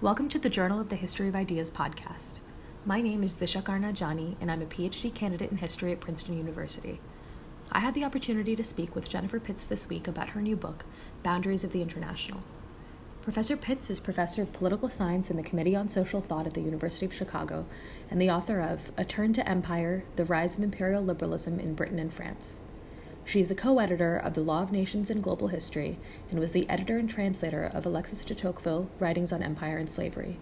Welcome 0.00 0.28
to 0.28 0.38
the 0.38 0.48
Journal 0.48 0.80
of 0.80 0.90
the 0.90 0.94
History 0.94 1.26
of 1.26 1.34
Ideas 1.34 1.72
podcast. 1.72 2.34
My 2.84 3.00
name 3.00 3.24
is 3.24 3.34
Disha 3.34 3.60
Karnajani, 3.60 4.36
and 4.40 4.48
I'm 4.48 4.62
a 4.62 4.66
PhD 4.66 5.12
candidate 5.12 5.50
in 5.50 5.56
history 5.56 5.90
at 5.90 5.98
Princeton 5.98 6.38
University. 6.38 7.00
I 7.72 7.80
had 7.80 7.94
the 7.94 8.04
opportunity 8.04 8.54
to 8.54 8.62
speak 8.62 8.94
with 8.94 9.08
Jennifer 9.08 9.40
Pitts 9.40 9.64
this 9.64 9.88
week 9.88 10.06
about 10.06 10.28
her 10.28 10.40
new 10.40 10.54
book, 10.54 10.84
Boundaries 11.24 11.64
of 11.64 11.72
the 11.72 11.82
International. 11.82 12.44
Professor 13.22 13.56
Pitts 13.56 13.90
is 13.90 13.98
professor 13.98 14.40
of 14.40 14.52
political 14.52 14.88
science 14.88 15.32
in 15.32 15.36
the 15.36 15.42
Committee 15.42 15.74
on 15.74 15.88
Social 15.88 16.20
Thought 16.20 16.46
at 16.46 16.54
the 16.54 16.60
University 16.60 17.04
of 17.04 17.12
Chicago 17.12 17.66
and 18.08 18.22
the 18.22 18.30
author 18.30 18.60
of 18.60 18.92
A 18.96 19.04
Turn 19.04 19.32
to 19.32 19.48
Empire 19.48 20.04
The 20.14 20.26
Rise 20.26 20.56
of 20.56 20.62
Imperial 20.62 21.02
Liberalism 21.02 21.58
in 21.58 21.74
Britain 21.74 21.98
and 21.98 22.14
France. 22.14 22.60
She 23.28 23.40
is 23.40 23.48
the 23.48 23.54
co 23.54 23.78
editor 23.78 24.16
of 24.16 24.32
The 24.32 24.40
Law 24.40 24.62
of 24.62 24.72
Nations 24.72 25.10
in 25.10 25.20
Global 25.20 25.48
History 25.48 25.98
and 26.30 26.40
was 26.40 26.52
the 26.52 26.66
editor 26.66 26.96
and 26.96 27.10
translator 27.10 27.70
of 27.74 27.84
Alexis 27.84 28.24
de 28.24 28.34
Tocqueville 28.34 28.88
Writings 28.98 29.34
on 29.34 29.42
Empire 29.42 29.76
and 29.76 29.86
Slavery. 29.86 30.38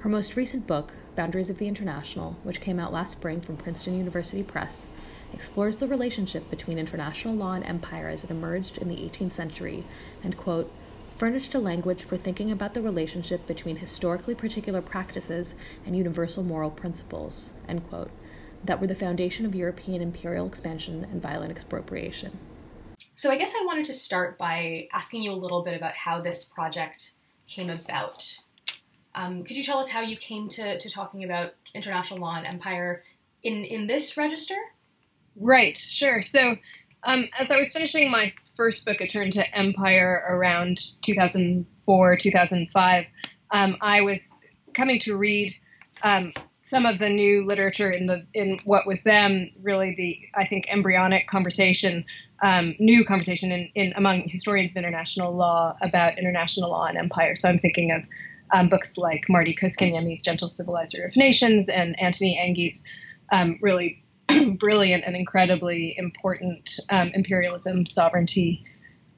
Her 0.00 0.10
most 0.10 0.36
recent 0.36 0.66
book, 0.66 0.92
Boundaries 1.16 1.48
of 1.48 1.56
the 1.56 1.68
International, 1.68 2.36
which 2.42 2.60
came 2.60 2.78
out 2.78 2.92
last 2.92 3.12
spring 3.12 3.40
from 3.40 3.56
Princeton 3.56 3.96
University 3.96 4.42
Press, 4.42 4.88
explores 5.32 5.78
the 5.78 5.88
relationship 5.88 6.50
between 6.50 6.78
international 6.78 7.34
law 7.34 7.54
and 7.54 7.64
empire 7.64 8.08
as 8.08 8.24
it 8.24 8.30
emerged 8.30 8.76
in 8.76 8.88
the 8.88 8.96
18th 8.96 9.32
century 9.32 9.82
and, 10.22 10.36
quote, 10.36 10.70
furnished 11.16 11.54
a 11.54 11.58
language 11.58 12.04
for 12.04 12.18
thinking 12.18 12.50
about 12.50 12.74
the 12.74 12.82
relationship 12.82 13.46
between 13.46 13.76
historically 13.76 14.34
particular 14.34 14.82
practices 14.82 15.54
and 15.86 15.96
universal 15.96 16.42
moral 16.42 16.70
principles, 16.70 17.52
end 17.66 17.88
quote, 17.88 18.10
that 18.64 18.80
were 18.80 18.86
the 18.86 18.94
foundation 18.94 19.46
of 19.46 19.54
European 19.54 20.02
imperial 20.02 20.46
expansion 20.46 21.04
and 21.04 21.20
violent 21.20 21.50
expropriation. 21.50 22.38
So, 23.14 23.30
I 23.30 23.36
guess 23.36 23.52
I 23.54 23.64
wanted 23.64 23.84
to 23.86 23.94
start 23.94 24.38
by 24.38 24.88
asking 24.92 25.22
you 25.22 25.32
a 25.32 25.34
little 25.34 25.62
bit 25.62 25.76
about 25.76 25.94
how 25.94 26.20
this 26.20 26.44
project 26.44 27.12
came 27.46 27.70
about. 27.70 28.38
Um, 29.14 29.44
could 29.44 29.56
you 29.56 29.62
tell 29.62 29.78
us 29.78 29.90
how 29.90 30.00
you 30.00 30.16
came 30.16 30.48
to, 30.50 30.78
to 30.78 30.90
talking 30.90 31.24
about 31.24 31.54
international 31.74 32.20
law 32.20 32.36
and 32.36 32.46
empire 32.46 33.04
in, 33.42 33.64
in 33.64 33.86
this 33.86 34.16
register? 34.16 34.56
Right, 35.36 35.76
sure. 35.76 36.22
So, 36.22 36.56
um, 37.04 37.28
as 37.38 37.50
I 37.50 37.58
was 37.58 37.72
finishing 37.72 38.10
my 38.10 38.32
first 38.56 38.84
book, 38.84 39.00
A 39.00 39.06
Turn 39.06 39.30
to 39.32 39.56
Empire, 39.56 40.24
around 40.28 40.80
2004, 41.02 42.16
2005, 42.16 43.06
um, 43.50 43.76
I 43.80 44.00
was 44.02 44.34
coming 44.72 44.98
to 45.00 45.16
read 45.16 45.52
um, 46.02 46.32
some 46.62 46.86
of 46.86 46.98
the 46.98 47.08
new 47.08 47.44
literature 47.44 47.90
in 47.90 48.06
the 48.06 48.24
in 48.34 48.58
what 48.64 48.86
was 48.86 49.02
then 49.02 49.50
really 49.62 49.94
the 49.94 50.18
I 50.34 50.46
think 50.46 50.66
embryonic 50.68 51.26
conversation, 51.26 52.04
um, 52.40 52.74
new 52.78 53.04
conversation 53.04 53.50
in, 53.50 53.70
in 53.74 53.92
among 53.96 54.28
historians 54.28 54.72
of 54.72 54.76
international 54.76 55.34
law 55.34 55.76
about 55.82 56.18
international 56.18 56.70
law 56.70 56.86
and 56.86 56.96
empire. 56.96 57.34
So 57.34 57.48
I'm 57.48 57.58
thinking 57.58 57.90
of 57.90 58.04
um, 58.52 58.68
books 58.68 58.96
like 58.96 59.24
Martti 59.28 59.58
Koskenniemi's 59.58 60.22
Gentle 60.22 60.48
Civilizer 60.48 61.04
of 61.04 61.16
Nations 61.16 61.68
and 61.68 62.00
Antony 62.00 62.38
Anghie's 62.40 62.86
um, 63.32 63.58
really 63.60 64.04
brilliant 64.58 65.04
and 65.04 65.16
incredibly 65.16 65.96
important 65.98 66.78
um, 66.90 67.10
imperialism, 67.14 67.86
sovereignty, 67.86 68.64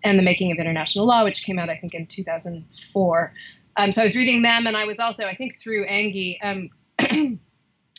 and 0.02 0.18
the 0.18 0.22
making 0.22 0.50
of 0.50 0.58
international 0.58 1.04
law, 1.04 1.24
which 1.24 1.44
came 1.44 1.58
out 1.58 1.68
I 1.68 1.76
think 1.76 1.94
in 1.94 2.06
2004. 2.06 3.34
Um, 3.76 3.92
so 3.92 4.00
I 4.00 4.04
was 4.04 4.16
reading 4.16 4.42
them, 4.42 4.66
and 4.66 4.76
I 4.76 4.86
was 4.86 4.98
also 4.98 5.26
I 5.26 5.34
think 5.34 5.58
through 5.58 5.86
Engie 5.86 6.38
um, 6.42 6.70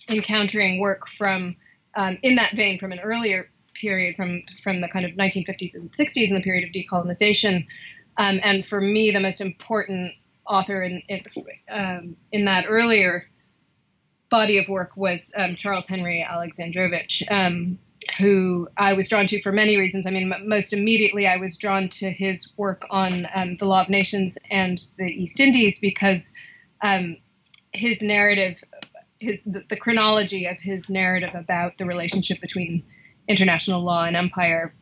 encountering 0.10 0.80
work 0.80 1.08
from 1.08 1.56
um, 1.96 2.18
in 2.22 2.36
that 2.36 2.56
vein 2.56 2.78
from 2.80 2.92
an 2.92 3.00
earlier 3.00 3.50
period 3.74 4.16
from 4.16 4.42
from 4.62 4.82
the 4.82 4.88
kind 4.88 5.06
of 5.06 5.12
1950s 5.12 5.76
and 5.76 5.92
60s 5.92 6.30
in 6.30 6.36
the 6.36 6.42
period 6.42 6.64
of 6.64 6.72
decolonization 6.72 7.66
um, 8.18 8.40
and 8.44 8.66
for 8.66 8.80
me 8.80 9.12
the 9.12 9.20
most 9.20 9.42
important 9.42 10.14
author 10.48 10.84
in 10.84 11.02
in, 11.10 11.22
um, 11.70 12.16
in 12.32 12.46
that 12.46 12.66
earlier 12.68 13.28
body 14.30 14.58
of 14.58 14.68
work 14.68 14.92
was 14.96 15.32
um, 15.38 15.56
Charles 15.56 15.88
Henry 15.88 16.26
Alexandrowicz 16.28 17.30
um, 17.32 17.80
who 18.20 18.68
I 18.78 18.94
was 18.94 19.08
drawn 19.08 19.26
to 19.28 19.42
for 19.42 19.52
many 19.52 19.78
reasons. 19.78 20.06
I 20.06 20.12
mean, 20.12 20.32
most 20.44 20.74
immediately, 20.74 21.26
I 21.26 21.38
was 21.38 21.58
drawn 21.58 21.90
to 21.90 22.12
his 22.12 22.52
work 22.56 22.86
on 22.92 23.26
um, 23.34 23.58
the 23.58 23.66
Law 23.66 23.82
of 23.82 23.90
Nations 23.90 24.38
and 24.52 24.78
the 24.98 25.06
East 25.06 25.40
Indies 25.40 25.80
because 25.80 26.32
his 27.76 28.02
narrative 28.02 28.64
his 29.20 29.44
the, 29.44 29.64
the, 29.70 29.76
chronology 29.76 30.46
of 30.46 30.58
his 30.60 30.90
narrative 30.90 31.34
about 31.34 31.78
the 31.78 31.86
relationship 31.86 32.42
between 32.42 32.84
international 33.28 33.82
law 33.82 34.04
and 34.04 34.16
empire 34.16 34.74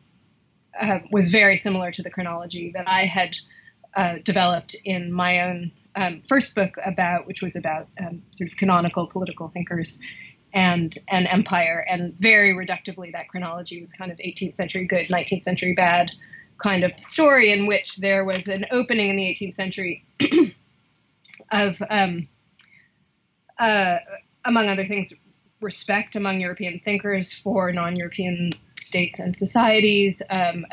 uh, 0.80 0.98
was 1.10 1.30
very 1.30 1.56
similar 1.56 1.90
to 1.92 2.02
the 2.02 2.10
chronology 2.10 2.72
that 2.74 2.88
I 2.88 3.04
had 3.04 3.36
uh, 3.96 4.16
developed 4.24 4.74
in 4.84 5.12
my 5.12 5.40
own 5.40 5.72
um, 5.96 6.22
first 6.28 6.54
book 6.54 6.76
about, 6.84 7.26
which 7.26 7.42
was 7.42 7.54
about 7.54 7.88
um, 8.00 8.22
sort 8.32 8.50
of 8.50 8.56
canonical 8.56 9.06
political 9.06 9.48
thinkers 9.48 10.00
and 10.52 10.96
and 11.08 11.26
empire, 11.26 11.84
and 11.88 12.14
very 12.18 12.56
reductively 12.56 13.12
that 13.12 13.28
chronology 13.28 13.80
was 13.80 13.92
kind 13.92 14.10
of 14.10 14.18
18th 14.18 14.54
century 14.54 14.86
good, 14.86 15.08
19th 15.08 15.42
century 15.42 15.74
bad 15.74 16.10
kind 16.58 16.84
of 16.84 16.92
story 17.00 17.50
in 17.50 17.66
which 17.66 17.96
there 17.96 18.24
was 18.24 18.46
an 18.48 18.64
opening 18.70 19.10
in 19.10 19.16
the 19.16 19.24
18th 19.24 19.54
century 19.54 20.04
of 21.50 21.82
um, 21.90 22.28
uh, 23.58 23.98
among 24.44 24.68
other 24.68 24.84
things, 24.84 25.12
respect 25.60 26.16
among 26.16 26.40
European 26.40 26.80
thinkers 26.84 27.32
for 27.32 27.72
non 27.72 27.96
European 27.96 28.52
states 28.78 29.18
and 29.18 29.36
societies, 29.36 30.22
um, 30.30 30.66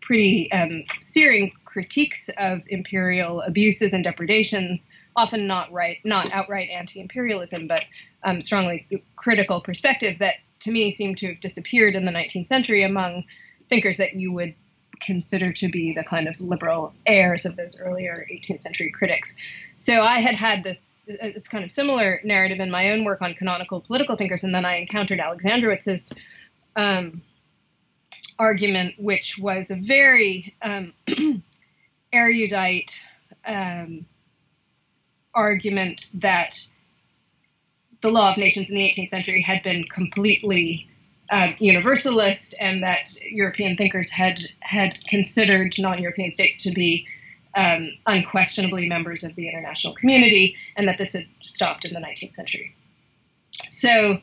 pretty 0.00 0.50
um, 0.52 0.84
searing 1.00 1.52
critiques 1.64 2.30
of 2.38 2.62
imperial 2.68 3.42
abuses 3.42 3.92
and 3.92 4.04
depredations, 4.04 4.88
often 5.16 5.46
not 5.46 5.70
right, 5.72 5.98
not 6.04 6.30
outright 6.32 6.68
anti-imperialism, 6.70 7.66
but 7.66 7.84
um, 8.22 8.40
strongly 8.40 8.86
critical 9.16 9.60
perspective 9.60 10.18
that 10.18 10.34
to 10.60 10.70
me 10.70 10.90
seemed 10.90 11.16
to 11.18 11.28
have 11.28 11.40
disappeared 11.40 11.94
in 11.94 12.04
the 12.04 12.12
19th 12.12 12.46
century 12.46 12.82
among 12.82 13.24
thinkers 13.68 13.96
that 13.96 14.14
you 14.14 14.32
would 14.32 14.54
consider 15.00 15.52
to 15.52 15.68
be 15.68 15.92
the 15.92 16.04
kind 16.04 16.28
of 16.28 16.40
liberal 16.40 16.92
heirs 17.06 17.46
of 17.46 17.56
those 17.56 17.80
earlier 17.80 18.26
18th 18.30 18.60
century 18.60 18.90
critics. 18.90 19.36
So 19.76 20.02
I 20.02 20.20
had 20.20 20.34
had 20.34 20.62
this, 20.62 20.98
this 21.06 21.48
kind 21.48 21.64
of 21.64 21.70
similar 21.70 22.20
narrative 22.24 22.60
in 22.60 22.70
my 22.70 22.90
own 22.90 23.04
work 23.04 23.22
on 23.22 23.34
canonical 23.34 23.80
political 23.80 24.16
thinkers, 24.16 24.44
and 24.44 24.54
then 24.54 24.64
I 24.64 24.76
encountered 24.76 25.18
Alexandrowicz's 25.18 26.12
um, 26.76 27.22
argument, 28.38 28.94
which 28.98 29.38
was 29.38 29.70
a 29.70 29.76
very 29.76 30.54
um, 30.62 30.92
erudite 32.12 33.00
um, 33.46 34.04
argument 35.34 36.10
that 36.14 36.66
the 38.00 38.10
law 38.10 38.32
of 38.32 38.36
nations 38.36 38.68
in 38.68 38.76
the 38.76 38.82
18th 38.82 39.08
century 39.08 39.42
had 39.42 39.62
been 39.62 39.84
completely 39.84 40.89
uh, 41.30 41.52
universalist, 41.58 42.54
and 42.60 42.82
that 42.82 43.14
European 43.22 43.76
thinkers 43.76 44.10
had 44.10 44.40
had 44.60 44.98
considered 45.06 45.74
non-European 45.78 46.30
states 46.30 46.62
to 46.64 46.72
be 46.72 47.06
um, 47.56 47.90
unquestionably 48.06 48.88
members 48.88 49.24
of 49.24 49.34
the 49.34 49.48
international 49.48 49.94
community, 49.94 50.56
and 50.76 50.86
that 50.88 50.98
this 50.98 51.12
had 51.12 51.24
stopped 51.40 51.84
in 51.84 51.94
the 51.94 52.00
19th 52.00 52.34
century. 52.34 52.74
So, 53.66 54.18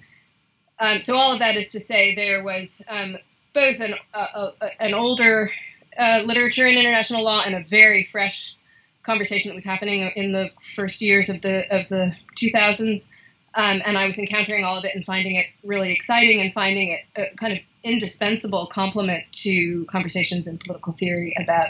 um, 0.79 1.01
so 1.01 1.17
all 1.17 1.33
of 1.33 1.39
that 1.39 1.55
is 1.55 1.69
to 1.69 1.79
say, 1.79 2.15
there 2.15 2.43
was 2.43 2.81
um, 2.89 3.17
both 3.53 3.79
an 3.79 3.95
uh, 4.13 4.51
an 4.79 4.93
older 4.93 5.51
uh, 5.97 6.21
literature 6.25 6.67
in 6.67 6.77
international 6.77 7.23
law 7.23 7.41
and 7.45 7.55
a 7.55 7.63
very 7.63 8.03
fresh 8.03 8.55
conversation 9.03 9.49
that 9.49 9.55
was 9.55 9.63
happening 9.63 10.11
in 10.15 10.33
the 10.33 10.51
first 10.61 11.01
years 11.01 11.29
of 11.29 11.41
the 11.41 11.63
of 11.73 11.87
the 11.87 12.13
2000s 12.35 13.09
um, 13.57 13.81
and 13.83 13.97
I 13.97 14.05
was 14.05 14.19
encountering 14.19 14.63
all 14.63 14.77
of 14.77 14.85
it 14.85 14.93
and 14.93 15.03
finding 15.03 15.35
it 15.35 15.47
really 15.63 15.91
exciting 15.91 16.39
and 16.41 16.53
finding 16.53 16.91
it 16.91 17.01
a 17.15 17.35
kind 17.37 17.53
of 17.53 17.59
indispensable 17.83 18.67
complement 18.67 19.23
to 19.31 19.83
conversations 19.85 20.45
in 20.45 20.59
political 20.59 20.93
theory 20.93 21.35
about 21.41 21.69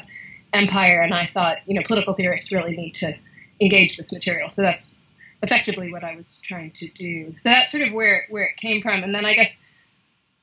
empire. 0.52 1.02
And 1.02 1.14
I 1.14 1.28
thought, 1.28 1.60
you 1.66 1.74
know, 1.74 1.82
political 1.86 2.14
theorists 2.14 2.52
really 2.52 2.76
need 2.76 2.94
to 2.96 3.16
engage 3.62 3.96
this 3.96 4.12
material. 4.12 4.50
So 4.50 4.64
that's 4.64 4.96
effectively 5.42 5.94
what 5.94 6.04
I 6.04 6.18
was 6.18 6.42
trying 6.42 6.72
to 6.72 6.90
do. 6.90 7.34
So 7.38 7.50
that's 7.50 7.72
sort 7.72 7.88
of 7.88 7.94
where 7.94 8.26
where 8.30 8.44
it 8.44 8.58
came 8.58 8.82
from. 8.82 9.02
And 9.04 9.16
then 9.16 9.26
I 9.26 9.34
guess 9.34 9.66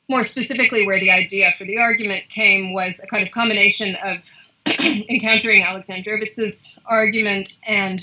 more 0.09 0.23
specifically, 0.23 0.87
where 0.87 1.01
the 1.01 1.11
idea 1.11 1.53
for 1.59 1.65
the 1.65 1.77
argument 1.77 2.31
came 2.31 2.73
was 2.73 3.01
a 3.03 3.07
kind 3.07 3.23
of 3.27 3.33
combination 3.33 3.97
of 3.97 4.31
encountering 4.81 5.63
Alexandrowicz's 5.63 6.79
argument 6.87 7.59
and 7.67 8.03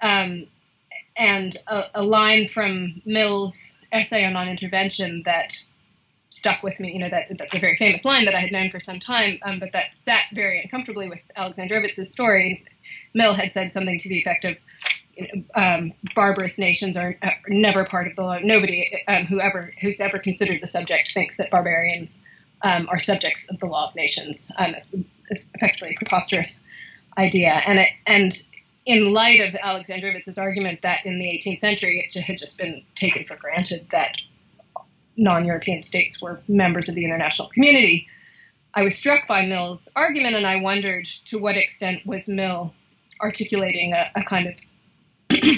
um, 0.00 0.46
and 1.16 1.56
a, 1.66 1.84
a 1.94 2.02
line 2.02 2.48
from 2.48 3.00
Mill's 3.04 3.80
essay 3.92 4.24
on 4.24 4.32
non-intervention 4.32 5.22
that 5.24 5.54
stuck 6.34 6.62
with 6.62 6.80
me. 6.80 6.92
You 6.92 6.98
know, 6.98 7.08
that 7.08 7.38
that's 7.38 7.54
a 7.54 7.58
very 7.58 7.76
famous 7.76 8.04
line 8.04 8.24
that 8.24 8.34
I 8.34 8.40
had 8.40 8.52
known 8.52 8.70
for 8.70 8.80
some 8.80 8.98
time, 8.98 9.38
um, 9.42 9.58
but 9.58 9.72
that 9.72 9.96
sat 9.96 10.24
very 10.32 10.60
uncomfortably 10.62 11.08
with 11.08 11.20
Alexandrowicz's 11.36 12.10
story. 12.10 12.64
Mill 13.14 13.34
had 13.34 13.52
said 13.52 13.72
something 13.72 13.98
to 13.98 14.08
the 14.08 14.18
effect 14.18 14.44
of, 14.44 14.58
um, 15.54 15.92
"Barbarous 16.14 16.58
nations 16.58 16.96
are, 16.96 17.16
are, 17.22 17.36
never 17.48 17.84
part 17.84 18.08
of 18.08 18.16
the 18.16 18.22
law. 18.22 18.38
Nobody 18.42 18.90
um, 19.06 19.24
who 19.26 19.40
ever 19.40 19.72
who's 19.80 20.00
ever 20.00 20.18
considered 20.18 20.60
the 20.60 20.66
subject 20.66 21.12
thinks 21.12 21.36
that 21.36 21.50
barbarians 21.50 22.24
um, 22.62 22.88
are 22.90 22.98
subjects 22.98 23.48
of 23.50 23.58
the 23.60 23.66
law 23.66 23.88
of 23.88 23.94
nations. 23.94 24.50
Um, 24.58 24.74
it's 24.74 24.96
effectively 25.30 25.90
a 25.90 25.98
preposterous 25.98 26.66
idea, 27.16 27.62
and 27.64 27.78
it, 27.78 27.90
and 28.06 28.36
in 28.86 29.12
light 29.12 29.40
of 29.40 29.54
Alexandrowicz's 29.54 30.38
argument 30.38 30.82
that 30.82 31.04
in 31.04 31.18
the 31.18 31.24
18th 31.24 31.60
century 31.60 32.08
it 32.12 32.20
had 32.20 32.38
just 32.38 32.58
been 32.58 32.82
taken 32.94 33.24
for 33.24 33.36
granted 33.36 33.86
that 33.90 34.16
non-European 35.16 35.82
states 35.82 36.20
were 36.20 36.40
members 36.48 36.88
of 36.88 36.94
the 36.94 37.04
international 37.04 37.48
community, 37.48 38.08
I 38.74 38.82
was 38.82 38.96
struck 38.96 39.28
by 39.28 39.46
Mill's 39.46 39.88
argument, 39.94 40.34
and 40.34 40.46
I 40.46 40.56
wondered 40.56 41.06
to 41.26 41.38
what 41.38 41.56
extent 41.56 42.04
was 42.04 42.28
Mill 42.28 42.74
articulating 43.20 43.92
a, 43.92 44.10
a 44.16 44.24
kind 44.24 44.48
of 44.48 45.40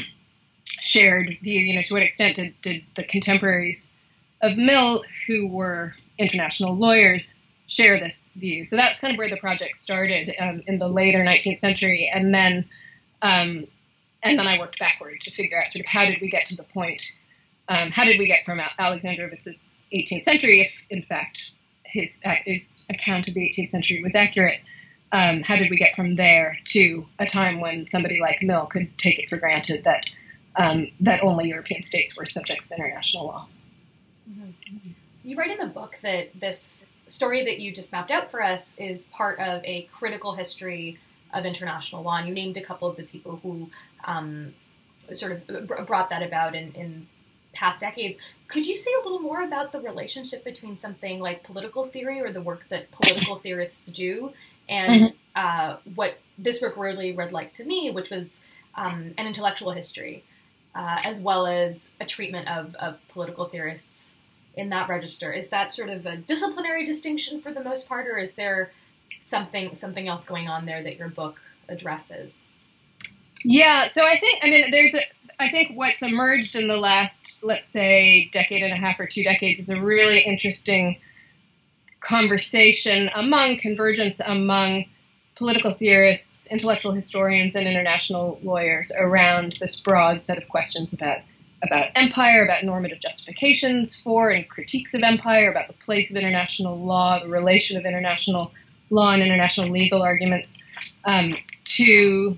shared 0.67 1.39
view. 1.43 1.61
You 1.61 1.77
know, 1.77 1.83
to 1.83 1.95
what 1.95 2.03
extent 2.03 2.37
did, 2.37 2.55
did 2.61 2.83
the 2.95 3.05
contemporaries 3.05 3.97
of 4.43 4.59
Mill, 4.59 5.03
who 5.27 5.49
were 5.49 5.95
international 6.19 6.77
lawyers, 6.77 7.39
share 7.69 7.99
this 7.99 8.33
view? 8.37 8.67
So 8.67 8.77
that's 8.77 9.01
kind 9.01 9.15
of 9.15 9.19
where 9.19 9.31
the 9.31 9.39
project 9.39 9.79
started 9.79 10.35
um, 10.39 10.63
in 10.67 10.79
the 10.79 10.89
later 10.89 11.21
19th 11.21 11.59
century, 11.59 12.11
and 12.13 12.35
then 12.35 12.69
um, 13.23 13.67
and 14.23 14.39
then 14.39 14.47
I 14.47 14.59
worked 14.59 14.79
backward 14.79 15.21
to 15.23 15.31
figure 15.31 15.61
out 15.61 15.71
sort 15.71 15.85
of 15.85 15.87
how 15.87 16.05
did 16.05 16.21
we 16.21 16.29
get 16.29 16.47
to 16.47 16.57
the 16.57 16.65
point, 16.65 17.03
um, 17.69 17.91
how 17.91 18.05
did 18.05 18.19
we 18.19 18.27
get 18.27 18.45
from 18.45 18.61
Alexander 18.79 19.29
Alexandrowicz's 19.29 19.75
18th 19.93 20.25
century, 20.25 20.61
if 20.61 20.83
in 20.91 21.03
fact 21.03 21.53
his 21.85 22.23
his 22.45 22.87
account 22.91 23.29
of 23.29 23.35
the 23.35 23.41
18th 23.41 23.71
century 23.71 24.03
was 24.03 24.15
accurate. 24.15 24.61
Um, 25.13 25.43
how 25.43 25.57
did 25.57 25.71
we 25.71 25.77
get 25.77 25.95
from 25.95 26.17
there 26.17 26.59
to 26.67 27.07
a 27.19 27.27
time 27.27 27.61
when 27.61 27.87
somebody 27.87 28.21
like 28.21 28.43
Mill 28.43 28.67
could 28.67 28.97
take 28.99 29.19
it 29.19 29.29
for 29.29 29.37
granted 29.37 29.85
that 29.85 30.05
um, 30.57 30.89
that 31.01 31.23
only 31.23 31.49
European 31.49 31.83
states 31.83 32.17
were 32.17 32.27
subjects 32.27 32.69
to 32.69 32.75
international 32.75 33.27
law? 33.27 33.49
Mm-hmm. 34.29 34.91
You 35.23 35.37
write 35.37 35.51
in 35.51 35.59
the 35.59 35.73
book 35.73 35.99
that 36.03 36.39
this 36.39 36.87
story 37.09 37.45
that 37.45 37.61
you 37.61 37.73
just 37.73 37.93
mapped 37.93 38.11
out 38.11 38.31
for 38.31 38.43
us 38.43 38.77
is 38.79 39.07
part 39.07 39.39
of 39.39 39.65
a 39.65 39.89
critical 39.93 40.35
history 40.35 40.99
of 41.33 41.45
international 41.45 42.03
law, 42.03 42.17
and 42.17 42.29
you 42.29 42.35
named 42.35 42.57
a 42.57 42.63
couple 42.63 42.89
of 42.89 42.97
the 42.97 43.03
people 43.03 43.41
who 43.43 43.69
um, 44.05 44.55
sort 45.13 45.33
of 45.33 45.87
brought 45.87 46.11
that 46.11 46.23
about 46.23 46.55
in, 46.55 46.73
in 46.73 47.07
past 47.53 47.81
decades. 47.81 48.19
Could 48.49 48.67
you 48.67 48.77
say 48.77 48.91
a 49.01 49.03
little 49.03 49.19
more 49.19 49.43
about 49.43 49.73
the 49.73 49.81
relationship 49.81 50.45
between 50.45 50.79
something 50.79 51.21
like 51.21 51.43
political 51.43 51.87
theory 51.87 52.21
or 52.21 52.31
the 52.31 52.43
work 52.43 52.69
that 52.69 52.91
political 52.91 53.37
theorists 53.45 53.87
do 53.87 54.33
and 54.69 55.07
mm-hmm. 55.07 55.17
uh, 55.35 55.77
what 55.95 56.19
this 56.39 56.61
work 56.61 56.77
really 56.77 57.13
read 57.13 57.33
like 57.33 57.53
to 57.55 57.65
me, 57.65 57.91
which 57.91 58.11
was 58.11 58.41
um, 58.75 59.15
an 59.17 59.27
intellectual 59.27 59.73
history, 59.73 60.23
uh, 60.75 60.99
as 61.05 61.19
well 61.21 61.47
as 61.47 61.93
a 62.01 62.05
treatment 62.05 62.49
of, 62.49 62.75
of 62.77 63.07
political 63.09 63.47
theorists 63.47 64.15
in 64.55 64.69
that 64.71 64.89
register? 64.89 65.33
Is 65.33 65.49
that 65.49 65.73
sort 65.73 65.89
of 65.89 66.05
a 66.05 66.17
disciplinary 66.17 66.85
distinction 66.85 67.41
for 67.41 67.53
the 67.53 67.63
most 67.63 67.89
part, 67.89 68.07
or 68.07 68.19
is 68.19 68.35
there 68.35 68.71
something 69.21 69.75
something 69.75 70.09
else 70.09 70.25
going 70.25 70.49
on 70.49 70.67
there 70.67 70.83
that 70.83 70.97
your 70.97 71.09
book 71.09 71.41
addresses? 71.69 72.45
Yeah, 73.45 73.89
so 73.89 74.07
I 74.07 74.19
think 74.19 74.41
I 74.43 74.51
mean 74.51 74.71
there's 74.71 74.95
a 74.95 75.01
I 75.39 75.51
think 75.51 75.77
what's 75.77 76.03
emerged 76.03 76.57
in 76.57 76.69
the 76.69 76.77
last 76.77 77.45
let's 77.45 77.71
say 77.71 78.29
decade 78.33 78.63
and 78.63 78.73
a 78.73 78.77
half 78.77 78.99
or 78.99 79.07
two 79.07 79.23
decades 79.23 79.61
is 79.61 79.71
a 79.71 79.81
really 79.81 80.21
interesting 80.21 80.99
conversation 82.01 83.11
among 83.15 83.59
convergence 83.59 84.21
among 84.21 84.85
political 85.37 85.75
theorists, 85.75 86.47
intellectual 86.51 86.93
historians, 86.93 87.55
and 87.55 87.69
international 87.69 88.41
lawyers 88.43 88.91
around 88.99 89.53
this 89.61 89.79
broad 89.81 90.23
set 90.23 90.39
of 90.39 90.49
questions 90.49 90.93
about 90.93 91.19
about 91.63 91.89
empire, 91.95 92.45
about 92.45 92.65
normative 92.65 93.01
justifications 93.01 93.99
for 93.99 94.31
and 94.31 94.49
critiques 94.49 94.95
of 94.95 95.03
empire, 95.03 95.51
about 95.51 95.69
the 95.69 95.75
place 95.85 96.11
of 96.11 96.17
international 96.17 96.79
law, 96.79 97.19
the 97.19 97.29
relation 97.29 97.77
of 97.77 97.87
international 97.87 98.53
law 98.91 99.13
and 99.13 99.23
international 99.23 99.71
legal 99.71 100.03
arguments 100.03 100.63
um, 101.05 101.37
to 101.65 102.37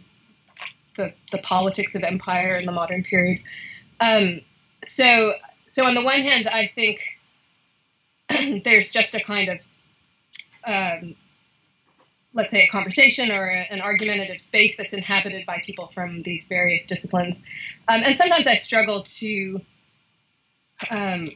the, 0.97 1.13
the 1.33 1.39
politics 1.39 1.95
of 1.95 2.03
empire 2.03 2.57
in 2.57 2.67
the 2.67 2.73
modern 2.73 3.03
period. 3.03 3.41
Um, 4.01 4.41
so, 4.85 5.35
so 5.67 5.85
on 5.85 5.95
the 5.95 6.03
one 6.03 6.21
hand, 6.21 6.47
I 6.47 6.71
think 6.75 7.01
there's 8.65 8.91
just 8.91 9.15
a 9.15 9.21
kind 9.21 9.49
of, 9.49 9.61
um, 10.65 11.15
let's 12.35 12.51
say, 12.51 12.63
a 12.63 12.69
conversation 12.69 13.31
or 13.31 13.49
a, 13.49 13.63
an 13.73 13.81
argumentative 13.81 14.41
space 14.41 14.77
that's 14.77 14.93
inhabited 14.93 15.47
by 15.47 15.63
people 15.65 15.89
from 15.89 16.23
these 16.23 16.49
various 16.49 16.87
disciplines, 16.87 17.47
um, 17.89 18.03
and 18.05 18.17
sometimes 18.17 18.47
I 18.47 18.55
struggle 18.55 19.03
to 19.03 19.61
um, 20.91 21.31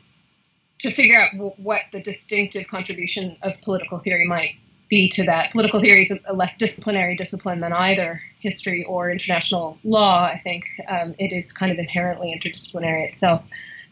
to 0.79 0.91
figure 0.91 1.19
out 1.19 1.33
w- 1.33 1.55
what 1.57 1.83
the 1.93 2.03
distinctive 2.03 2.69
contribution 2.69 3.37
of 3.43 3.61
political 3.63 3.99
theory 3.99 4.27
might 4.27 4.57
be 4.93 5.09
to 5.09 5.25
that. 5.25 5.51
Political 5.53 5.81
theory 5.81 6.03
is 6.03 6.13
a 6.27 6.35
less 6.35 6.55
disciplinary 6.59 7.17
discipline 7.17 7.61
than 7.61 7.73
either 7.73 8.21
history 8.39 8.85
or 8.85 9.11
international 9.11 9.79
law. 9.85 10.25
I 10.27 10.39
think 10.45 10.65
um, 10.87 11.15
it 11.19 11.33
is 11.33 11.51
kind 11.51 11.73
of 11.73 11.79
inherently 11.79 12.39
interdisciplinary 12.39 13.09
itself. 13.09 13.43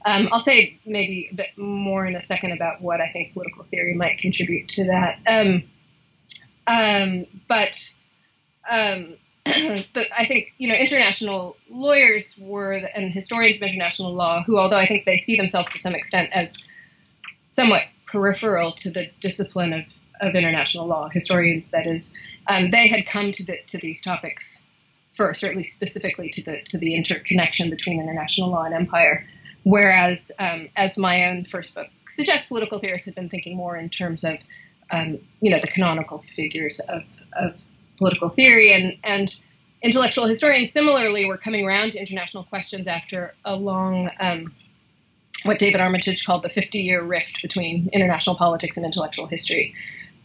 Um, 0.05 0.29
I'll 0.31 0.41
say 0.41 0.79
maybe 0.85 1.31
a 1.33 1.35
bit 1.35 1.57
more 1.57 2.05
in 2.05 2.17
a 2.17 2.21
second 2.21 2.53
about 2.53 2.83
what 2.83 3.01
I 3.01 3.09
think 3.09 3.33
political 3.33 3.65
theory 3.71 3.95
might 3.95 4.19
contribute 4.19 4.69
to 4.69 4.85
that. 4.89 5.19
Um, 5.27 5.63
um 6.67 7.25
but 7.49 7.91
um, 8.71 9.17
the, 9.47 10.05
I 10.15 10.27
think 10.27 10.53
you 10.59 10.69
know 10.69 10.75
international 10.75 11.57
lawyers 11.71 12.37
were 12.39 12.73
and 12.73 13.11
historians 13.11 13.57
of 13.57 13.69
international 13.69 14.13
law 14.13 14.43
who, 14.43 14.59
although 14.59 14.77
I 14.77 14.85
think 14.85 15.07
they 15.07 15.17
see 15.17 15.39
themselves 15.39 15.71
to 15.71 15.79
some 15.79 15.95
extent 15.95 16.29
as 16.35 16.63
somewhat 17.47 17.85
peripheral 18.07 18.73
to 18.73 18.91
the 18.91 19.11
discipline 19.21 19.73
of 19.73 19.85
of 20.21 20.35
international 20.35 20.87
law, 20.87 21.09
historians 21.09 21.71
that 21.71 21.87
is, 21.87 22.15
um, 22.49 22.71
they 22.71 22.89
had 22.89 23.07
come 23.07 23.33
to 23.33 23.45
the, 23.45 23.59
to 23.69 23.79
these 23.79 24.03
topics 24.03 24.67
first, 25.13 25.43
or 25.45 25.49
at 25.49 25.57
least 25.57 25.77
specifically 25.77 26.31
to 26.31 26.43
the 26.43 26.63
to 26.65 26.79
the 26.79 26.95
interconnection 26.95 27.71
between 27.71 28.01
international 28.01 28.51
law 28.51 28.65
and 28.65 28.75
empire. 28.75 29.27
Whereas, 29.65 30.33
um, 30.39 30.69
as 30.77 30.97
my 30.97 31.25
own 31.27 31.45
first 31.45 31.75
book 31.75 31.89
suggests, 32.09 32.49
political 32.49 32.79
theorists 32.81 33.07
have 33.07 33.15
been 33.15 33.29
thinking 33.29 33.57
more 33.57 33.77
in 33.77 33.91
terms 33.91 34.25
of, 34.25 34.39
um, 34.91 35.19
you 35.41 35.51
know, 35.51 35.61
the 35.61 35.67
canonical 35.67 36.19
figures 36.23 36.81
of, 36.81 37.03
of 37.35 37.55
political 37.99 38.31
theory, 38.31 38.73
and 38.73 38.97
and 39.05 39.35
intellectual 39.83 40.27
historians 40.27 40.71
similarly 40.71 41.27
were 41.27 41.37
coming 41.37 41.67
around 41.67 41.93
to 41.93 41.99
international 41.99 42.45
questions 42.45 42.89
after 42.89 43.35
a 43.45 43.55
long 43.55 44.11
um, 44.21 44.53
what 45.45 45.59
David 45.59 45.81
Armitage 45.81 46.25
called 46.25 46.43
the 46.43 46.51
50 46.51 46.79
year 46.79 47.03
rift 47.03 47.43
between 47.43 47.89
international 47.93 48.37
politics 48.37 48.77
and 48.77 48.85
intellectual 48.85 49.27
history. 49.27 49.75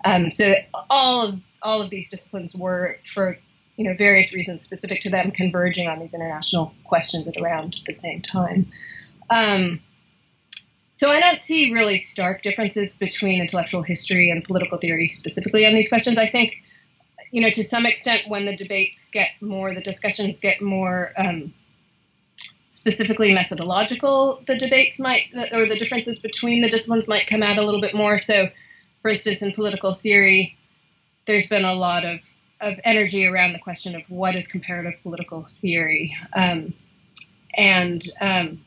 Um, 0.06 0.32
so 0.32 0.54
all 0.90 1.28
of 1.28 1.42
all 1.62 1.82
of 1.82 1.90
these 1.90 2.10
disciplines 2.10 2.56
were, 2.56 3.00
for 3.04 3.38
you 3.76 3.86
know 3.86 3.96
various 3.98 4.34
reasons 4.34 4.62
specific 4.62 5.02
to 5.02 5.10
them, 5.10 5.32
converging 5.32 5.90
on 5.90 6.00
these 6.00 6.14
international 6.14 6.74
questions 6.86 7.28
at 7.28 7.36
around 7.42 7.76
the 7.86 7.94
same 7.94 8.22
time. 8.22 8.72
Um, 9.30 9.82
so 10.96 11.12
I 11.12 11.20
don't 11.20 11.40
see 11.40 11.74
really 11.74 11.98
stark 11.98 12.42
differences 12.42 12.96
between 12.96 13.42
intellectual 13.42 13.82
history 13.82 14.30
and 14.30 14.44
political 14.44 14.78
theory 14.78 15.10
specifically 15.10 15.66
on 15.66 15.74
these 15.74 15.90
questions. 15.90 16.18
I 16.18 16.28
think, 16.28 16.64
you 17.32 17.42
know, 17.42 17.50
to 17.50 17.64
some 17.64 17.86
extent, 17.86 18.22
when 18.30 18.46
the 18.46 18.56
debates 18.56 19.10
get 19.10 19.30
more, 19.42 19.74
the 19.74 19.82
discussions 19.82 20.40
get 20.40 20.62
more 20.62 21.12
um, 21.18 21.54
specifically 22.64 23.34
methodological, 23.34 24.42
the 24.48 24.58
debates 24.58 24.98
might, 24.98 25.24
or 25.52 25.68
the 25.68 25.76
differences 25.76 26.20
between 26.20 26.62
the 26.62 26.70
disciplines 26.70 27.10
might 27.10 27.28
come 27.28 27.44
out 27.44 27.58
a 27.58 27.66
little 27.66 27.82
bit 27.82 27.94
more. 27.94 28.18
So 28.18 28.48
for 29.06 29.10
instance, 29.10 29.44
in 29.44 29.54
political 29.54 29.94
theory, 29.94 30.58
there's 31.28 31.48
been 31.48 31.64
a 31.64 31.76
lot 31.76 32.04
of, 32.04 32.22
of 32.60 32.74
energy 32.84 33.28
around 33.28 33.54
the 33.54 33.60
question 33.60 33.96
of 33.96 34.02
what 34.10 34.36
is 34.36 34.48
comparative 34.48 34.96
political 35.04 35.44
theory, 35.62 36.12
um, 36.34 36.74
and 37.56 38.04
um, 38.20 38.60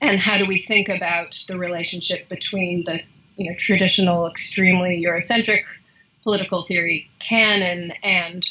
and 0.00 0.18
how 0.18 0.36
do 0.36 0.44
we 0.44 0.58
think 0.58 0.88
about 0.88 1.40
the 1.46 1.56
relationship 1.56 2.28
between 2.28 2.82
the 2.82 3.00
you 3.36 3.48
know 3.48 3.56
traditional, 3.56 4.26
extremely 4.26 5.00
Eurocentric 5.00 5.62
political 6.24 6.64
theory 6.64 7.08
canon 7.20 7.92
and 8.02 8.50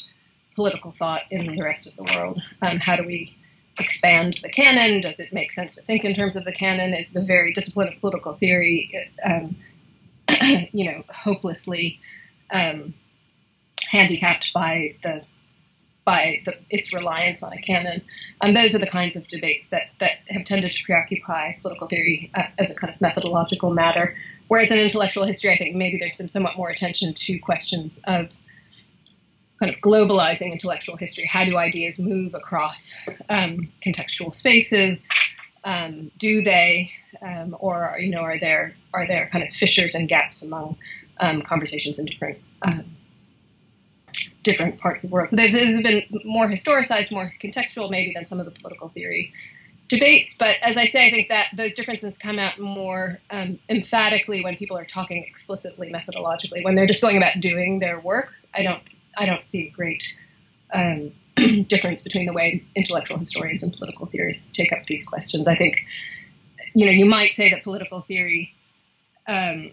political 0.55 0.91
thought 0.91 1.23
in 1.31 1.53
the 1.53 1.61
rest 1.61 1.85
of 1.85 1.97
the 1.97 2.03
world. 2.15 2.41
Um, 2.61 2.77
how 2.77 2.95
do 2.95 3.03
we 3.03 3.35
expand 3.77 4.35
the 4.35 4.47
canon? 4.47 5.01
Does 5.01 5.19
it 5.19 5.33
make 5.33 5.51
sense 5.51 5.75
to 5.75 5.81
think 5.81 6.05
in 6.05 6.13
terms 6.13 6.37
of 6.37 6.45
the 6.45 6.53
canon? 6.53 6.93
Is 6.93 7.11
the 7.11 7.25
very 7.25 7.51
discipline 7.51 7.89
of 7.89 7.99
political 7.99 8.35
theory 8.35 9.11
um, 9.25 9.53
you 10.71 10.91
know, 10.91 11.03
hopelessly 11.09 11.99
um, 12.51 12.93
handicapped 13.89 14.53
by 14.53 14.95
the 15.03 15.23
by 16.05 16.41
the, 16.45 16.55
its 16.69 16.93
reliance 16.93 17.43
on 17.43 17.51
a 17.51 17.57
canon. 17.57 18.01
And 18.39 18.55
those 18.55 18.75
are 18.75 18.77
the 18.77 18.87
kinds 18.87 19.15
of 19.15 19.27
debates 19.27 19.71
that, 19.71 19.89
that 19.99 20.11
have 20.29 20.43
tended 20.45 20.71
to 20.71 20.83
preoccupy 20.83 21.53
political 21.61 21.87
theory 21.87 22.29
uh, 22.35 22.43
as 22.59 22.71
a 22.71 22.75
kind 22.75 22.93
of 22.93 23.01
methodological 23.01 23.71
matter. 23.71 24.15
Whereas 24.47 24.69
in 24.69 24.77
intellectual 24.77 25.25
history, 25.25 25.51
I 25.51 25.57
think 25.57 25.75
maybe 25.75 25.97
there's 25.97 26.15
been 26.15 26.29
somewhat 26.29 26.55
more 26.55 26.69
attention 26.69 27.15
to 27.15 27.39
questions 27.39 28.03
of 28.07 28.29
kind 29.59 29.73
of 29.73 29.81
globalizing 29.81 30.51
intellectual 30.51 30.95
history. 30.95 31.25
How 31.25 31.43
do 31.43 31.57
ideas 31.57 31.99
move 31.99 32.35
across 32.35 32.93
um, 33.29 33.71
contextual 33.83 34.35
spaces? 34.35 35.09
Um, 35.65 36.11
do 36.17 36.41
they, 36.43 36.91
um, 37.21 37.57
or 37.59 37.97
you 37.99 38.11
know, 38.11 38.21
are 38.21 38.39
there 38.39 38.75
are 38.93 39.07
there 39.07 39.27
kind 39.31 39.43
of 39.43 39.51
fissures 39.51 39.95
and 39.95 40.07
gaps 40.07 40.45
among 40.45 40.77
um, 41.19 41.41
conversations 41.41 41.99
in 41.99 42.05
different 42.05 42.37
um, 42.61 42.85
different 44.43 44.79
parts 44.79 45.03
of 45.03 45.09
the 45.09 45.13
world. 45.13 45.29
So 45.29 45.35
this 45.35 45.53
has 45.53 45.81
been 45.81 46.03
more 46.23 46.47
historicized, 46.47 47.11
more 47.11 47.33
contextual, 47.41 47.89
maybe 47.89 48.13
than 48.13 48.25
some 48.25 48.39
of 48.39 48.45
the 48.45 48.51
political 48.51 48.89
theory 48.89 49.33
debates. 49.87 50.37
But 50.37 50.57
as 50.61 50.77
I 50.77 50.85
say, 50.85 51.05
I 51.07 51.11
think 51.11 51.29
that 51.29 51.47
those 51.53 51.73
differences 51.73 52.17
come 52.17 52.39
out 52.39 52.59
more 52.59 53.19
um, 53.31 53.59
emphatically 53.69 54.43
when 54.43 54.55
people 54.55 54.77
are 54.77 54.85
talking 54.85 55.23
explicitly 55.23 55.91
methodologically. 55.91 56.63
When 56.63 56.75
they're 56.75 56.87
just 56.87 57.01
going 57.01 57.17
about 57.17 57.39
doing 57.41 57.79
their 57.79 57.99
work, 57.99 58.33
I 58.53 58.63
don't 58.63 58.83
I 59.17 59.25
don't 59.25 59.43
see 59.43 59.69
great 59.69 60.15
um, 60.73 61.11
difference 61.67 62.01
between 62.01 62.25
the 62.25 62.33
way 62.33 62.63
intellectual 62.75 63.17
historians 63.17 63.63
and 63.63 63.73
political 63.73 64.05
theorists 64.05 64.51
take 64.51 64.71
up 64.71 64.85
these 64.85 65.05
questions. 65.05 65.47
I 65.47 65.55
think 65.55 65.77
you 66.73 66.85
know 66.85 66.91
you 66.91 67.05
might 67.05 67.33
say 67.33 67.49
that 67.51 67.63
political 67.63 68.01
theory 68.01 68.53
um, 69.27 69.71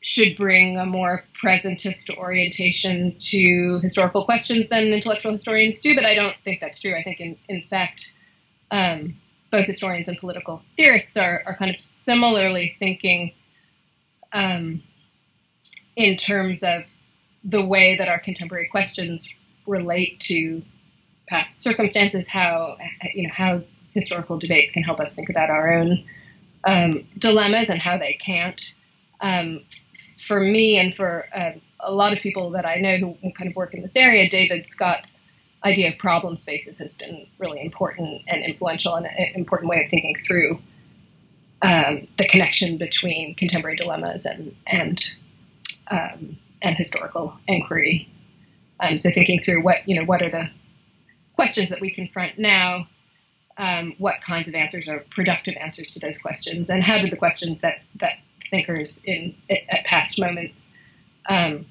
should 0.00 0.36
bring 0.36 0.78
a 0.78 0.86
more 0.86 1.24
presentist 1.42 2.16
orientation 2.16 3.16
to 3.18 3.78
historical 3.80 4.24
questions 4.24 4.68
than 4.68 4.84
intellectual 4.84 5.32
historians 5.32 5.80
do, 5.80 5.94
but 5.94 6.04
I 6.04 6.14
don't 6.14 6.36
think 6.44 6.60
that's 6.60 6.80
true. 6.80 6.96
I 6.96 7.02
think 7.02 7.20
in 7.20 7.36
in 7.48 7.62
fact 7.62 8.12
um, 8.70 9.16
both 9.52 9.66
historians 9.66 10.08
and 10.08 10.18
political 10.18 10.62
theorists 10.76 11.16
are, 11.16 11.42
are 11.46 11.56
kind 11.56 11.70
of 11.70 11.80
similarly 11.80 12.74
thinking 12.78 13.32
um, 14.32 14.82
in 15.94 16.16
terms 16.16 16.62
of 16.62 16.82
the 17.44 17.64
way 17.64 17.96
that 17.96 18.08
our 18.08 18.18
contemporary 18.18 18.68
questions 18.68 19.32
relate 19.66 20.20
to 20.20 20.62
past 21.28 21.62
circumstances, 21.62 22.28
how 22.28 22.76
you 23.14 23.24
know 23.24 23.32
how 23.32 23.62
historical 23.92 24.38
debates 24.38 24.72
can 24.72 24.82
help 24.82 25.00
us 25.00 25.16
think 25.16 25.28
about 25.28 25.50
our 25.50 25.74
own 25.74 26.04
um, 26.64 27.06
dilemmas 27.18 27.70
and 27.70 27.80
how 27.80 27.96
they 27.96 28.14
can't. 28.14 28.74
Um, 29.20 29.64
for 30.18 30.40
me 30.40 30.78
and 30.78 30.94
for 30.94 31.26
uh, 31.34 31.52
a 31.80 31.92
lot 31.92 32.12
of 32.12 32.20
people 32.20 32.50
that 32.50 32.66
I 32.66 32.76
know 32.76 33.16
who 33.22 33.32
kind 33.32 33.50
of 33.50 33.56
work 33.56 33.74
in 33.74 33.82
this 33.82 33.96
area, 33.96 34.28
David 34.28 34.66
Scott's 34.66 35.28
idea 35.64 35.88
of 35.88 35.98
problem 35.98 36.36
spaces 36.36 36.78
has 36.78 36.94
been 36.94 37.26
really 37.38 37.60
important 37.60 38.22
and 38.28 38.44
influential 38.44 38.94
and 38.94 39.06
an 39.06 39.32
important 39.34 39.70
way 39.70 39.80
of 39.82 39.88
thinking 39.88 40.14
through 40.26 40.60
um, 41.62 42.06
the 42.18 42.28
connection 42.28 42.76
between 42.76 43.34
contemporary 43.34 43.76
dilemmas 43.76 44.26
and 44.26 44.54
and 44.66 45.10
um, 45.90 46.36
and 46.62 46.76
historical 46.76 47.38
inquiry. 47.46 48.08
Um, 48.80 48.96
so 48.96 49.10
thinking 49.10 49.40
through 49.40 49.62
what 49.62 49.88
you 49.88 49.98
know 49.98 50.04
what 50.04 50.22
are 50.22 50.30
the 50.30 50.48
questions 51.34 51.70
that 51.70 51.80
we 51.80 51.90
confront 51.90 52.38
now, 52.38 52.86
um, 53.56 53.94
what 53.98 54.20
kinds 54.20 54.48
of 54.48 54.54
answers 54.54 54.88
are 54.88 55.00
productive 55.10 55.54
answers 55.60 55.92
to 55.92 56.00
those 56.00 56.18
questions, 56.18 56.70
and 56.70 56.82
how 56.82 56.98
did 56.98 57.10
the 57.10 57.16
questions 57.16 57.60
that 57.60 57.80
that 58.00 58.12
thinkers 58.50 59.02
in 59.04 59.34
at 59.50 59.84
past 59.84 60.20
moments 60.20 60.72
um, 61.28 61.66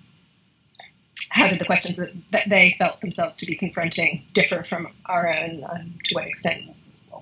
how 1.30 1.48
did 1.48 1.60
the 1.60 1.66
questions 1.66 1.98
that, 1.98 2.12
that 2.32 2.50
they 2.50 2.76
felt 2.78 3.02
themselves 3.02 3.38
to 3.38 3.46
be 3.46 3.56
confronting 3.56 4.26
differ 4.34 4.64
from 4.64 4.88
our 5.06 5.34
own? 5.34 5.64
Um, 5.64 5.96
to 6.06 6.16
what 6.16 6.26
extent 6.26 6.64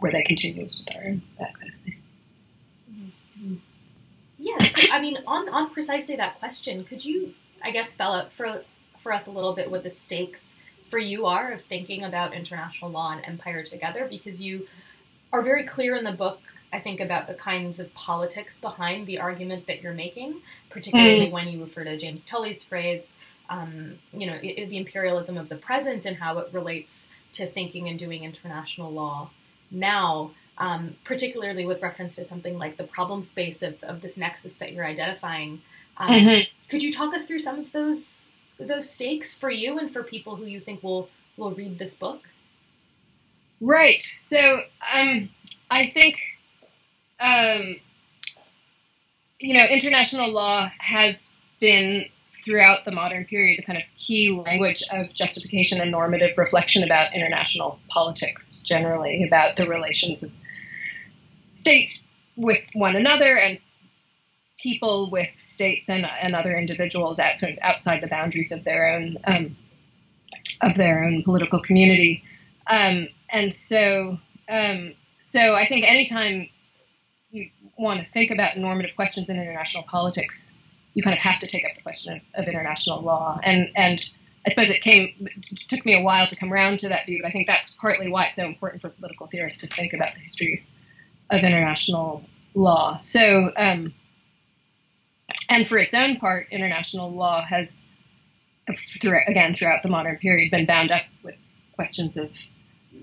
were 0.02 0.12
they 0.12 0.24
continuous 0.24 0.84
with 0.86 0.96
our 0.96 1.04
own? 1.04 1.22
That 1.40 1.60
kind 1.60 1.74
of 1.74 1.80
thing. 1.84 2.02
Mm-hmm. 2.92 3.56
Yeah, 4.40 4.68
so 4.68 4.94
I 4.94 5.02
mean, 5.02 5.18
on 5.26 5.50
on 5.50 5.72
precisely 5.72 6.16
that 6.18 6.40
question, 6.40 6.84
could 6.84 7.06
you, 7.06 7.34
I 7.64 7.72
guess, 7.72 7.92
spell 7.92 8.14
out 8.14 8.32
for 8.32 8.64
for 9.04 9.12
us 9.12 9.28
a 9.28 9.32
little 9.32 9.54
bit 9.54 9.70
what 9.70 9.84
the 9.84 9.92
stakes 9.92 10.56
for 10.88 10.98
you 10.98 11.26
are 11.26 11.52
of 11.52 11.62
thinking 11.62 12.04
about 12.04 12.34
international 12.34 12.90
law 12.90 13.12
and 13.12 13.26
empire 13.26 13.64
together? 13.64 14.08
Because 14.10 14.42
you 14.42 14.68
are 15.32 15.42
very 15.42 15.64
clear 15.64 15.96
in 15.96 16.04
the 16.04 16.12
book 16.12 16.40
I 16.74 16.80
think 16.80 17.00
about 17.00 17.28
the 17.28 17.36
kinds 17.36 17.80
of 17.80 17.94
politics 17.94 18.58
behind 18.58 19.06
the 19.06 19.20
argument 19.20 19.68
that 19.68 19.84
you're 19.84 19.94
making, 19.94 20.42
particularly 20.72 21.28
mm. 21.28 21.32
when 21.32 21.48
you 21.48 21.62
refer 21.62 21.84
to 21.84 21.96
James 21.98 22.26
Tully's 22.26 22.64
phrase, 22.64 23.16
um, 23.48 24.00
you 24.12 24.26
know, 24.26 24.40
it, 24.42 24.70
the 24.70 24.78
imperialism 24.78 25.38
of 25.38 25.50
the 25.50 25.56
present 25.56 26.04
and 26.08 26.18
how 26.18 26.40
it 26.40 26.50
relates 26.52 27.10
to 27.34 27.46
thinking 27.46 27.88
and 27.88 28.00
doing 28.00 28.24
international 28.24 28.92
law 28.92 29.30
now, 29.70 30.32
um, 30.58 30.96
particularly 31.04 31.64
with 31.64 31.84
reference 31.84 32.16
to 32.16 32.26
something 32.26 32.58
like 32.58 32.78
the 32.78 32.84
problem 32.84 33.22
space 33.22 33.62
of, 33.62 33.84
of 33.84 34.02
this 34.02 34.18
nexus 34.18 34.54
that 34.54 34.74
you're 34.74 34.86
identifying. 34.86 35.62
Um, 35.98 36.10
mm-hmm. 36.10 36.42
Could 36.70 36.82
you 36.82 36.92
talk 36.92 37.14
us 37.14 37.26
through 37.26 37.40
some 37.40 37.60
of 37.60 37.72
those 37.72 38.30
those 38.60 38.90
stakes 38.90 39.34
for 39.34 39.50
you 39.50 39.80
and 39.80 39.92
for 39.92 40.04
people 40.04 40.36
who 40.36 40.46
you 40.46 40.60
think 40.60 40.84
will 40.84 41.10
will 41.38 41.52
read 41.52 41.80
this 41.80 41.96
book? 41.96 42.28
Right. 43.60 44.02
So 44.02 44.60
um, 44.94 45.30
I 45.72 45.90
think 45.90 46.20
um, 47.20 47.78
you 49.40 49.58
know 49.58 49.66
international 49.66 50.32
law 50.32 50.70
has 50.80 51.34
been 51.60 52.06
throughout 52.44 52.84
the 52.84 52.92
modern 52.92 53.24
period 53.24 53.58
the 53.58 53.64
kind 53.64 53.78
of 53.78 53.84
key 53.98 54.30
language 54.30 54.84
of 54.92 55.14
justification 55.14 55.80
and 55.80 55.90
normative 55.92 56.38
reflection 56.38 56.84
about 56.84 57.14
international 57.16 57.80
politics 57.88 58.60
generally, 58.60 59.24
about 59.24 59.56
the 59.56 59.66
relations 59.68 60.24
of 60.24 60.34
states 61.54 62.04
with 62.36 62.66
one 62.74 62.96
another 62.96 63.38
and 63.38 63.60
people 64.64 65.10
with 65.12 65.30
states 65.38 65.90
and, 65.90 66.06
and 66.06 66.34
other 66.36 66.58
individuals 66.58 67.20
at, 67.20 67.38
sort 67.38 67.52
of 67.52 67.60
outside 67.62 68.00
the 68.02 68.08
boundaries 68.08 68.52
of 68.54 68.64
their 68.64 68.88
own 68.96 69.18
um, 69.26 69.56
of 70.62 70.76
their 70.76 71.04
own 71.04 71.22
political 71.24 71.60
community. 71.60 72.24
Um, 72.68 73.10
and 73.30 73.54
so, 73.54 74.18
um, 74.48 74.94
so 75.20 75.56
I 75.56 75.68
think 75.68 75.86
anytime 75.86 76.48
you 77.32 77.50
want 77.78 78.00
to 78.00 78.06
think 78.06 78.32
about 78.32 78.58
normative 78.58 78.96
questions 78.96 79.30
in 79.30 79.36
international 79.36 79.84
politics, 79.84 80.58
you 80.94 81.04
kind 81.04 81.18
of 81.18 81.22
have 81.22 81.40
to 81.40 81.48
take 81.48 81.66
up 81.66 81.76
the 81.76 81.82
question 81.82 82.14
of, 82.14 82.22
of 82.42 82.48
international 82.48 83.02
law. 83.02 83.40
And 83.44 83.70
and 83.76 84.10
I 84.48 84.50
suppose 84.52 84.70
it 84.70 84.82
came 84.82 85.14
it 85.20 85.68
took 85.68 85.86
me 85.86 85.94
a 86.00 86.02
while 86.02 86.28
to 86.28 86.36
come 86.36 86.54
around 86.54 86.80
to 86.80 86.90
that 86.90 87.06
view, 87.06 87.20
but 87.22 87.28
I 87.28 87.32
think 87.32 87.48
that's 87.48 87.74
partly 87.74 88.10
why 88.10 88.26
it's 88.28 88.38
so 88.38 88.46
important 88.46 88.82
for 88.82 88.90
political 88.90 89.28
theorists 89.28 89.60
to 89.62 89.68
think 89.68 89.92
about 89.92 90.16
the 90.16 90.22
history 90.22 90.66
of 91.30 91.44
international 91.44 92.24
law. 92.54 92.96
So, 92.98 93.52
um, 93.58 93.94
and 95.50 95.68
for 95.68 95.78
its 95.78 95.94
own 95.94 96.18
part, 96.18 96.48
international 96.52 97.12
law 97.12 97.44
has, 97.46 97.88
through, 98.76 99.20
again 99.28 99.54
throughout 99.54 99.84
the 99.84 99.90
modern 99.90 100.18
period, 100.18 100.52
been 100.52 100.66
bound 100.66 100.92
up 100.92 101.04
with 101.24 101.60
questions 101.76 102.18
of 102.18 102.32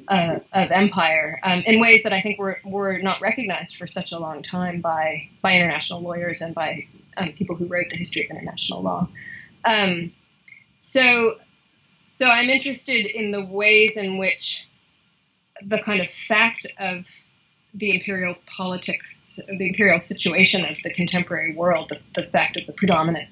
uh, 0.09 0.39
of 0.53 0.71
empire 0.71 1.41
um, 1.43 1.63
in 1.67 1.81
ways 1.81 2.03
that 2.05 2.13
I 2.13 2.21
think 2.21 2.39
were 2.39 2.61
were 2.65 2.99
not 2.99 3.21
recognized 3.21 3.77
for 3.77 3.87
such 3.87 4.13
a 4.13 4.19
long 4.19 4.43
time 4.43 4.81
by 4.81 5.29
by 5.43 5.55
international 5.55 6.01
lawyers 6.01 6.41
and 6.41 6.55
by 6.55 6.87
um, 7.17 7.33
people 7.33 7.57
who 7.57 7.67
wrote 7.67 7.91
the 7.91 7.97
history 7.97 8.25
of 8.25 8.31
international 8.31 8.83
law. 8.83 9.09
Um, 9.65 10.13
so, 10.77 11.37
so 11.73 12.27
I'm 12.27 12.49
interested 12.49 13.07
in 13.07 13.31
the 13.31 13.45
ways 13.45 13.97
in 13.97 14.19
which 14.19 14.69
the 15.63 15.79
kind 15.83 16.01
of 16.01 16.11
fact 16.11 16.67
of 16.79 17.07
the 17.75 17.95
imperial 17.95 18.35
politics, 18.47 19.39
the 19.47 19.69
imperial 19.69 20.01
situation 20.01 20.65
of 20.65 20.77
the 20.83 20.93
contemporary 20.93 21.55
world, 21.55 21.89
the, 21.89 22.01
the 22.21 22.29
fact 22.29 22.57
of 22.57 22.67
the 22.67 22.73
predominant, 22.73 23.29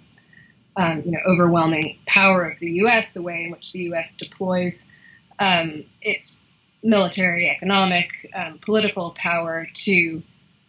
um, 0.77 1.03
you 1.05 1.11
know, 1.11 1.19
overwhelming 1.27 1.99
power 2.07 2.45
of 2.45 2.59
the 2.61 2.71
U.S., 2.73 3.13
the 3.13 3.23
way 3.23 3.45
in 3.45 3.51
which 3.51 3.73
the 3.73 3.81
U.S. 3.81 4.17
deploys 4.17 4.93
um, 5.39 5.85
its 6.01 6.39
military, 6.83 7.49
economic, 7.51 8.11
um, 8.35 8.59
political 8.59 9.11
power 9.13 9.67
to 9.75 10.23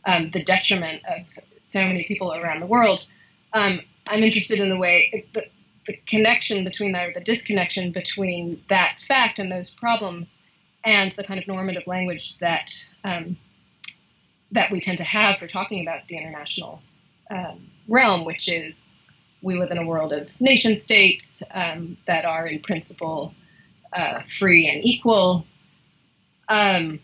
um, 0.05 0.29
the 0.31 0.43
detriment 0.43 1.03
of 1.05 1.25
so 1.59 1.85
many 1.85 2.03
people 2.03 2.33
around 2.33 2.61
the 2.61 2.65
world. 2.65 3.05
Um, 3.53 3.81
I'm 4.07 4.23
interested 4.23 4.59
in 4.59 4.69
the 4.69 4.77
way 4.77 5.25
the, 5.33 5.45
the 5.85 5.95
connection 6.07 6.63
between 6.63 6.93
that, 6.93 7.09
or 7.09 7.13
the 7.13 7.19
disconnection 7.19 7.91
between 7.91 8.63
that 8.69 8.97
fact 9.07 9.37
and 9.37 9.51
those 9.51 9.73
problems, 9.73 10.43
and 10.83 11.11
the 11.11 11.23
kind 11.23 11.39
of 11.39 11.47
normative 11.47 11.85
language 11.85 12.37
that 12.39 12.71
um, 13.03 13.37
that 14.51 14.71
we 14.71 14.79
tend 14.79 14.97
to 14.97 15.03
have 15.03 15.37
for 15.37 15.47
talking 15.47 15.81
about 15.81 16.07
the 16.07 16.17
international 16.17 16.81
um, 17.29 17.67
realm, 17.87 18.25
which 18.25 18.49
is 18.49 19.03
we 19.41 19.57
live 19.57 19.71
in 19.71 19.77
a 19.77 19.85
world 19.85 20.11
of 20.11 20.29
nation 20.41 20.75
states 20.75 21.41
um, 21.51 21.97
that 22.05 22.25
are 22.25 22.47
in 22.47 22.59
principle 22.59 23.33
uh, 23.93 24.21
free 24.23 24.67
and 24.67 24.85
equal. 24.85 25.45
Um, 26.47 26.99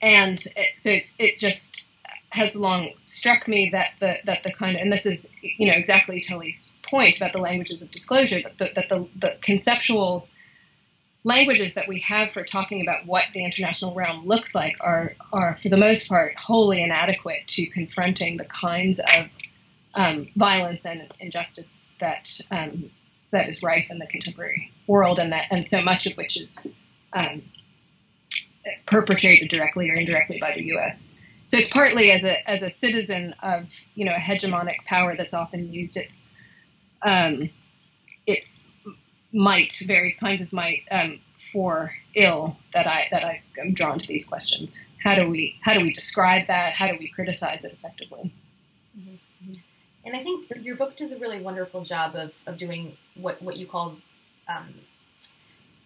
and 0.00 0.44
it, 0.56 0.80
so 0.80 0.98
it 1.18 1.38
just 1.38 1.86
has 2.30 2.56
long 2.56 2.90
struck 3.02 3.46
me 3.46 3.70
that 3.70 3.90
the 4.00 4.16
that 4.24 4.42
the 4.42 4.52
kind 4.52 4.76
of 4.76 4.82
and 4.82 4.90
this 4.92 5.04
is 5.04 5.32
you 5.42 5.66
know 5.66 5.74
exactly 5.76 6.20
Tully's 6.20 6.72
point 6.82 7.16
about 7.16 7.32
the 7.32 7.38
languages 7.38 7.82
of 7.82 7.90
disclosure 7.90 8.40
that 8.42 8.58
the, 8.58 8.70
that 8.74 8.88
the, 8.88 9.06
the 9.16 9.36
conceptual 9.40 10.28
languages 11.24 11.74
that 11.74 11.86
we 11.88 12.00
have 12.00 12.30
for 12.30 12.42
talking 12.42 12.82
about 12.82 13.06
what 13.06 13.24
the 13.32 13.44
international 13.44 13.94
realm 13.94 14.26
looks 14.26 14.54
like 14.54 14.76
are 14.80 15.14
are 15.32 15.56
for 15.56 15.68
the 15.68 15.76
most 15.76 16.08
part 16.08 16.36
wholly 16.36 16.82
inadequate 16.82 17.46
to 17.46 17.66
confronting 17.66 18.36
the 18.36 18.44
kinds 18.44 18.98
of 18.98 19.26
um, 19.94 20.26
violence 20.36 20.84
and 20.84 21.12
injustice 21.20 21.92
that 22.00 22.40
um, 22.50 22.90
that 23.30 23.48
is 23.48 23.62
rife 23.62 23.90
in 23.90 23.98
the 23.98 24.06
contemporary 24.06 24.72
world 24.86 25.18
and 25.18 25.32
that 25.32 25.46
and 25.50 25.64
so 25.64 25.80
much 25.82 26.06
of 26.06 26.14
which 26.14 26.40
is 26.40 26.66
um, 27.12 27.42
perpetrated 28.86 29.48
directly 29.48 29.90
or 29.90 29.94
indirectly 29.94 30.38
by 30.40 30.52
the 30.52 30.64
U.S. 30.66 31.16
So 31.46 31.58
it's 31.58 31.70
partly 31.70 32.10
as 32.10 32.24
a 32.24 32.48
as 32.48 32.62
a 32.62 32.70
citizen 32.70 33.34
of 33.42 33.68
you 33.94 34.04
know 34.04 34.12
a 34.12 34.18
hegemonic 34.18 34.84
power 34.86 35.16
that's 35.16 35.34
often 35.34 35.72
used 35.72 35.96
its 35.96 36.28
um, 37.02 37.50
its 38.26 38.66
might, 39.32 39.72
various 39.86 40.18
kinds 40.18 40.42
of 40.42 40.52
might, 40.52 40.82
um, 40.90 41.18
for 41.52 41.92
ill 42.14 42.56
that 42.72 42.86
I 42.86 43.08
that 43.10 43.24
I 43.24 43.42
am 43.60 43.74
drawn 43.74 43.98
to 43.98 44.06
these 44.06 44.28
questions. 44.28 44.86
How 45.02 45.14
do 45.14 45.28
we 45.28 45.58
how 45.62 45.74
do 45.74 45.80
we 45.80 45.92
describe 45.92 46.46
that? 46.46 46.74
How 46.74 46.86
do 46.88 46.96
we 46.98 47.08
criticize 47.08 47.64
it 47.64 47.72
effectively? 47.72 48.32
Mm-hmm. 48.98 49.54
And 50.04 50.16
I 50.16 50.22
think 50.22 50.50
your 50.60 50.76
book 50.76 50.96
does 50.96 51.12
a 51.12 51.18
really 51.18 51.40
wonderful 51.40 51.84
job 51.84 52.16
of, 52.16 52.34
of 52.46 52.58
doing 52.58 52.96
what, 53.14 53.40
what 53.40 53.56
you 53.56 53.66
call, 53.66 53.96
um, 54.48 54.74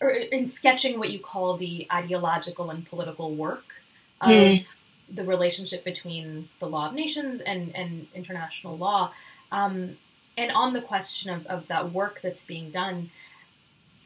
or 0.00 0.10
in 0.10 0.46
sketching 0.46 0.98
what 0.98 1.10
you 1.10 1.18
call 1.18 1.56
the 1.56 1.86
ideological 1.92 2.70
and 2.70 2.86
political 2.86 3.34
work 3.34 3.82
of 4.20 4.30
mm. 4.30 4.66
the 5.12 5.22
relationship 5.22 5.84
between 5.84 6.48
the 6.60 6.66
law 6.66 6.88
of 6.88 6.94
nations 6.94 7.40
and, 7.42 7.76
and 7.76 8.06
international 8.14 8.76
law. 8.78 9.12
Um, 9.52 9.98
and 10.38 10.50
on 10.50 10.72
the 10.72 10.82
question 10.82 11.30
of, 11.30 11.46
of 11.46 11.68
that 11.68 11.92
work 11.92 12.20
that's 12.22 12.44
being 12.44 12.70
done, 12.70 13.10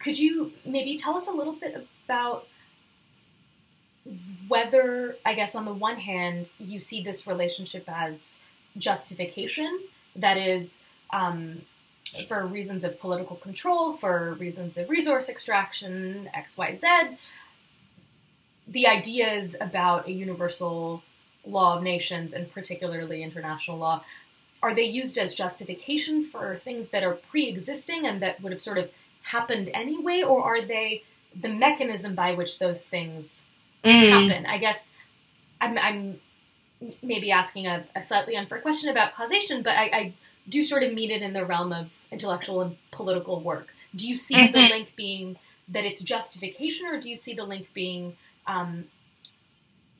could 0.00 0.18
you 0.18 0.52
maybe 0.64 0.96
tell 0.96 1.16
us 1.16 1.28
a 1.28 1.32
little 1.32 1.52
bit 1.52 1.86
about 2.06 2.48
whether, 4.48 5.16
I 5.24 5.34
guess, 5.34 5.54
on 5.54 5.64
the 5.64 5.72
one 5.72 5.98
hand, 5.98 6.50
you 6.58 6.80
see 6.80 7.02
this 7.02 7.26
relationship 7.26 7.84
as 7.86 8.38
justification, 8.76 9.80
that 10.16 10.36
is, 10.36 10.80
um, 11.10 11.62
for 12.26 12.44
reasons 12.46 12.82
of 12.82 12.98
political 12.98 13.36
control, 13.36 13.96
for 13.96 14.34
reasons 14.34 14.76
of 14.78 14.88
resource 14.88 15.28
extraction, 15.28 16.28
XYZ, 16.34 17.16
the 18.66 18.86
ideas 18.86 19.54
about 19.60 20.08
a 20.08 20.12
universal 20.12 21.02
law 21.44 21.76
of 21.76 21.82
nations 21.82 22.32
and 22.32 22.50
particularly 22.52 23.22
international 23.22 23.78
law 23.78 24.02
are 24.62 24.74
they 24.74 24.82
used 24.82 25.16
as 25.18 25.34
justification 25.34 26.24
for 26.24 26.54
things 26.56 26.88
that 26.88 27.02
are 27.02 27.14
pre-existing 27.14 28.06
and 28.06 28.20
that 28.20 28.40
would 28.42 28.52
have 28.52 28.60
sort 28.60 28.78
of 28.78 28.90
happened 29.22 29.70
anyway 29.74 30.22
or 30.22 30.42
are 30.42 30.62
they 30.62 31.02
the 31.38 31.48
mechanism 31.48 32.14
by 32.14 32.34
which 32.34 32.58
those 32.58 32.80
things 32.82 33.44
mm. 33.84 34.08
happen 34.08 34.46
i 34.46 34.58
guess 34.58 34.92
i'm, 35.60 35.78
I'm 35.78 36.20
maybe 37.02 37.30
asking 37.30 37.66
a, 37.66 37.84
a, 37.94 38.02
slightly 38.02 38.36
unfair 38.36 38.60
question 38.60 38.88
about 38.88 39.14
causation 39.14 39.62
but 39.62 39.76
I, 39.76 39.84
I, 39.84 40.14
do 40.48 40.64
sort 40.64 40.82
of 40.82 40.92
mean 40.94 41.10
it 41.10 41.22
in 41.22 41.34
the 41.34 41.44
realm 41.44 41.72
of 41.72 41.90
intellectual 42.10 42.62
and 42.62 42.76
political 42.90 43.40
work 43.40 43.68
do 43.94 44.08
you 44.08 44.16
see 44.16 44.34
mm-hmm. 44.34 44.58
the 44.58 44.68
link 44.68 44.94
being 44.96 45.36
that 45.68 45.84
it's 45.84 46.02
justification 46.02 46.86
or 46.86 46.98
do 46.98 47.08
you 47.10 47.16
see 47.16 47.34
the 47.34 47.44
link 47.44 47.72
being 47.74 48.16
um, 48.46 48.86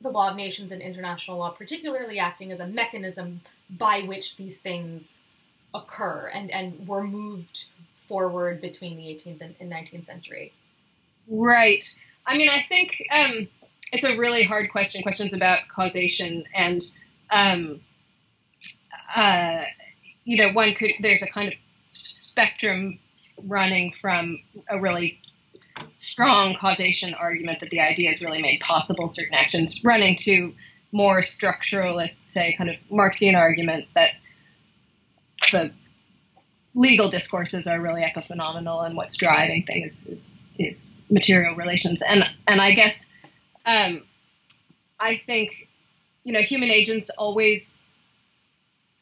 the 0.01 0.09
law 0.09 0.29
of 0.29 0.35
nations 0.35 0.71
and 0.71 0.81
international 0.81 1.37
law 1.37 1.51
particularly 1.51 2.19
acting 2.19 2.51
as 2.51 2.59
a 2.59 2.67
mechanism 2.67 3.41
by 3.69 4.01
which 4.01 4.35
these 4.35 4.57
things 4.57 5.21
occur 5.73 6.29
and, 6.33 6.51
and 6.51 6.87
were 6.87 7.03
moved 7.03 7.65
forward 8.11 8.59
between 8.59 8.97
the 8.97 9.03
18th 9.03 9.55
and, 9.61 9.71
19th 9.71 10.05
century? 10.05 10.51
Right. 11.29 11.81
I 12.25 12.37
mean, 12.37 12.49
I 12.49 12.61
think 12.61 13.01
um, 13.09 13.47
it's 13.93 14.03
a 14.03 14.17
really 14.17 14.43
hard 14.43 14.69
question. 14.69 15.01
Questions 15.01 15.33
about 15.33 15.59
causation 15.73 16.43
and, 16.53 16.83
um, 17.31 17.79
uh, 19.15 19.61
you 20.25 20.35
know, 20.43 20.51
one 20.51 20.73
could. 20.73 20.91
There's 20.99 21.21
a 21.21 21.27
kind 21.27 21.47
of 21.47 21.53
spectrum 21.73 22.99
running 23.47 23.93
from 23.93 24.41
a 24.69 24.77
really 24.77 25.21
strong 25.93 26.55
causation 26.59 27.13
argument 27.13 27.61
that 27.61 27.69
the 27.69 27.79
idea 27.79 28.09
has 28.09 28.21
really 28.21 28.41
made 28.41 28.59
possible 28.59 29.07
certain 29.07 29.35
actions, 29.35 29.85
running 29.85 30.17
to 30.17 30.53
more 30.91 31.21
structuralist, 31.21 32.27
say, 32.29 32.53
kind 32.57 32.69
of 32.69 32.75
Marxian 32.91 33.35
arguments 33.35 33.93
that 33.93 34.11
the 35.53 35.71
legal 36.73 37.09
discourses 37.09 37.67
are 37.67 37.81
really 37.81 38.01
epiphenomenal 38.01 38.85
and 38.85 38.95
what's 38.95 39.15
driving 39.17 39.63
things 39.63 40.07
is, 40.07 40.45
is 40.57 40.97
material 41.09 41.55
relations. 41.55 42.01
And, 42.01 42.23
and 42.47 42.61
I 42.61 42.71
guess 42.71 43.11
um, 43.65 44.03
I 44.99 45.17
think, 45.17 45.67
you 46.23 46.33
know, 46.33 46.41
human 46.41 46.69
agents 46.69 47.09
always 47.17 47.81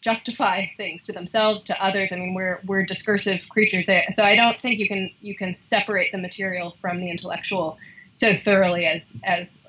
justify 0.01 0.65
things 0.77 1.03
to 1.03 1.11
themselves, 1.11 1.63
to 1.65 1.83
others. 1.83 2.11
I 2.11 2.15
mean, 2.15 2.33
we're, 2.33 2.61
we're 2.65 2.83
discursive 2.83 3.47
creatures. 3.49 3.85
So 4.15 4.23
I 4.23 4.35
don't 4.35 4.59
think 4.59 4.79
you 4.79 4.87
can, 4.87 5.11
you 5.21 5.35
can 5.35 5.53
separate 5.53 6.11
the 6.11 6.17
material 6.17 6.71
from 6.71 6.99
the 7.01 7.09
intellectual 7.09 7.77
so 8.11 8.35
thoroughly 8.35 8.85
as, 8.85 9.19
as 9.23 9.63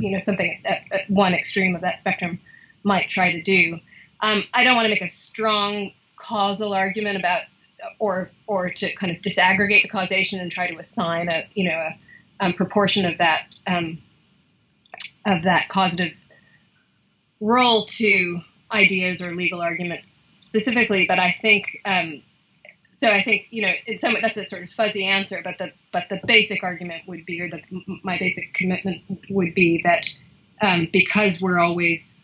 you 0.00 0.10
know, 0.10 0.18
something 0.18 0.60
at, 0.64 0.80
at 0.90 1.10
one 1.10 1.34
extreme 1.34 1.74
of 1.74 1.82
that 1.82 2.00
spectrum 2.00 2.40
might 2.82 3.08
try 3.08 3.32
to 3.32 3.42
do. 3.42 3.78
Um, 4.20 4.44
I 4.54 4.64
don't 4.64 4.74
want 4.74 4.86
to 4.86 4.90
make 4.90 5.02
a 5.02 5.08
strong 5.08 5.92
causal 6.16 6.74
argument 6.74 7.16
about, 7.16 7.42
or 7.98 8.30
or 8.46 8.70
to 8.70 8.94
kind 8.94 9.14
of 9.14 9.22
disaggregate 9.22 9.82
the 9.82 9.88
causation 9.88 10.40
and 10.40 10.50
try 10.50 10.70
to 10.70 10.78
assign 10.78 11.28
a 11.28 11.46
you 11.54 11.68
know 11.68 11.76
a 11.76 11.98
um, 12.40 12.52
proportion 12.52 13.04
of 13.04 13.18
that 13.18 13.54
um, 13.66 13.98
of 15.24 15.42
that 15.42 15.68
causative 15.68 16.12
role 17.40 17.84
to 17.84 18.40
ideas 18.72 19.20
or 19.20 19.34
legal 19.34 19.60
arguments 19.60 20.30
specifically. 20.32 21.06
But 21.06 21.18
I 21.18 21.36
think 21.40 21.80
um, 21.84 22.22
so. 22.92 23.10
I 23.10 23.22
think 23.22 23.48
you 23.50 23.62
know 23.62 23.72
in 23.86 23.98
some 23.98 24.14
that's 24.20 24.36
a 24.36 24.44
sort 24.44 24.62
of 24.62 24.70
fuzzy 24.70 25.04
answer, 25.06 25.40
but 25.44 25.58
the 25.58 25.72
but 25.92 26.08
the 26.08 26.20
basic 26.26 26.62
argument 26.62 27.06
would 27.06 27.26
be, 27.26 27.40
or 27.40 27.50
the 27.50 27.60
my 28.02 28.18
basic 28.18 28.54
commitment 28.54 29.02
would 29.30 29.54
be 29.54 29.82
that 29.84 30.08
um, 30.60 30.88
because 30.92 31.40
we're 31.40 31.58
always 31.58 32.20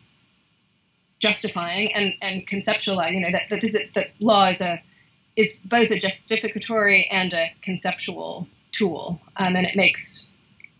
justifying 1.23 1.95
and, 1.95 2.15
and 2.21 2.47
conceptualizing, 2.47 3.15
you 3.15 3.21
know, 3.21 3.31
that, 3.31 3.49
that, 3.49 3.61
this, 3.61 3.79
that 3.95 4.09
law 4.19 4.49
is 4.49 4.61
a 4.61 4.83
is 5.35 5.59
both 5.65 5.91
a 5.91 5.99
justificatory 5.99 7.09
and 7.11 7.33
a 7.33 7.51
conceptual 7.63 8.47
tool, 8.71 9.21
um, 9.37 9.57
and 9.57 9.67
it 9.67 9.77
makes 9.77 10.27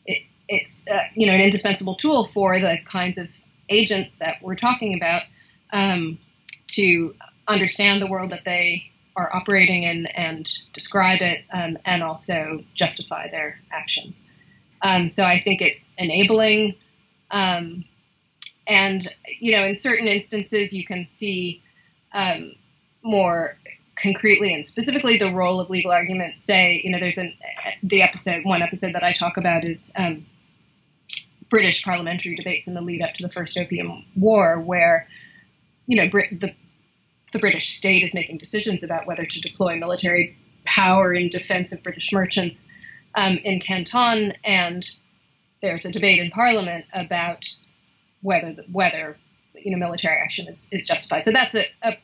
it 0.05 0.23
it's 0.49 0.87
uh, 0.91 0.99
you 1.15 1.27
know 1.27 1.33
an 1.33 1.41
indispensable 1.41 1.95
tool 1.95 2.27
for 2.27 2.59
the 2.61 2.77
kinds 2.85 3.17
of 3.17 3.29
agents 3.71 4.19
that 4.19 4.37
we're 4.43 4.57
talking 4.57 4.95
about 4.95 5.23
um, 5.73 6.19
to 6.67 7.15
understand 7.49 8.03
the 8.03 8.07
world 8.07 8.31
that 8.31 8.45
they 8.45 8.91
are 9.17 9.35
operating 9.35 9.85
in 9.85 10.07
and 10.07 10.51
describe 10.73 11.23
it, 11.23 11.45
um, 11.53 11.79
and 11.87 12.03
also 12.03 12.63
justify 12.75 13.31
their 13.31 13.59
actions. 13.71 14.31
Um, 14.83 15.09
so 15.09 15.25
I 15.25 15.41
think 15.41 15.63
it's 15.63 15.95
enabling 15.97 16.75
um, 17.31 17.85
and, 18.67 19.07
you 19.41 19.53
know, 19.53 19.65
in 19.65 19.75
certain 19.75 20.07
instances, 20.07 20.73
you 20.73 20.85
can 20.85 21.05
see 21.05 21.63
um, 22.13 22.55
more 23.03 23.57
concretely 24.01 24.55
and 24.55 24.65
specifically 24.65 25.19
the 25.19 25.33
role 25.33 25.61
of 25.61 25.71
legal 25.71 25.91
arguments. 25.91 26.43
Say, 26.43 26.81
you 26.85 26.91
know, 26.91 26.99
there's 26.99 27.19
an, 27.19 27.35
the 27.83 28.03
episode, 28.03 28.45
one 28.45 28.63
episode 28.63 28.95
that 28.95 29.03
I 29.03 29.13
talk 29.13 29.37
about 29.37 29.65
is 29.65 29.93
um, 29.97 30.27
British 31.51 31.85
parliamentary 31.85 32.35
debates 32.35 32.69
in 32.69 32.75
the 32.75 32.81
lead 32.81 33.03
up 33.03 33.15
to 33.15 33.23
the 33.23 33.29
First 33.29 33.59
Opium 33.59 34.05
War, 34.17 34.61
where, 34.61 35.09
you 35.87 35.97
know, 35.97 36.09
Brit- 36.09 36.41
the, 36.41 36.55
the 37.33 37.39
British 37.39 37.77
state 37.77 38.03
is 38.03 38.15
making 38.15 38.39
decisions 38.39 38.83
about 38.83 39.07
whether 39.07 39.25
to 39.25 39.41
deploy 39.41 39.77
military 39.77 40.37
power 40.65 41.13
in 41.13 41.29
defense 41.29 41.73
of 41.73 41.83
British 41.83 42.13
merchants 42.13 42.71
um, 43.15 43.39
in 43.39 43.61
Canton, 43.61 44.33
and 44.45 44.89
there's 45.61 45.85
a 45.85 45.93
debate 45.93 46.21
in 46.21 46.31
Parliament 46.31 46.87
about 46.93 47.45
whether 48.23 48.57
whether 48.71 49.17
you 49.55 49.71
know 49.71 49.77
military 49.77 50.19
action 50.21 50.49
is, 50.49 50.69
is 50.73 50.87
justified. 50.87 51.25
So 51.25 51.33
that's 51.33 51.55
a, 51.55 51.65
a 51.83 51.97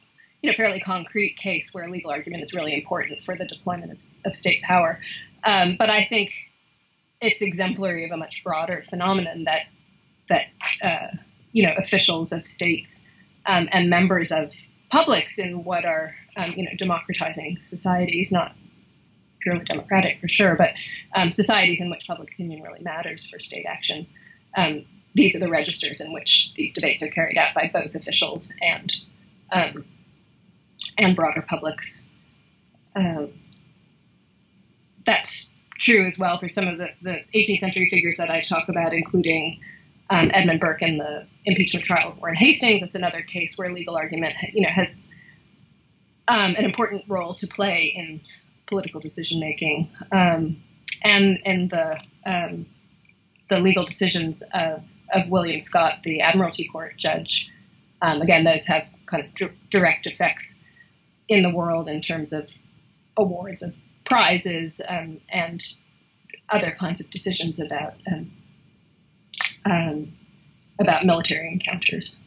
you 0.42 0.50
know 0.50 0.54
fairly 0.54 0.80
concrete 0.80 1.36
case 1.36 1.72
where 1.72 1.88
legal 1.88 2.10
argument 2.10 2.42
is 2.42 2.54
really 2.54 2.74
important 2.74 3.20
for 3.20 3.34
the 3.34 3.44
deployment 3.44 3.92
of, 3.92 4.30
of 4.30 4.36
state 4.36 4.62
power. 4.62 5.00
Um, 5.44 5.76
but 5.78 5.90
I 5.90 6.04
think 6.04 6.32
it's 7.20 7.42
exemplary 7.42 8.04
of 8.04 8.10
a 8.12 8.16
much 8.16 8.44
broader 8.44 8.84
phenomenon 8.88 9.44
that 9.44 9.62
that 10.28 10.46
uh, 10.82 11.16
you 11.52 11.66
know 11.66 11.72
officials 11.78 12.32
of 12.32 12.46
states 12.46 13.08
um, 13.46 13.68
and 13.72 13.88
members 13.88 14.30
of 14.30 14.54
publics 14.90 15.38
in 15.38 15.64
what 15.64 15.84
are 15.84 16.14
um, 16.36 16.52
you 16.56 16.64
know 16.64 16.70
democratizing 16.76 17.60
societies, 17.60 18.32
not 18.32 18.54
purely 19.40 19.64
democratic 19.64 20.20
for 20.20 20.28
sure, 20.28 20.56
but 20.56 20.72
um, 21.14 21.30
societies 21.30 21.80
in 21.80 21.90
which 21.90 22.06
public 22.06 22.32
opinion 22.32 22.62
really 22.62 22.82
matters 22.82 23.28
for 23.28 23.38
state 23.38 23.66
action. 23.66 24.06
These 25.18 25.34
are 25.34 25.40
the 25.40 25.50
registers 25.50 26.00
in 26.00 26.12
which 26.12 26.54
these 26.54 26.72
debates 26.72 27.02
are 27.02 27.08
carried 27.08 27.36
out 27.36 27.52
by 27.52 27.68
both 27.72 27.96
officials 27.96 28.54
and 28.62 28.94
um, 29.50 29.84
and 30.96 31.16
broader 31.16 31.42
publics. 31.42 32.08
Um, 32.94 33.30
that's 35.04 35.52
true 35.76 36.06
as 36.06 36.20
well 36.20 36.38
for 36.38 36.46
some 36.46 36.68
of 36.68 36.78
the, 36.78 36.90
the 37.00 37.24
18th 37.34 37.58
century 37.58 37.88
figures 37.90 38.16
that 38.18 38.30
I 38.30 38.42
talk 38.42 38.68
about, 38.68 38.94
including 38.94 39.58
um, 40.08 40.30
Edmund 40.32 40.60
Burke 40.60 40.82
and 40.82 41.00
the 41.00 41.26
impeachment 41.46 41.84
trial 41.84 42.10
of 42.10 42.18
Warren 42.18 42.36
Hastings. 42.36 42.80
It's 42.80 42.94
another 42.94 43.22
case 43.22 43.58
where 43.58 43.72
legal 43.72 43.96
argument, 43.96 44.34
you 44.52 44.62
know, 44.62 44.70
has 44.70 45.10
um, 46.28 46.54
an 46.54 46.64
important 46.64 47.02
role 47.08 47.34
to 47.34 47.46
play 47.48 47.92
in 47.96 48.20
political 48.66 49.00
decision 49.00 49.40
making, 49.40 49.90
um, 50.12 50.62
and 51.02 51.40
and 51.44 51.70
the 51.70 52.00
um, 52.24 52.66
the 53.50 53.58
legal 53.58 53.84
decisions 53.84 54.44
of 54.54 54.84
of 55.12 55.28
William 55.28 55.60
Scott, 55.60 56.02
the 56.02 56.20
Admiralty 56.20 56.68
Court 56.68 56.96
judge. 56.96 57.52
Um, 58.02 58.20
again, 58.20 58.44
those 58.44 58.66
have 58.66 58.86
kind 59.06 59.24
of 59.24 59.34
d- 59.34 59.56
direct 59.70 60.06
effects 60.06 60.62
in 61.28 61.42
the 61.42 61.54
world 61.54 61.88
in 61.88 62.00
terms 62.00 62.32
of 62.32 62.50
awards 63.16 63.62
of 63.62 63.74
prizes 64.04 64.80
um, 64.88 65.20
and 65.28 65.62
other 66.48 66.70
kinds 66.70 67.00
of 67.00 67.10
decisions 67.10 67.60
about 67.60 67.94
um, 68.10 68.32
um, 69.64 70.12
about 70.80 71.04
military 71.04 71.52
encounters. 71.52 72.24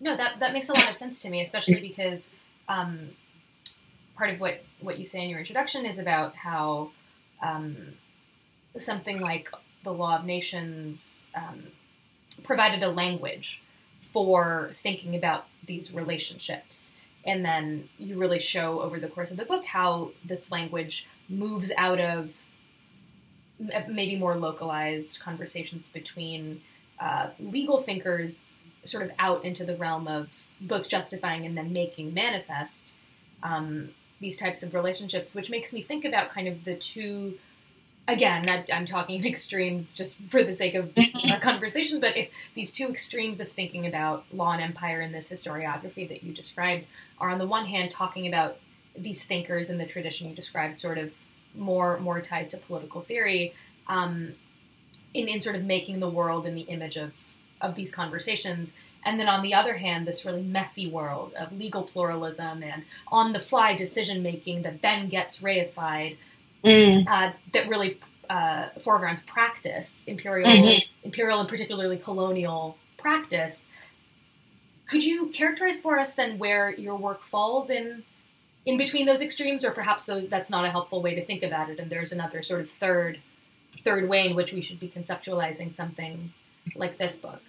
No, 0.00 0.16
that 0.16 0.38
that 0.38 0.52
makes 0.52 0.68
a 0.68 0.72
lot 0.72 0.88
of 0.88 0.96
sense 0.96 1.20
to 1.22 1.30
me, 1.30 1.42
especially 1.42 1.80
because 1.80 2.28
um, 2.68 3.10
part 4.16 4.30
of 4.30 4.40
what 4.40 4.62
what 4.80 4.98
you 4.98 5.06
say 5.06 5.22
in 5.22 5.28
your 5.28 5.40
introduction 5.40 5.84
is 5.84 5.98
about 5.98 6.36
how 6.36 6.90
um, 7.42 7.76
something 8.76 9.20
like 9.20 9.50
the 9.84 9.92
law 9.92 10.18
of 10.18 10.24
nations 10.24 11.28
um, 11.34 11.68
provided 12.42 12.82
a 12.82 12.88
language 12.88 13.62
for 14.12 14.70
thinking 14.74 15.14
about 15.14 15.46
these 15.64 15.92
relationships. 15.92 16.94
And 17.24 17.44
then 17.44 17.88
you 17.98 18.18
really 18.18 18.40
show 18.40 18.80
over 18.80 18.98
the 18.98 19.08
course 19.08 19.30
of 19.30 19.36
the 19.36 19.44
book 19.44 19.64
how 19.64 20.12
this 20.24 20.50
language 20.50 21.06
moves 21.28 21.72
out 21.76 22.00
of 22.00 22.32
maybe 23.88 24.16
more 24.16 24.36
localized 24.36 25.20
conversations 25.20 25.88
between 25.88 26.62
uh, 27.00 27.30
legal 27.38 27.78
thinkers 27.78 28.54
sort 28.84 29.04
of 29.04 29.10
out 29.18 29.44
into 29.44 29.64
the 29.64 29.76
realm 29.76 30.08
of 30.08 30.46
both 30.60 30.88
justifying 30.88 31.44
and 31.44 31.56
then 31.56 31.72
making 31.72 32.14
manifest 32.14 32.94
um, 33.42 33.90
these 34.20 34.36
types 34.36 34.62
of 34.62 34.74
relationships, 34.74 35.34
which 35.34 35.50
makes 35.50 35.72
me 35.72 35.82
think 35.82 36.04
about 36.04 36.30
kind 36.30 36.48
of 36.48 36.64
the 36.64 36.74
two 36.74 37.38
again, 38.08 38.64
I'm 38.72 38.86
talking 38.86 39.24
extremes 39.26 39.94
just 39.94 40.20
for 40.30 40.42
the 40.42 40.54
sake 40.54 40.74
of 40.74 40.92
a 40.96 41.38
conversation, 41.40 42.00
but 42.00 42.16
if 42.16 42.30
these 42.54 42.72
two 42.72 42.88
extremes 42.88 43.38
of 43.38 43.52
thinking 43.52 43.86
about 43.86 44.24
law 44.32 44.52
and 44.52 44.62
empire 44.62 45.00
in 45.02 45.12
this 45.12 45.28
historiography 45.28 46.08
that 46.08 46.24
you 46.24 46.32
described 46.32 46.88
are 47.20 47.30
on 47.30 47.38
the 47.38 47.46
one 47.46 47.66
hand 47.66 47.90
talking 47.90 48.26
about 48.26 48.58
these 48.96 49.24
thinkers 49.24 49.70
in 49.70 49.78
the 49.78 49.86
tradition 49.86 50.28
you 50.28 50.34
described, 50.34 50.80
sort 50.80 50.98
of 50.98 51.14
more 51.54 52.00
more 52.00 52.20
tied 52.20 52.50
to 52.50 52.56
political 52.56 53.02
theory, 53.02 53.54
um, 53.86 54.32
in 55.14 55.28
in 55.28 55.40
sort 55.40 55.54
of 55.54 55.64
making 55.64 56.00
the 56.00 56.08
world 56.08 56.46
in 56.46 56.54
the 56.54 56.62
image 56.62 56.96
of 56.96 57.14
of 57.60 57.74
these 57.74 57.92
conversations. 57.92 58.72
And 59.04 59.18
then 59.18 59.28
on 59.28 59.42
the 59.42 59.54
other 59.54 59.74
hand, 59.74 60.06
this 60.06 60.24
really 60.24 60.42
messy 60.42 60.86
world 60.88 61.32
of 61.34 61.52
legal 61.52 61.82
pluralism 61.82 62.62
and 62.62 62.84
on 63.08 63.32
the 63.32 63.38
fly 63.38 63.74
decision 63.74 64.22
making 64.22 64.62
that 64.62 64.82
then 64.82 65.08
gets 65.08 65.40
reified 65.40 66.16
mm. 66.64 67.06
uh, 67.08 67.32
that 67.52 67.68
really 67.68 68.00
uh, 68.30 68.68
foregrounds 68.80 69.22
practice, 69.22 70.04
imperial, 70.06 70.50
mm-hmm. 70.50 71.06
imperial, 71.06 71.40
and 71.40 71.48
particularly 71.48 71.96
colonial 71.96 72.76
practice. 72.96 73.68
Could 74.86 75.04
you 75.04 75.28
characterize 75.28 75.80
for 75.80 75.98
us 75.98 76.14
then 76.14 76.38
where 76.38 76.74
your 76.74 76.96
work 76.96 77.22
falls 77.22 77.70
in 77.70 78.04
in 78.66 78.76
between 78.76 79.06
those 79.06 79.22
extremes, 79.22 79.64
or 79.64 79.70
perhaps 79.70 80.04
those, 80.04 80.28
that's 80.28 80.50
not 80.50 80.64
a 80.64 80.70
helpful 80.70 81.00
way 81.00 81.14
to 81.14 81.24
think 81.24 81.42
about 81.42 81.70
it, 81.70 81.78
and 81.78 81.90
there's 81.90 82.12
another 82.12 82.42
sort 82.42 82.60
of 82.60 82.70
third 82.70 83.18
third 83.78 84.08
way 84.08 84.26
in 84.26 84.34
which 84.34 84.52
we 84.52 84.60
should 84.60 84.80
be 84.80 84.88
conceptualizing 84.88 85.74
something 85.74 86.32
like 86.76 86.98
this 86.98 87.18
book? 87.18 87.40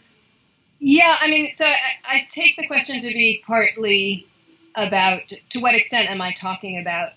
Yeah, 0.80 1.18
I 1.20 1.28
mean, 1.28 1.52
so 1.54 1.66
I, 1.66 1.76
I 2.06 2.28
take 2.30 2.56
the 2.56 2.68
question 2.68 3.00
to 3.02 3.08
be 3.08 3.44
partly 3.46 4.28
about 4.76 5.32
to 5.50 5.60
what 5.60 5.76
extent 5.76 6.10
am 6.10 6.22
I 6.22 6.32
talking 6.34 6.80
about 6.80 7.12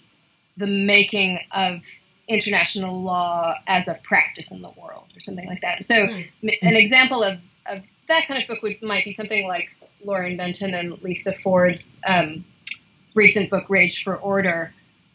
the 0.57 0.67
making 0.67 1.41
of 1.53 1.81
international 2.29 3.03
law 3.03 3.55
as 3.67 3.89
a 3.89 3.95
practice 4.03 4.53
in 4.53 4.63
the 4.63 4.71
world 4.71 5.07
or 5.15 5.21
something 5.21 5.47
like 5.47 5.61
that. 5.61 5.85
So 5.85 5.95
mm. 5.95 6.29
an 6.43 6.77
example 6.77 7.23
of, 7.23 7.39
of 7.67 7.85
that 8.09 8.27
kind 8.27 8.43
of 8.43 8.49
book 8.49 8.63
would 8.63 8.83
might 8.83 9.05
be 9.05 9.13
something 9.13 9.47
like 9.47 9.69
Lauren 10.05 10.37
Benton 10.37 10.75
and 10.75 11.01
Lisa 11.03 11.33
Ford's 11.33 12.01
um, 12.07 12.45
recent 13.15 13.51
book 13.51 13.65
Rage 13.69 14.03
for 14.03 14.17
Order, 14.17 14.73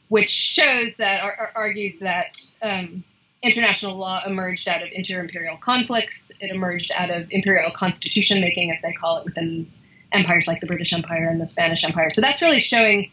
which 0.10 0.30
shows 0.30 0.95
that 0.97 1.23
or, 1.23 1.52
argues 1.56 2.00
that 2.00 2.39
um, 2.62 3.04
international 3.43 3.95
law 3.97 4.21
emerged 4.26 4.67
out 4.67 4.82
of 4.82 4.89
inter-imperial 4.91 5.58
conflicts. 5.58 6.32
It 6.39 6.52
emerged 6.52 6.91
out 6.95 7.10
of 7.10 7.28
imperial 7.32 7.71
constitution 7.71 8.41
making, 8.41 8.71
as 8.71 8.82
they 8.82 8.93
call 8.93 9.17
it, 9.17 9.26
within 9.26 9.69
empires 10.12 10.47
like 10.47 10.62
the 10.62 10.67
British 10.67 10.93
Empire 10.93 11.28
and 11.28 11.39
the 11.41 11.47
Spanish 11.47 11.84
Empire. 11.84 12.10
So 12.10 12.21
that's 12.21 12.41
really 12.41 12.60
showing 12.60 13.12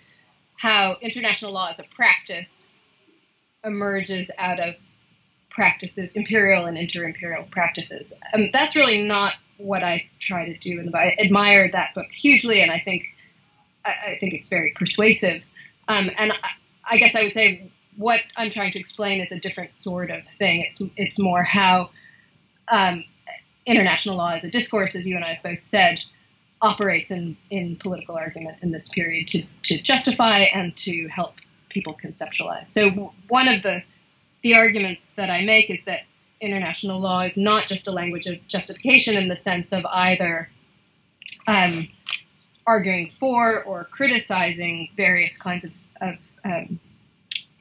how 0.57 0.97
international 1.01 1.53
law 1.53 1.69
as 1.69 1.81
a 1.81 1.85
practice 1.95 2.71
emerges 3.65 4.31
out 4.39 4.61
of 4.61 4.75
practices, 5.51 6.17
imperial 6.17 6.67
and 6.67 6.77
inter-imperial 6.77 7.45
practices. 7.51 8.21
Um, 8.33 8.51
that's 8.53 8.77
really 8.77 9.03
not 9.03 9.35
what 9.57 9.83
I 9.83 10.09
try 10.19 10.47
to 10.47 10.57
do 10.59 10.81
in 10.81 10.87
the. 10.87 10.99
I 10.99 11.17
admire 11.19 11.71
that 11.73 11.95
book 11.95 12.11
hugely, 12.11 12.61
and 12.61 12.71
I 12.71 12.81
think 12.81 13.05
I, 13.85 13.91
I 13.91 14.19
think 14.19 14.35
it's 14.35 14.49
very 14.49 14.73
persuasive. 14.75 15.45
Um, 15.89 16.11
and 16.17 16.33
I, 16.33 16.49
I, 16.93 16.97
guess 16.97 17.15
I 17.15 17.23
would 17.23 17.33
say 17.33 17.71
what 17.97 18.21
I'm 18.37 18.51
trying 18.51 18.73
to 18.73 18.79
explain 18.79 19.21
is 19.21 19.31
a 19.31 19.39
different 19.39 19.75
sort 19.75 20.11
of 20.11 20.27
thing. 20.27 20.63
It's 20.63 20.83
it's 20.97 21.21
more 21.21 21.43
how 21.43 21.91
um, 22.69 23.05
international 23.67 24.17
law 24.17 24.31
as 24.31 24.45
a 24.45 24.51
discourse, 24.51 24.97
as 24.97 25.07
you 25.07 25.17
and 25.17 25.25
I 25.25 25.35
have 25.35 25.43
both 25.43 25.63
said, 25.63 26.01
operates 26.65 27.11
in, 27.11 27.37
in 27.51 27.77
political 27.77 28.17
argument 28.17 28.57
in 28.63 28.71
this 28.71 28.89
period 28.89 29.29
to, 29.29 29.43
to 29.63 29.77
justify 29.83 30.39
and 30.39 30.75
to 30.75 31.07
help 31.09 31.35
people 31.69 31.95
conceptualize. 32.03 32.69
So 32.69 33.13
one 33.29 33.49
of 33.49 33.63
the 33.63 33.83
the 34.43 34.57
arguments 34.57 35.13
that 35.17 35.31
I 35.31 35.43
make 35.43 35.71
is 35.71 35.85
that 35.85 36.01
international 36.41 37.01
law 37.01 37.21
is 37.23 37.37
not 37.39 37.67
just 37.67 37.89
a 37.89 37.91
language 37.91 38.27
of 38.27 38.47
justification 38.47 39.17
in 39.17 39.29
the 39.29 39.37
sense 39.37 39.73
of 39.73 39.87
either 39.87 40.51
um, 41.47 41.89
arguing 42.67 43.09
for 43.09 43.65
or 43.65 43.85
criticizing 43.85 44.91
various 44.97 45.41
kinds 45.41 45.65
of, 45.65 45.73
of 46.03 46.15
um, 46.45 46.79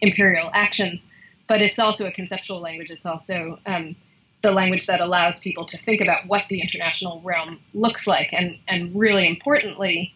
imperial 0.02 0.50
actions, 0.54 1.10
but 1.48 1.62
it's 1.62 1.80
also 1.80 2.06
a 2.06 2.12
conceptual 2.12 2.60
language. 2.60 2.92
It's 2.92 3.06
also 3.06 3.60
um, 3.66 3.96
the 4.43 4.51
language 4.51 4.86
that 4.86 5.01
allows 5.01 5.39
people 5.39 5.65
to 5.65 5.77
think 5.77 6.01
about 6.01 6.27
what 6.27 6.43
the 6.49 6.62
international 6.62 7.21
realm 7.21 7.60
looks 7.73 8.06
like, 8.06 8.29
and 8.32 8.60
and 8.67 8.93
really 8.93 9.25
importantly, 9.25 10.13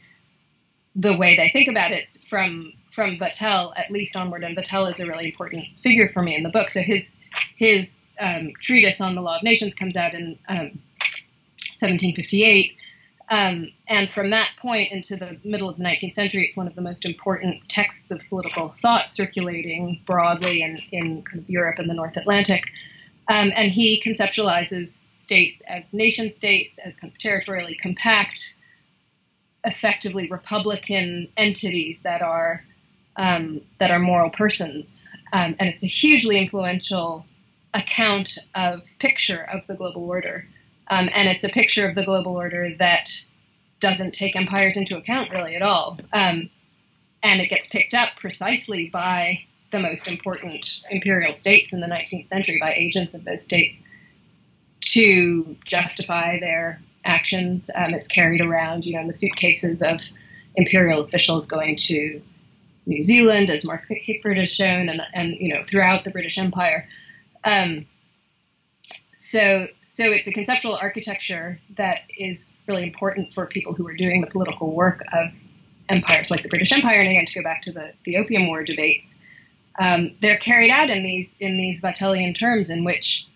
the 0.95 1.17
way 1.17 1.35
they 1.35 1.49
think 1.49 1.67
about 1.67 1.91
it 1.91 2.07
from 2.29 2.73
from 2.91 3.17
Vattel 3.17 3.73
at 3.77 3.89
least 3.89 4.15
onward, 4.15 4.43
and 4.43 4.55
Vattel 4.55 4.89
is 4.89 4.99
a 4.99 5.07
really 5.07 5.25
important 5.25 5.65
figure 5.79 6.09
for 6.13 6.21
me 6.21 6.35
in 6.35 6.43
the 6.43 6.49
book. 6.49 6.69
So 6.69 6.81
his 6.81 7.23
his 7.55 8.09
um, 8.19 8.51
treatise 8.61 8.99
on 9.01 9.15
the 9.15 9.21
law 9.21 9.37
of 9.37 9.43
nations 9.43 9.73
comes 9.73 9.95
out 9.95 10.13
in 10.13 10.37
um, 10.49 10.79
1758. 11.79 12.75
Um, 13.29 13.71
and 13.87 14.09
from 14.09 14.29
that 14.29 14.49
point 14.59 14.91
into 14.91 15.17
the 15.17 15.37
middle 15.43 15.69
of 15.69 15.77
the 15.77 15.83
19th 15.83 16.13
century, 16.13 16.45
it's 16.45 16.55
one 16.55 16.65
of 16.65 16.75
the 16.75 16.81
most 16.81 17.05
important 17.05 17.67
texts 17.67 18.09
of 18.09 18.21
political 18.29 18.69
thought 18.69 19.11
circulating 19.11 20.01
broadly 20.05 20.61
in, 20.61 20.81
in 20.91 21.23
kind 21.23 21.43
of 21.43 21.49
Europe 21.49 21.77
and 21.77 21.89
the 21.89 21.93
North 21.93 22.15
Atlantic. 22.15 22.63
Um, 23.29 23.51
and 23.55 23.71
he 23.71 24.01
conceptualizes 24.01 24.87
states 24.87 25.61
as 25.67 25.93
nation 25.93 26.29
states, 26.29 26.77
as 26.79 26.95
kind 26.97 27.11
of 27.11 27.19
territorially 27.19 27.75
compact, 27.75 28.55
effectively 29.65 30.29
republican 30.29 31.27
entities 31.35 32.03
that 32.03 32.21
are 32.21 32.63
um, 33.17 33.61
that 33.79 33.91
are 33.91 33.99
moral 33.99 34.29
persons. 34.29 35.09
Um, 35.33 35.55
and 35.59 35.69
it's 35.69 35.83
a 35.83 35.87
hugely 35.87 36.37
influential 36.37 37.25
account 37.73 38.37
of 38.55 38.83
picture 38.99 39.41
of 39.41 39.65
the 39.67 39.75
global 39.75 40.03
order. 40.03 40.47
Um, 40.87 41.09
and 41.13 41.27
it's 41.27 41.43
a 41.43 41.49
picture 41.49 41.87
of 41.87 41.95
the 41.95 42.05
global 42.05 42.33
order 42.33 42.75
that 42.77 43.09
doesn't 43.79 44.13
take 44.13 44.35
empires 44.35 44.77
into 44.77 44.97
account 44.97 45.31
really 45.31 45.55
at 45.55 45.61
all. 45.61 45.99
Um, 46.13 46.49
and 47.23 47.41
it 47.41 47.49
gets 47.49 47.67
picked 47.67 47.93
up 47.93 48.15
precisely 48.15 48.89
by 48.89 49.45
the 49.71 49.79
most 49.79 50.07
important 50.07 50.81
imperial 50.89 51.33
states 51.33 51.73
in 51.73 51.81
the 51.81 51.87
19th 51.87 52.25
century 52.25 52.57
by 52.59 52.71
agents 52.73 53.13
of 53.13 53.25
those 53.25 53.43
states 53.43 53.83
to 54.79 55.55
justify 55.65 56.39
their 56.39 56.81
actions. 57.03 57.69
Um, 57.75 57.93
it's 57.93 58.07
carried 58.07 58.41
around, 58.41 58.85
you 58.85 58.93
know, 58.93 59.01
in 59.01 59.07
the 59.07 59.13
suitcases 59.13 59.81
of 59.81 60.01
imperial 60.55 61.01
officials 61.01 61.47
going 61.47 61.75
to 61.75 62.21
New 62.85 63.03
Zealand, 63.03 63.49
as 63.49 63.65
Mark 63.65 63.85
Hickford 63.89 64.37
has 64.37 64.49
shown, 64.49 64.87
and, 64.87 65.01
and 65.13 65.35
you 65.35 65.53
know, 65.53 65.63
throughout 65.67 66.03
the 66.03 66.09
British 66.09 66.37
Empire. 66.37 66.87
Um, 67.43 67.85
so, 69.13 69.67
so 69.83 70.05
it's 70.05 70.27
a 70.27 70.31
conceptual 70.31 70.75
architecture 70.75 71.59
that 71.75 72.01
is 72.17 72.59
really 72.67 72.83
important 72.83 73.33
for 73.33 73.45
people 73.45 73.73
who 73.73 73.85
are 73.87 73.95
doing 73.95 74.21
the 74.21 74.27
political 74.27 74.73
work 74.73 75.03
of 75.11 75.29
empires 75.89 76.31
like 76.31 76.43
the 76.43 76.49
British 76.49 76.71
Empire. 76.71 76.99
And 76.99 77.09
again, 77.09 77.25
to 77.25 77.39
go 77.39 77.43
back 77.43 77.61
to 77.63 77.71
the, 77.71 77.91
the 78.03 78.17
Opium 78.17 78.47
War 78.47 78.63
debates, 78.63 79.21
um, 79.77 80.15
they're 80.21 80.37
carried 80.37 80.69
out 80.69 80.89
in 80.89 81.03
these 81.03 81.37
in 81.39 81.57
these 81.57 81.81
Vattellian 81.81 82.37
terms 82.37 82.69
in 82.69 82.83
which 82.83 83.27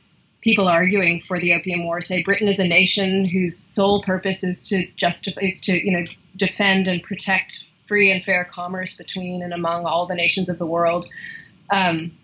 people 0.41 0.67
arguing 0.67 1.21
for 1.21 1.39
the 1.39 1.54
Opium 1.54 1.84
War 1.84 2.01
say 2.01 2.23
Britain 2.23 2.47
is 2.47 2.60
a 2.60 2.67
nation 2.67 3.25
whose 3.25 3.58
sole 3.58 4.01
purpose 4.01 4.43
is 4.43 4.67
to 4.69 4.88
justify 4.95 5.41
is 5.41 5.62
to 5.62 5.73
you 5.73 5.91
know 5.91 6.06
defend 6.36 6.88
and 6.88 7.04
protect 7.04 7.65
free 7.86 8.12
and 8.12 8.23
fair 8.23 8.45
commerce 8.45 8.97
between 8.97 9.43
and 9.43 9.54
among 9.54 9.86
all 9.86 10.06
the 10.06 10.15
nations 10.15 10.49
of 10.49 10.58
the 10.58 10.65
world. 10.65 11.06
Um, 11.69 12.17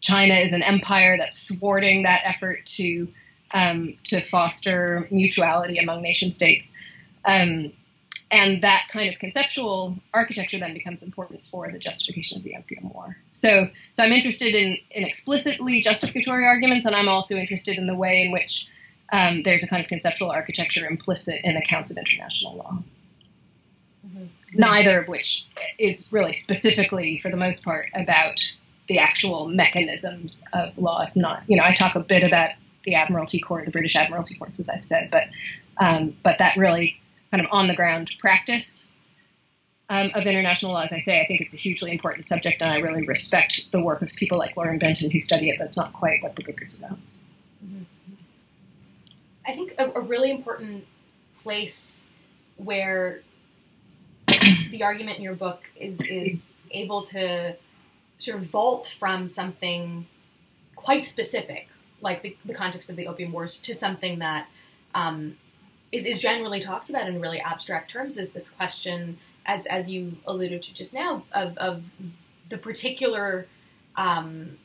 China 0.00 0.34
is 0.34 0.52
an 0.52 0.62
empire 0.62 1.16
that's 1.16 1.46
thwarting 1.46 2.02
that 2.02 2.22
effort 2.24 2.66
to 2.66 3.08
um, 3.52 3.96
to 4.04 4.20
foster 4.20 5.08
mutuality 5.10 5.78
among 5.78 6.02
nation 6.02 6.32
states. 6.32 6.74
Um, 7.24 7.72
and 8.30 8.62
that 8.62 8.84
kind 8.90 9.12
of 9.12 9.18
conceptual 9.18 9.96
architecture 10.14 10.58
then 10.58 10.72
becomes 10.72 11.02
important 11.02 11.44
for 11.44 11.70
the 11.70 11.78
justification 11.78 12.38
of 12.38 12.44
the 12.44 12.54
opium 12.56 12.90
war. 12.90 13.16
So, 13.28 13.66
so 13.92 14.02
I'm 14.02 14.12
interested 14.12 14.54
in, 14.54 14.78
in 14.92 15.04
explicitly 15.04 15.80
justificatory 15.80 16.46
arguments, 16.46 16.84
and 16.84 16.94
I'm 16.94 17.08
also 17.08 17.34
interested 17.34 17.76
in 17.76 17.86
the 17.86 17.96
way 17.96 18.22
in 18.22 18.32
which 18.32 18.68
um, 19.12 19.42
there's 19.42 19.64
a 19.64 19.68
kind 19.68 19.82
of 19.82 19.88
conceptual 19.88 20.30
architecture 20.30 20.86
implicit 20.86 21.40
in 21.42 21.56
accounts 21.56 21.90
of 21.90 21.98
international 21.98 22.56
law. 22.56 22.78
Mm-hmm. 24.06 24.24
Neither 24.54 25.00
of 25.00 25.08
which 25.08 25.46
is 25.78 26.12
really 26.12 26.32
specifically, 26.32 27.18
for 27.18 27.30
the 27.30 27.36
most 27.36 27.64
part, 27.64 27.88
about 27.94 28.40
the 28.86 28.98
actual 28.98 29.48
mechanisms 29.48 30.44
of 30.52 30.76
law. 30.78 31.02
It's 31.02 31.16
not, 31.16 31.42
you 31.48 31.56
know, 31.56 31.64
I 31.64 31.74
talk 31.74 31.96
a 31.96 32.00
bit 32.00 32.22
about 32.22 32.50
the 32.84 32.94
Admiralty 32.94 33.40
Court, 33.40 33.64
the 33.64 33.70
British 33.70 33.96
Admiralty 33.96 34.36
Courts, 34.36 34.60
as 34.60 34.68
I've 34.68 34.84
said, 34.84 35.10
but 35.10 35.24
um, 35.78 36.16
but 36.22 36.38
that 36.38 36.56
really 36.56 36.99
kind 37.30 37.44
of 37.44 37.50
on 37.52 37.68
the 37.68 37.74
ground 37.74 38.10
practice 38.18 38.88
um, 39.88 40.10
of 40.14 40.24
international 40.24 40.72
law, 40.72 40.82
as 40.82 40.92
I 40.92 41.00
say, 41.00 41.20
I 41.20 41.26
think 41.26 41.40
it's 41.40 41.52
a 41.52 41.56
hugely 41.56 41.90
important 41.90 42.24
subject, 42.24 42.62
and 42.62 42.70
I 42.70 42.78
really 42.78 43.04
respect 43.06 43.72
the 43.72 43.82
work 43.82 44.02
of 44.02 44.12
people 44.14 44.38
like 44.38 44.56
Lauren 44.56 44.78
Benton 44.78 45.10
who 45.10 45.18
study 45.18 45.50
it. 45.50 45.58
But 45.58 45.64
it's 45.64 45.76
not 45.76 45.92
quite 45.92 46.22
what 46.22 46.36
the 46.36 46.44
book 46.44 46.62
is 46.62 46.78
about. 46.78 46.98
Mm-hmm. 47.64 47.82
I 49.46 49.52
think 49.52 49.74
a, 49.78 49.90
a 49.90 50.00
really 50.00 50.30
important 50.30 50.86
place 51.42 52.06
where 52.56 53.22
the 54.28 54.82
argument 54.82 55.18
in 55.18 55.24
your 55.24 55.34
book 55.34 55.64
is 55.74 56.00
is 56.02 56.52
able 56.70 57.02
to 57.02 57.56
sort 58.18 58.38
of 58.38 58.44
vault 58.44 58.86
from 58.86 59.26
something 59.26 60.06
quite 60.76 61.04
specific, 61.04 61.68
like 62.00 62.22
the, 62.22 62.36
the 62.44 62.54
context 62.54 62.90
of 62.90 62.96
the 62.96 63.08
Opium 63.08 63.32
Wars, 63.32 63.60
to 63.62 63.74
something 63.74 64.20
that 64.20 64.46
um, 64.94 65.36
is 65.92 66.06
is 66.06 66.20
generally 66.20 66.60
talked 66.60 66.90
about 66.90 67.08
in 67.08 67.20
really 67.20 67.40
abstract 67.40 67.90
terms. 67.90 68.16
Is 68.16 68.32
this 68.32 68.48
question, 68.48 69.18
as 69.46 69.66
as 69.66 69.90
you 69.90 70.16
alluded 70.26 70.62
to 70.62 70.74
just 70.74 70.94
now, 70.94 71.24
of 71.32 71.56
of 71.58 71.84
the 72.48 72.58
particular 72.58 73.46
um, 73.96 74.58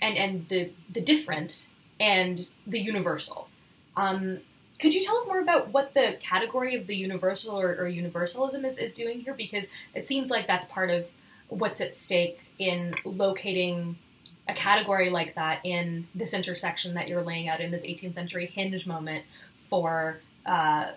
and 0.00 0.16
and 0.16 0.48
the 0.48 0.72
the 0.90 1.00
different 1.00 1.68
and 2.00 2.50
the 2.66 2.78
universal. 2.78 3.48
Um, 3.96 4.38
could 4.78 4.94
you 4.94 5.04
tell 5.04 5.16
us 5.16 5.26
more 5.26 5.40
about 5.40 5.72
what 5.72 5.94
the 5.94 6.16
category 6.20 6.76
of 6.76 6.86
the 6.86 6.94
universal 6.94 7.58
or, 7.58 7.74
or, 7.74 7.88
universalism 7.88 8.64
is, 8.64 8.78
is 8.78 8.94
doing 8.94 9.20
here? 9.20 9.34
Because 9.34 9.64
it 9.92 10.06
seems 10.06 10.30
like 10.30 10.46
that's 10.46 10.66
part 10.66 10.90
of 10.90 11.08
what's 11.48 11.80
at 11.80 11.96
stake 11.96 12.38
in 12.60 12.94
locating 13.04 13.98
a 14.46 14.54
category 14.54 15.10
like 15.10 15.34
that 15.34 15.60
in 15.64 16.06
this 16.14 16.32
intersection 16.32 16.94
that 16.94 17.08
you're 17.08 17.22
laying 17.22 17.48
out 17.48 17.60
in 17.60 17.70
this 17.70 17.82
18th 17.82 18.14
century 18.14 18.46
hinge 18.46 18.86
moment 18.86 19.24
for 19.68 20.20
uh, 20.48 20.92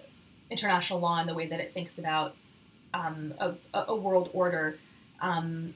international 0.50 1.00
law 1.00 1.20
and 1.20 1.30
the 1.30 1.34
way 1.34 1.48
that 1.48 1.60
it 1.60 1.74
thinks 1.74 1.98
about 1.98 2.36
um, 2.94 3.34
a, 3.40 3.54
a, 3.74 3.96
world 3.96 4.30
order. 4.34 4.78
Um, 5.22 5.76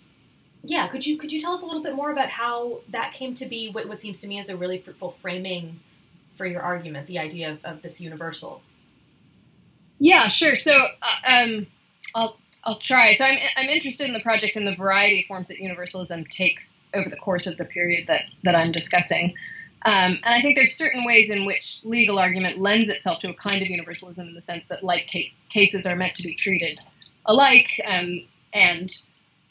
yeah, 0.64 0.88
could 0.88 1.06
you 1.06 1.18
could 1.18 1.32
you 1.32 1.42
tell 1.42 1.54
us 1.54 1.62
a 1.62 1.66
little 1.66 1.84
bit 1.84 1.96
more 1.96 2.12
about 2.12 2.30
how 2.30 2.82
that 2.90 3.14
came 3.14 3.34
to 3.36 3.46
be? 3.46 3.70
What, 3.70 3.88
what 3.88 4.02
seems 4.02 4.20
to 4.22 4.28
me 4.28 4.40
as 4.40 4.50
a 4.50 4.58
really 4.58 4.78
fruitful 4.78 5.12
framing 5.12 5.80
for 6.36 6.46
your 6.46 6.62
argument, 6.62 7.08
the 7.08 7.20
idea 7.20 7.52
of, 7.52 7.64
of 7.64 7.82
this 7.82 8.02
universal. 8.02 8.62
Yeah, 10.00 10.28
sure. 10.28 10.56
So 10.56 10.74
uh, 10.74 11.38
um, 11.38 11.68
I'll 12.14 12.38
I'll 12.64 12.80
try. 12.80 13.14
So 13.14 13.26
I'm 13.26 13.38
I'm 13.56 13.70
interested 13.70 14.08
in 14.08 14.14
the 14.14 14.22
project 14.22 14.56
and 14.56 14.68
the 14.68 14.76
variety 14.76 15.22
of 15.22 15.26
forms 15.28 15.48
that 15.48 15.60
universalism 15.60 16.26
takes 16.26 16.84
over 16.94 17.10
the 17.10 17.16
course 17.18 17.48
of 17.48 17.58
the 17.58 17.66
period 17.66 18.08
that 18.08 18.22
that 18.44 18.56
I'm 18.56 18.72
discussing. 18.72 19.36
Um, 19.86 20.20
and 20.24 20.34
I 20.34 20.42
think 20.42 20.58
there's 20.58 20.76
certain 20.76 21.06
ways 21.06 21.30
in 21.30 21.46
which 21.46 21.82
legal 21.86 22.18
argument 22.18 22.58
lends 22.58 22.90
itself 22.90 23.20
to 23.20 23.30
a 23.30 23.34
kind 23.36 23.62
of 23.62 23.68
universalism 23.68 24.28
in 24.28 24.34
the 24.34 24.42
sense 24.42 24.68
that 24.70 24.84
like 24.84 25.06
case, 25.06 25.48
cases 25.52 25.86
are 25.86 25.96
meant 25.96 26.16
to 26.16 26.24
be 26.24 26.34
treated 26.34 26.80
alike, 27.28 27.80
um, 27.86 28.24
and 28.52 28.92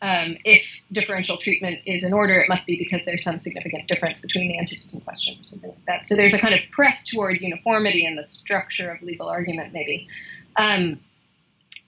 um, 0.02 0.36
if 0.44 0.82
differential 0.90 1.36
treatment 1.36 1.80
is 1.86 2.02
in 2.02 2.12
order, 2.12 2.36
it 2.36 2.48
must 2.48 2.66
be 2.66 2.76
because 2.76 3.04
there's 3.04 3.22
some 3.22 3.38
significant 3.38 3.86
difference 3.86 4.20
between 4.20 4.48
the 4.48 4.58
entities 4.58 4.92
in 4.92 5.00
question, 5.02 5.38
or 5.38 5.44
something 5.44 5.70
like 5.70 5.86
that. 5.86 6.06
So 6.06 6.16
there's 6.16 6.34
a 6.34 6.38
kind 6.38 6.52
of 6.52 6.60
press 6.72 7.06
toward 7.06 7.40
uniformity 7.40 8.04
in 8.04 8.16
the 8.16 8.24
structure 8.24 8.90
of 8.90 9.02
legal 9.02 9.28
argument, 9.28 9.72
maybe. 9.72 10.08
Um, 10.56 11.00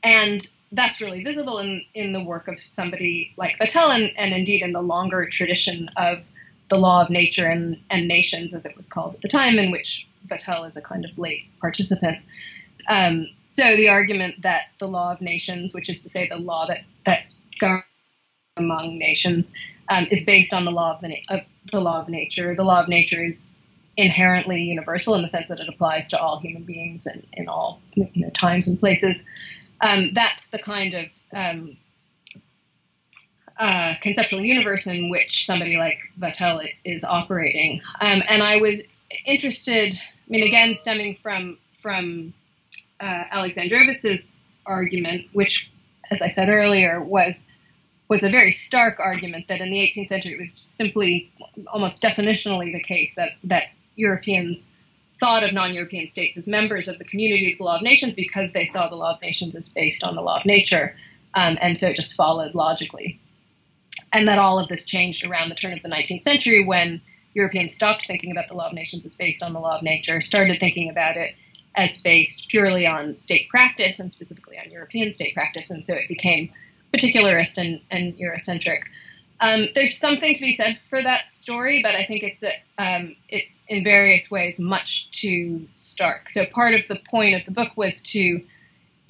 and 0.05 0.47
that's 0.73 1.01
really 1.01 1.25
visible 1.25 1.59
in, 1.59 1.85
in 1.95 2.13
the 2.13 2.23
work 2.23 2.49
of 2.49 2.61
somebody 2.61 3.33
like 3.37 3.59
Vattel 3.59 3.95
and, 3.95 4.13
and 4.17 4.33
indeed 4.33 4.63
in 4.63 4.73
the 4.73 4.83
longer 4.83 5.29
tradition 5.29 5.91
of 5.97 6.31
the 6.69 6.79
law 6.79 7.03
of 7.03 7.11
nature 7.11 7.47
and, 7.47 7.81
and 7.91 8.09
nations, 8.09 8.55
as 8.55 8.65
it 8.65 8.77
was 8.77 8.89
called 8.89 9.15
at 9.15 9.21
the 9.23 9.29
time, 9.29 9.59
in 9.59 9.71
which 9.71 10.09
Vattel 10.29 10.67
is 10.67 10.77
a 10.77 10.83
kind 10.83 11.05
of 11.05 11.17
late 11.19 11.45
participant. 11.61 12.19
Um, 12.89 13.29
so 13.45 13.77
the 13.77 13.89
argument 13.89 14.43
that 14.43 14.65
the 14.79 14.89
law 14.89 15.13
of 15.13 15.21
nations, 15.21 15.75
which 15.75 15.89
is 15.89 16.03
to 16.03 16.09
say 16.09 16.27
the 16.29 16.39
law 16.39 16.67
that, 16.67 16.85
that 17.05 17.35
governs 17.61 17.85
among 18.57 18.99
nations, 18.99 19.55
um, 19.89 20.07
is 20.11 20.25
based 20.25 20.53
on 20.53 20.65
the 20.65 20.71
law 20.71 20.95
of 20.95 21.01
the, 21.01 21.17
of 21.29 21.41
the 21.71 21.81
law 21.81 22.01
of 22.01 22.09
nature. 22.09 22.55
The 22.55 22.65
law 22.65 22.83
of 22.83 22.89
nature 22.89 23.25
is 23.25 23.59
inherently 23.97 24.63
universal 24.63 25.15
in 25.15 25.23
the 25.23 25.29
sense 25.29 25.49
that 25.49 25.61
it 25.61 25.69
applies 25.69 26.09
to 26.09 26.21
all 26.21 26.39
human 26.39 26.65
beings 26.65 27.07
and 27.07 27.27
in 27.33 27.49
all 27.49 27.81
you 27.95 28.09
know, 28.15 28.31
times 28.31 28.69
and 28.69 28.79
places 28.79 29.29
um, 29.81 30.11
that's 30.15 30.51
the 30.51 30.59
kind 30.59 30.95
of 30.95 31.07
um, 31.35 31.77
conceptual 34.01 34.41
universe 34.41 34.87
in 34.87 35.11
which 35.11 35.47
somebody 35.47 35.77
like 35.77 35.99
Vattel 36.19 36.69
is 36.85 37.05
operating. 37.05 37.81
Um, 38.01 38.23
and 38.29 38.43
I 38.43 38.59
was 38.59 38.89
interested, 39.25 39.95
I 39.95 40.29
mean, 40.29 40.45
again, 40.45 40.75
stemming 40.75 41.17
from 41.17 41.59
from 41.81 42.35
uh, 43.01 43.25
Alexandrowicz's 43.33 44.43
argument, 44.67 45.27
which, 45.33 45.71
as 46.11 46.23
I 46.23 46.29
said 46.29 46.49
earlier, 46.49 47.03
was 47.03 47.53
was 48.09 48.23
a 48.23 48.31
very 48.31 48.53
stark 48.53 49.01
argument 49.01 49.49
that 49.49 49.61
in 49.61 49.71
the 49.71 49.79
18th 49.79 50.09
century 50.09 50.33
it 50.33 50.39
was 50.39 50.53
simply 50.53 51.31
almost 51.69 52.03
definitionally 52.03 52.73
the 52.73 52.83
case 52.83 53.15
that 53.17 53.31
that 53.45 53.65
Europeans 53.97 54.77
thought 55.19 55.43
of 55.43 55.53
non-European 55.53 56.07
states 56.07 56.37
as 56.37 56.47
members 56.47 56.89
of 56.89 56.99
the 56.99 57.05
community 57.05 57.53
of 57.53 57.59
the 57.59 57.65
law 57.65 57.77
of 57.77 57.83
nations 57.83 58.15
because 58.15 58.53
they 58.53 58.67
saw 58.67 58.87
the 58.87 58.95
law 58.95 59.15
of 59.15 59.23
nations 59.23 59.57
as 59.57 59.73
based 59.73 60.05
on 60.05 60.15
the 60.15 60.21
law 60.21 60.39
of 60.39 60.45
nature, 60.45 60.95
um, 61.35 61.57
and 61.61 61.79
so 61.79 61.89
it 61.89 61.97
just 61.97 62.15
followed 62.15 62.55
logically. 62.55 63.19
And 64.17 64.27
that 64.29 64.39
all 64.39 64.59
of 64.59 64.69
this 64.69 64.87
changed 64.87 65.27
around 65.27 65.51
the 65.51 65.55
turn 65.55 65.75
of 65.75 65.83
the 65.83 65.91
19th 65.91 66.23
century 66.23 66.65
when 66.65 67.03
Europeans 67.35 67.75
stopped 67.75 68.07
thinking 68.07 68.31
about 68.31 68.49
the 68.49 68.57
law 68.57 68.69
of 68.69 68.73
nations 68.73 69.05
as 69.05 69.15
based 69.15 69.43
on 69.43 69.53
the 69.53 69.61
law 69.61 69.77
of 69.77 69.83
nature, 69.83 70.23
started 70.23 70.59
thinking 70.59 70.89
about 70.89 71.19
it 71.19 71.35
as 71.75 72.01
based 72.01 72.49
purely 72.49 72.87
on 72.87 73.19
state 73.19 73.47
practice 73.51 74.01
and 74.01 74.11
specifically 74.11 74.59
on 74.59 74.71
European 74.71 75.11
state 75.13 75.35
practice, 75.35 75.71
and 75.71 75.85
so 75.85 75.93
it 75.93 76.09
became 76.09 76.51
particularist 76.95 77.59
and, 77.59 77.79
and 77.91 78.17
Eurocentric. 78.17 78.81
Um, 79.41 79.69
there's 79.75 79.99
something 79.99 80.35
to 80.35 80.41
be 80.41 80.53
said 80.53 80.79
for 80.79 81.03
that 81.03 81.29
story, 81.31 81.83
but 81.83 81.95
I 81.95 82.07
think 82.07 82.23
it's 82.23 82.43
um, 82.79 83.17
it's 83.29 83.67
in 83.69 83.85
various 83.85 84.31
ways 84.31 84.59
much 84.59 85.11
too 85.11 85.67
stark. 85.71 86.31
So 86.31 86.47
part 86.47 86.73
of 86.73 86.89
the 86.89 86.99
point 87.11 87.35
of 87.35 87.45
the 87.45 87.51
book 87.51 87.77
was 87.77 88.03
to 88.15 88.43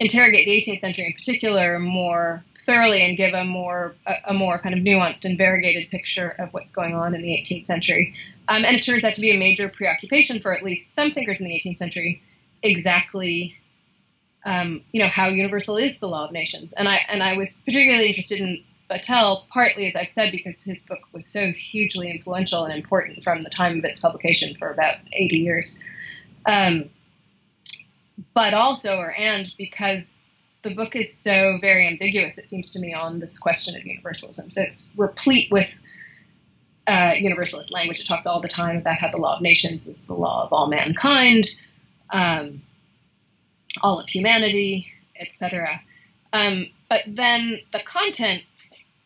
interrogate 0.01 0.47
the 0.47 0.73
18th 0.73 0.81
century 0.81 1.07
in 1.07 1.13
particular 1.13 1.79
more 1.79 2.43
thoroughly 2.67 3.03
and 3.03 3.17
give 3.17 3.33
a 3.33 3.45
more 3.45 3.95
a, 4.07 4.15
a 4.27 4.35
more 4.35 4.59
kind 4.59 4.75
of 4.75 4.83
nuanced 4.83 5.25
and 5.25 5.39
variegated 5.39 5.91
picture 5.91 6.35
of 6.39 6.53
what's 6.53 6.71
going 6.71 6.95
on 6.95 7.15
in 7.15 7.23
the 7.23 7.31
18th 7.31 7.65
century. 7.65 8.15
Um, 8.49 8.65
and 8.65 8.77
it 8.77 8.83
turns 8.83 9.05
out 9.05 9.15
to 9.15 9.21
be 9.21 9.31
a 9.35 9.39
major 9.39 9.69
preoccupation 9.69 10.41
for 10.41 10.53
at 10.53 10.63
least 10.63 10.95
some 10.95 11.11
thinkers 11.11 11.41
in 11.41 11.47
the 11.47 11.55
18th 11.55 11.79
century. 11.79 12.23
Exactly 12.63 13.57
um, 14.45 14.83
you 14.93 15.03
know 15.03 15.09
how 15.09 15.29
universal 15.29 15.77
is 15.77 15.99
the 15.99 16.07
law 16.07 16.25
of 16.25 16.33
nations 16.33 16.73
and 16.73 16.89
i 16.89 17.01
and 17.09 17.21
i 17.21 17.37
was 17.37 17.55
particularly 17.55 18.07
interested 18.07 18.39
in 18.39 18.63
Vattel, 18.91 19.43
partly, 19.49 19.87
as 19.87 19.97
I've 19.97 20.09
said, 20.09 20.31
because 20.31 20.63
his 20.63 20.85
book 20.85 21.01
was 21.13 21.27
so 21.27 21.51
hugely 21.51 22.11
influential 22.11 22.65
and 22.65 22.73
important 22.73 23.23
from 23.23 23.41
the 23.41 23.51
time 23.51 23.79
of 23.79 23.85
its 23.85 24.01
publication 24.01 24.55
for 24.55 24.71
about 24.71 24.97
80 25.13 25.39
years. 25.39 25.83
Um, 26.47 26.91
but 28.33 28.55
also, 28.55 28.97
or 28.97 29.13
and 29.13 29.53
because 29.59 30.25
the 30.67 30.75
book 30.75 30.97
is 30.97 31.13
so 31.13 31.59
very 31.61 31.87
ambiguous, 31.87 32.39
it 32.39 32.49
seems 32.49 32.73
to 32.73 32.81
me, 32.81 32.93
on 32.93 33.21
this 33.21 33.39
question 33.39 33.77
of 33.77 33.87
universalism. 33.87 34.51
So 34.51 34.63
it's 34.63 34.91
replete 34.97 35.51
with 35.51 35.81
uh, 36.89 37.13
universalist 37.17 37.73
language. 37.73 38.01
It 38.01 38.07
talks 38.07 38.27
all 38.27 38.41
the 38.41 38.49
time 38.49 38.77
about 38.77 38.99
how 38.99 39.11
the 39.11 39.17
law 39.17 39.37
of 39.37 39.43
nations 39.43 39.87
is 39.87 40.05
the 40.07 40.15
law 40.15 40.45
of 40.45 40.53
all 40.53 40.67
mankind, 40.69 41.47
um, 42.11 42.63
all 43.81 44.01
of 44.01 44.09
humanity, 44.09 44.93
etc. 45.21 45.81
Um, 46.33 46.67
but 46.89 47.03
then 47.07 47.59
the 47.73 47.81
content 47.81 48.43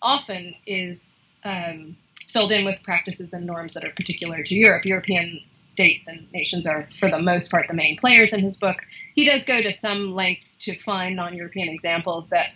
often 0.00 0.54
is 0.66 1.28
um, 1.44 1.96
filled 2.28 2.52
in 2.52 2.64
with 2.64 2.82
practices 2.82 3.32
and 3.32 3.44
norms 3.44 3.74
that 3.74 3.84
are 3.84 3.90
particular 3.90 4.42
to 4.42 4.54
Europe. 4.54 4.84
European 4.84 5.40
states 5.50 6.08
and 6.08 6.30
nations 6.32 6.66
are, 6.66 6.86
for 6.90 7.10
the 7.10 7.18
most 7.18 7.50
part, 7.50 7.66
the 7.68 7.74
main 7.74 7.96
players 7.96 8.32
in 8.32 8.40
his 8.40 8.56
book. 8.56 8.78
He 9.20 9.26
does 9.26 9.44
go 9.44 9.60
to 9.60 9.70
some 9.70 10.14
lengths 10.14 10.56
to 10.64 10.74
find 10.78 11.14
non 11.14 11.34
European 11.34 11.68
examples 11.68 12.30
that 12.30 12.52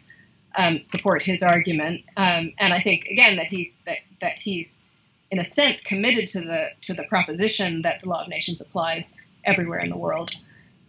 um, 0.57 0.83
support 0.83 1.23
his 1.23 1.43
argument. 1.43 2.01
Um, 2.17 2.55
and 2.59 2.73
I 2.73 2.81
think, 2.81 3.05
again, 3.05 3.37
that 3.37 3.49
he's, 3.49 3.81
that, 3.81 3.99
that 4.23 4.39
he's, 4.39 4.83
in 5.31 5.39
a 5.39 5.45
sense, 5.45 5.83
committed 5.83 6.27
to 6.29 6.41
the, 6.41 6.69
to 6.81 6.95
the 6.95 7.03
proposition 7.03 7.83
that 7.83 8.01
the 8.01 8.09
law 8.09 8.23
of 8.23 8.29
nations 8.29 8.63
applies 8.63 9.27
everywhere 9.45 9.81
in 9.81 9.91
the 9.91 9.99
world. 9.99 10.31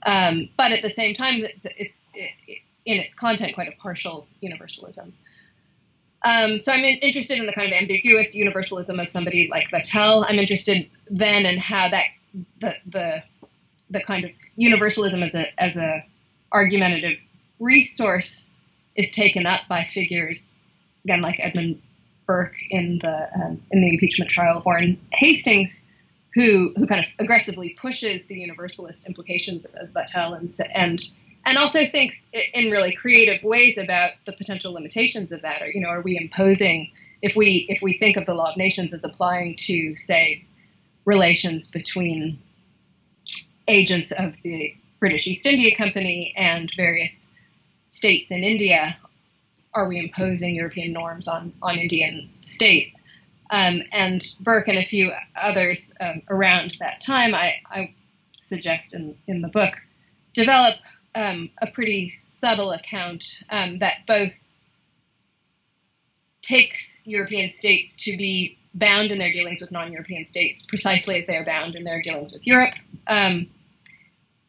Um, 0.05 0.47
but 0.55 0.71
at 0.71 0.81
the 0.81 0.89
same 0.89 1.13
time, 1.13 1.41
it's, 1.41 1.65
it's 1.75 2.07
it, 2.13 2.59
in 2.85 2.95
its 2.95 3.13
content, 3.13 3.53
quite 3.53 3.67
a 3.67 3.73
partial 3.73 4.29
universalism. 4.39 5.11
Um, 6.23 6.61
so 6.61 6.71
I'm 6.71 6.85
in, 6.85 6.99
interested 6.99 7.37
in 7.37 7.47
the 7.47 7.53
kind 7.53 7.67
of 7.67 7.73
ambiguous 7.73 8.33
universalism 8.33 8.97
of 8.97 9.09
somebody 9.09 9.49
like 9.51 9.67
Vattel. 9.71 10.25
I'm 10.25 10.39
interested 10.39 10.89
then 11.11 11.45
in 11.45 11.57
how 11.57 11.89
that 11.89 12.05
the 12.59 12.75
the 12.85 13.23
the 13.95 14.03
kind 14.03 14.25
of 14.25 14.31
universalism 14.57 15.23
as 15.23 15.33
a 15.33 15.47
as 15.61 15.77
a 15.77 16.03
argumentative 16.51 17.17
resource 17.59 18.51
is 18.95 19.11
taken 19.11 19.45
up 19.45 19.61
by 19.67 19.83
figures 19.85 20.59
again 21.05 21.21
like 21.21 21.39
Edmund 21.39 21.81
Burke 22.27 22.57
in 22.69 22.99
the 22.99 23.29
um, 23.35 23.61
in 23.71 23.81
the 23.81 23.89
impeachment 23.89 24.29
trial 24.29 24.57
of 24.57 24.65
Warren 24.65 24.99
Hastings, 25.13 25.89
who 26.33 26.73
who 26.75 26.87
kind 26.87 27.03
of 27.03 27.11
aggressively 27.19 27.69
pushes 27.81 28.27
the 28.27 28.35
universalist 28.35 29.07
implications 29.07 29.65
of 29.65 29.89
Vattel 29.89 30.37
and 30.37 30.49
and 30.73 31.01
and 31.45 31.57
also 31.57 31.85
thinks 31.85 32.31
in 32.53 32.71
really 32.71 32.93
creative 32.93 33.43
ways 33.43 33.77
about 33.77 34.11
the 34.25 34.33
potential 34.33 34.73
limitations 34.73 35.31
of 35.31 35.41
that. 35.43 35.61
Or 35.61 35.67
you 35.67 35.79
know, 35.79 35.89
are 35.89 36.01
we 36.01 36.17
imposing 36.17 36.91
if 37.21 37.35
we 37.35 37.65
if 37.69 37.81
we 37.81 37.93
think 37.93 38.17
of 38.17 38.25
the 38.25 38.33
law 38.33 38.51
of 38.51 38.57
nations 38.57 38.93
as 38.93 39.03
applying 39.03 39.55
to 39.67 39.95
say 39.95 40.43
relations 41.05 41.69
between 41.69 42.39
agents 43.67 44.11
of 44.11 44.41
the 44.41 44.75
British 44.99 45.27
East 45.27 45.45
India 45.45 45.75
Company 45.75 46.33
and 46.37 46.71
various 46.75 47.33
states 47.87 48.31
in 48.31 48.43
India, 48.43 48.97
are 49.73 49.87
we 49.87 49.99
imposing 49.99 50.55
European 50.55 50.93
norms 50.93 51.27
on, 51.27 51.53
on 51.61 51.77
Indian 51.77 52.29
states? 52.41 53.05
Um, 53.51 53.83
and 53.91 54.25
Burke 54.39 54.67
and 54.67 54.77
a 54.77 54.85
few 54.85 55.11
others 55.35 55.93
um, 55.99 56.21
around 56.29 56.75
that 56.79 57.01
time, 57.01 57.35
I, 57.35 57.55
I, 57.69 57.93
suggest 58.33 58.93
in, 58.93 59.17
in 59.25 59.41
the 59.41 59.47
book, 59.47 59.73
develop 60.33 60.75
um, 61.15 61.49
a 61.61 61.67
pretty 61.67 62.09
subtle 62.09 62.71
account 62.71 63.41
um, 63.49 63.79
that 63.79 64.05
both 64.05 64.43
takes 66.43 67.01
European 67.07 67.49
states 67.49 67.97
to 68.05 68.15
be 68.15 68.57
bound 68.75 69.11
in 69.11 69.17
their 69.17 69.31
dealings 69.31 69.61
with 69.61 69.71
non-European 69.71 70.25
states 70.25 70.65
precisely 70.65 71.17
as 71.17 71.25
they 71.25 71.37
are 71.37 71.45
bound 71.45 71.75
in 71.75 71.83
their 71.83 72.01
dealings 72.01 72.33
with 72.33 72.45
Europe, 72.45 72.75
um, 73.07 73.47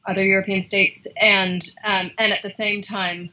other 0.04 0.24
European 0.24 0.62
states, 0.62 1.06
and 1.16 1.62
um, 1.84 2.10
and 2.18 2.32
at 2.32 2.42
the 2.42 2.50
same 2.50 2.82
time 2.82 3.30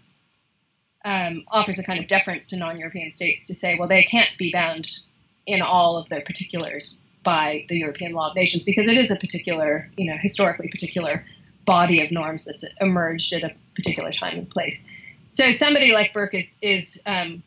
um, 1.03 1.43
offers 1.49 1.79
a 1.79 1.83
kind 1.83 1.99
of 1.99 2.07
deference 2.07 2.47
to 2.47 2.57
non-European 2.57 3.11
states 3.11 3.45
to 3.47 3.53
say, 3.53 3.75
well, 3.77 3.87
they 3.87 4.03
can't 4.03 4.29
be 4.37 4.51
bound 4.51 4.99
in 5.45 5.61
all 5.61 5.97
of 5.97 6.07
their 6.09 6.21
particulars 6.21 6.97
by 7.23 7.65
the 7.69 7.77
European 7.77 8.13
law 8.13 8.29
of 8.29 8.35
nations 8.35 8.63
because 8.63 8.87
it 8.87 8.97
is 8.97 9.11
a 9.11 9.15
particular, 9.15 9.89
you 9.97 10.09
know, 10.09 10.17
historically 10.21 10.67
particular 10.69 11.25
body 11.65 12.03
of 12.03 12.11
norms 12.11 12.45
that's 12.45 12.65
emerged 12.81 13.33
at 13.33 13.43
a 13.43 13.53
particular 13.75 14.11
time 14.11 14.37
and 14.37 14.49
place. 14.49 14.89
So 15.29 15.51
somebody 15.51 15.91
like 15.93 16.13
Burke 16.13 16.35
is 16.35 16.57
is 16.61 17.01
um, 17.05 17.43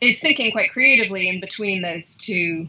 is 0.00 0.20
thinking 0.20 0.52
quite 0.52 0.70
creatively 0.72 1.28
in 1.28 1.40
between 1.40 1.82
those 1.82 2.16
two 2.16 2.68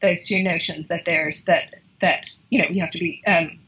those 0.00 0.24
two 0.24 0.42
notions 0.42 0.88
that 0.88 1.04
there's 1.04 1.44
that 1.44 1.74
that 2.00 2.30
you 2.50 2.60
know 2.60 2.68
you 2.68 2.80
have 2.80 2.90
to 2.90 2.98
be 2.98 3.22
um, 3.26 3.58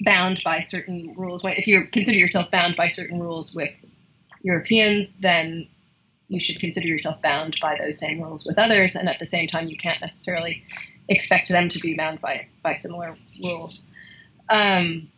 bound 0.00 0.40
by 0.44 0.60
certain 0.60 1.14
rules. 1.16 1.42
If 1.44 1.66
you 1.66 1.86
consider 1.92 2.18
yourself 2.18 2.50
bound 2.50 2.76
by 2.76 2.88
certain 2.88 3.20
rules 3.20 3.54
with 3.54 3.84
Europeans, 4.42 5.18
then 5.18 5.68
you 6.28 6.40
should 6.40 6.58
consider 6.60 6.88
yourself 6.88 7.22
bound 7.22 7.56
by 7.60 7.76
those 7.78 7.98
same 7.98 8.20
rules 8.20 8.46
with 8.46 8.58
others, 8.58 8.96
and 8.96 9.08
at 9.08 9.18
the 9.18 9.26
same 9.26 9.46
time, 9.46 9.68
you 9.68 9.76
can't 9.76 10.00
necessarily 10.00 10.64
expect 11.08 11.48
them 11.48 11.68
to 11.68 11.78
be 11.78 11.96
bound 11.96 12.20
by 12.20 12.46
by 12.62 12.74
similar 12.74 13.16
rules. 13.42 13.86
Um, 14.50 15.08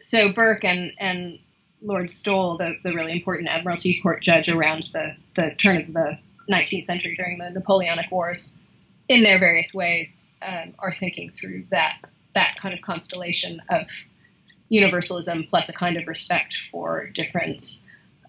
so 0.00 0.32
Burke 0.32 0.64
and 0.64 0.92
and 0.98 1.38
Lord 1.82 2.10
Stowell, 2.10 2.58
the, 2.58 2.76
the 2.82 2.94
really 2.94 3.12
important 3.12 3.48
Admiralty 3.48 4.00
Court 4.00 4.22
judge 4.22 4.48
around 4.48 4.84
the, 4.92 5.16
the 5.34 5.54
turn 5.56 5.78
of 5.78 5.92
the 5.92 6.18
19th 6.50 6.84
century 6.84 7.16
during 7.16 7.38
the 7.38 7.50
Napoleonic 7.50 8.10
Wars, 8.10 8.58
in 9.08 9.22
their 9.22 9.38
various 9.38 9.74
ways, 9.74 10.30
um, 10.42 10.74
are 10.78 10.92
thinking 10.94 11.30
through 11.30 11.64
that 11.70 11.98
that 12.34 12.56
kind 12.60 12.72
of 12.72 12.80
constellation 12.80 13.60
of 13.70 13.88
universalism 14.68 15.44
plus 15.44 15.68
a 15.68 15.72
kind 15.72 15.96
of 15.96 16.06
respect 16.06 16.56
for 16.56 17.08
difference. 17.08 17.82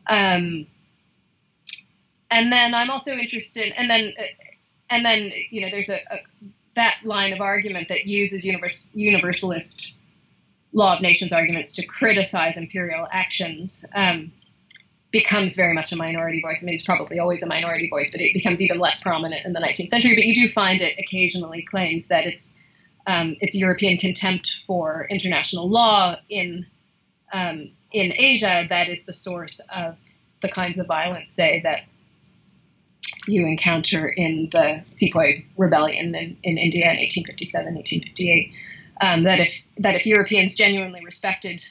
Um, 0.08 0.66
and 2.32 2.52
then 2.52 2.74
I'm 2.74 2.90
also 2.90 3.12
interested, 3.12 3.74
and 3.78 3.90
then 3.90 4.14
and 4.90 5.06
then 5.06 5.32
you 5.50 5.62
know 5.62 5.70
there's 5.70 5.90
a, 5.90 5.98
a 5.98 6.18
that 6.76 6.98
line 7.04 7.34
of 7.34 7.42
argument 7.42 7.90
that 7.90 8.06
uses 8.06 8.46
univers- 8.46 8.88
universalist 8.94 9.98
law 10.74 10.96
of 10.96 11.02
nations 11.02 11.32
arguments 11.32 11.74
to 11.74 11.86
criticize 11.86 12.58
imperial 12.58 13.08
actions 13.12 13.86
um, 13.94 14.32
becomes 15.12 15.56
very 15.56 15.74
much 15.74 15.92
a 15.92 15.96
minority 15.96 16.42
voice. 16.42 16.64
I 16.64 16.66
mean, 16.66 16.76
it's 16.76 16.86
probably 16.86 17.20
always 17.20 17.44
a 17.44 17.48
minority 17.48 17.90
voice, 17.90 18.12
but 18.12 18.22
it 18.22 18.34
becomes 18.34 18.62
even 18.62 18.80
less 18.80 19.02
prominent 19.02 19.46
in 19.46 19.54
the 19.54 19.60
19th 19.60 19.90
century. 19.90 20.16
But 20.16 20.26
you 20.26 20.34
do 20.34 20.48
find 20.48 20.82
it 20.82 20.98
occasionally 20.98 21.64
claims 21.70 22.08
that 22.08 22.26
it's 22.26 22.58
um, 23.08 23.36
it's 23.42 23.56
European 23.56 23.98
contempt 23.98 24.58
for 24.66 25.08
international 25.10 25.68
law 25.68 26.16
in 26.30 26.66
um, 27.34 27.72
in 27.92 28.14
Asia 28.16 28.66
that 28.70 28.88
is 28.88 29.06
the 29.06 29.14
source 29.14 29.60
of 29.76 29.98
the 30.42 30.50
kinds 30.50 30.78
of 30.78 30.88
violence, 30.88 31.32
say 31.32 31.62
that 31.64 31.82
you 33.28 33.46
encounter 33.46 34.08
in 34.08 34.50
the 34.52 34.84
Sepoy 34.92 35.46
Rebellion 35.58 36.16
in, 36.16 36.38
in 36.44 36.58
India 36.58 36.86
in 36.86 36.98
1857, 36.98 37.76
1858 37.76 38.52
um, 39.02 39.24
that 39.24 39.40
if 39.40 39.64
that 39.80 39.96
if 39.96 40.06
Europeans 40.06 40.56
genuinely 40.56 41.04
respected 41.04 41.66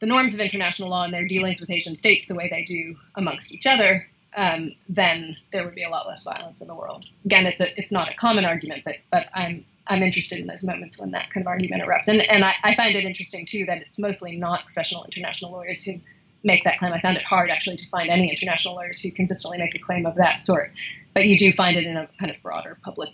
the 0.00 0.06
norms 0.06 0.34
of 0.34 0.40
international 0.40 0.90
law 0.90 1.04
and 1.04 1.14
their 1.14 1.26
dealings 1.26 1.60
with 1.60 1.70
Asian 1.70 1.94
states 1.94 2.26
the 2.26 2.34
way 2.34 2.48
they 2.50 2.64
do 2.64 2.96
amongst 3.14 3.52
each 3.52 3.66
other, 3.66 4.06
um, 4.36 4.72
then 4.88 5.36
there 5.52 5.64
would 5.64 5.74
be 5.74 5.82
a 5.82 5.88
lot 5.88 6.06
less 6.06 6.24
violence 6.24 6.60
in 6.60 6.68
the 6.68 6.74
world. 6.74 7.04
Again, 7.24 7.46
it's 7.46 7.60
a 7.60 7.78
it's 7.78 7.92
not 7.92 8.10
a 8.10 8.14
common 8.14 8.44
argument, 8.44 8.82
but 8.84 8.96
but 9.10 9.26
I'm 9.34 9.64
I'm 9.86 10.02
interested 10.02 10.38
in 10.38 10.46
those 10.46 10.64
moments 10.64 10.98
when 10.98 11.12
that 11.12 11.30
kind 11.30 11.44
of 11.44 11.48
argument 11.48 11.82
erupts, 11.82 12.08
and 12.08 12.22
and 12.22 12.44
I, 12.44 12.54
I 12.64 12.74
find 12.74 12.96
it 12.96 13.04
interesting 13.04 13.46
too 13.46 13.64
that 13.66 13.78
it's 13.78 13.98
mostly 13.98 14.36
not 14.36 14.64
professional 14.64 15.04
international 15.04 15.52
lawyers 15.52 15.84
who 15.84 16.00
make 16.42 16.64
that 16.64 16.78
claim. 16.78 16.92
I 16.92 17.00
found 17.00 17.16
it 17.16 17.24
hard 17.24 17.50
actually 17.50 17.76
to 17.76 17.88
find 17.88 18.08
any 18.08 18.30
international 18.30 18.74
lawyers 18.74 19.00
who 19.00 19.10
consistently 19.10 19.58
make 19.58 19.74
a 19.74 19.78
claim 19.78 20.06
of 20.06 20.14
that 20.16 20.40
sort, 20.40 20.72
but 21.12 21.26
you 21.26 21.38
do 21.38 21.52
find 21.52 21.76
it 21.76 21.84
in 21.84 21.96
a 21.96 22.08
kind 22.18 22.30
of 22.30 22.40
broader 22.42 22.78
public 22.84 23.10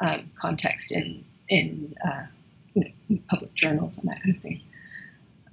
um, 0.00 0.30
context 0.34 0.90
in 0.90 1.24
in 1.48 1.94
uh, 2.04 2.24
you 2.74 2.84
know, 3.08 3.18
public 3.28 3.54
journals 3.54 4.02
and 4.02 4.12
that 4.12 4.22
kind 4.22 4.34
of 4.34 4.40
thing. 4.40 4.60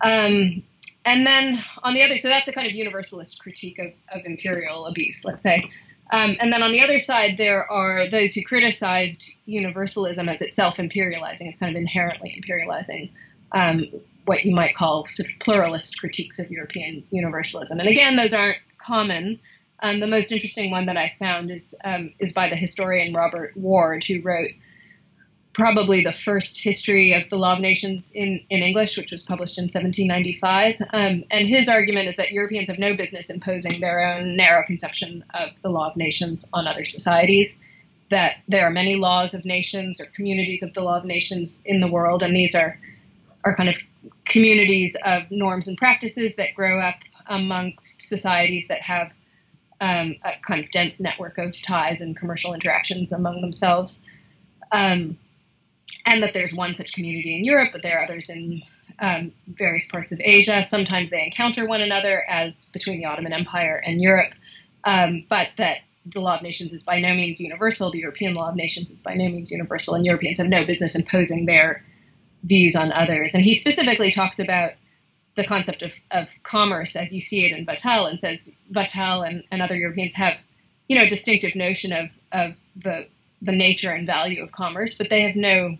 Um, 0.01 0.63
and 1.05 1.25
then 1.25 1.63
on 1.83 1.93
the 1.93 2.03
other, 2.03 2.17
so 2.17 2.27
that's 2.27 2.47
a 2.47 2.51
kind 2.51 2.67
of 2.67 2.73
universalist 2.73 3.39
critique 3.39 3.79
of, 3.79 3.93
of 4.13 4.25
imperial 4.25 4.85
abuse, 4.85 5.25
let's 5.25 5.43
say. 5.43 5.69
Um, 6.11 6.35
and 6.39 6.51
then 6.51 6.61
on 6.61 6.71
the 6.71 6.83
other 6.83 6.99
side, 6.99 7.37
there 7.37 7.71
are 7.71 8.09
those 8.09 8.33
who 8.33 8.43
criticized 8.43 9.31
universalism 9.45 10.27
as 10.27 10.41
itself 10.41 10.77
imperializing, 10.77 11.47
as 11.47 11.57
kind 11.57 11.75
of 11.75 11.79
inherently 11.79 12.41
imperializing, 12.41 13.09
um, 13.53 13.85
what 14.25 14.45
you 14.45 14.53
might 14.53 14.75
call 14.75 15.07
sort 15.13 15.29
of 15.29 15.39
pluralist 15.39 15.99
critiques 15.99 16.37
of 16.37 16.51
European 16.51 17.03
universalism. 17.11 17.79
And 17.79 17.87
again, 17.87 18.15
those 18.15 18.33
aren't 18.33 18.57
common. 18.77 19.39
Um, 19.81 19.99
the 19.99 20.07
most 20.07 20.31
interesting 20.31 20.69
one 20.69 20.85
that 20.87 20.97
I 20.97 21.15
found 21.17 21.49
is 21.49 21.73
um, 21.83 22.13
is 22.19 22.33
by 22.33 22.49
the 22.49 22.55
historian 22.55 23.13
Robert 23.13 23.55
Ward, 23.55 24.03
who 24.03 24.21
wrote 24.21 24.51
probably 25.53 26.03
the 26.03 26.13
first 26.13 26.63
history 26.63 27.13
of 27.13 27.29
the 27.29 27.37
Law 27.37 27.53
of 27.53 27.59
Nations 27.59 28.13
in, 28.13 28.41
in 28.49 28.61
English, 28.61 28.97
which 28.97 29.11
was 29.11 29.23
published 29.23 29.57
in 29.57 29.65
1795. 29.65 30.81
Um, 30.93 31.23
and 31.29 31.47
his 31.47 31.67
argument 31.67 32.07
is 32.07 32.15
that 32.15 32.31
Europeans 32.31 32.69
have 32.69 32.79
no 32.79 32.95
business 32.95 33.29
imposing 33.29 33.79
their 33.79 33.99
own 33.99 34.35
narrow 34.35 34.63
conception 34.65 35.23
of 35.33 35.49
the 35.61 35.69
Law 35.69 35.89
of 35.89 35.97
Nations 35.97 36.49
on 36.53 36.67
other 36.67 36.85
societies, 36.85 37.63
that 38.09 38.37
there 38.47 38.65
are 38.65 38.71
many 38.71 38.95
laws 38.95 39.33
of 39.33 39.43
nations 39.43 39.99
or 39.99 40.05
communities 40.05 40.63
of 40.63 40.73
the 40.73 40.83
Law 40.83 40.97
of 40.97 41.05
Nations 41.05 41.61
in 41.65 41.81
the 41.81 41.87
world, 41.87 42.23
and 42.23 42.35
these 42.35 42.55
are, 42.55 42.79
are 43.43 43.55
kind 43.55 43.69
of 43.69 43.77
communities 44.25 44.95
of 45.05 45.29
norms 45.31 45.67
and 45.67 45.77
practices 45.77 46.37
that 46.37 46.55
grow 46.55 46.79
up 46.79 46.95
amongst 47.27 48.01
societies 48.01 48.67
that 48.69 48.81
have 48.81 49.13
um, 49.81 50.15
a 50.23 50.31
kind 50.45 50.63
of 50.63 50.71
dense 50.71 50.99
network 50.99 51.37
of 51.37 51.59
ties 51.61 52.01
and 52.01 52.15
commercial 52.15 52.53
interactions 52.53 53.11
among 53.11 53.41
themselves. 53.41 54.05
Um, 54.71 55.17
and 56.05 56.23
that 56.23 56.33
there's 56.33 56.53
one 56.53 56.73
such 56.73 56.93
community 56.93 57.35
in 57.37 57.45
Europe, 57.45 57.69
but 57.71 57.81
there 57.81 57.99
are 57.99 58.03
others 58.03 58.29
in 58.29 58.61
um, 58.99 59.31
various 59.47 59.89
parts 59.89 60.11
of 60.11 60.19
Asia. 60.23 60.63
Sometimes 60.63 61.09
they 61.09 61.23
encounter 61.23 61.65
one 61.65 61.81
another, 61.81 62.23
as 62.29 62.65
between 62.69 62.99
the 62.99 63.05
Ottoman 63.05 63.33
Empire 63.33 63.81
and 63.85 64.01
Europe, 64.01 64.33
um, 64.83 65.25
but 65.29 65.49
that 65.57 65.77
the 66.05 66.19
law 66.19 66.35
of 66.35 66.41
nations 66.41 66.73
is 66.73 66.83
by 66.83 66.99
no 66.99 67.13
means 67.13 67.39
universal. 67.39 67.91
The 67.91 67.99
European 67.99 68.33
law 68.33 68.49
of 68.49 68.55
nations 68.55 68.89
is 68.89 69.01
by 69.01 69.13
no 69.13 69.29
means 69.29 69.51
universal, 69.51 69.95
and 69.95 70.05
Europeans 70.05 70.37
have 70.39 70.47
no 70.47 70.65
business 70.65 70.95
imposing 70.95 71.45
their 71.45 71.83
views 72.43 72.75
on 72.75 72.91
others. 72.91 73.35
And 73.35 73.43
he 73.43 73.53
specifically 73.53 74.11
talks 74.11 74.39
about 74.39 74.71
the 75.35 75.45
concept 75.45 75.81
of, 75.81 75.95
of 76.11 76.31
commerce 76.43 76.95
as 76.95 77.13
you 77.13 77.21
see 77.21 77.45
it 77.45 77.55
in 77.55 77.65
Vattel 77.65 78.09
and 78.09 78.19
says 78.19 78.57
Vattel 78.71 79.25
and, 79.27 79.43
and 79.51 79.61
other 79.61 79.75
Europeans 79.75 80.13
have, 80.15 80.41
you 80.87 80.97
know, 80.97 81.03
a 81.03 81.09
distinctive 81.09 81.55
notion 81.55 81.93
of, 81.93 82.11
of 82.31 82.55
the, 82.75 83.07
the 83.41 83.51
nature 83.51 83.91
and 83.91 84.05
value 84.05 84.43
of 84.43 84.51
commerce, 84.51 84.97
but 84.97 85.09
they 85.09 85.21
have 85.21 85.35
no 85.35 85.77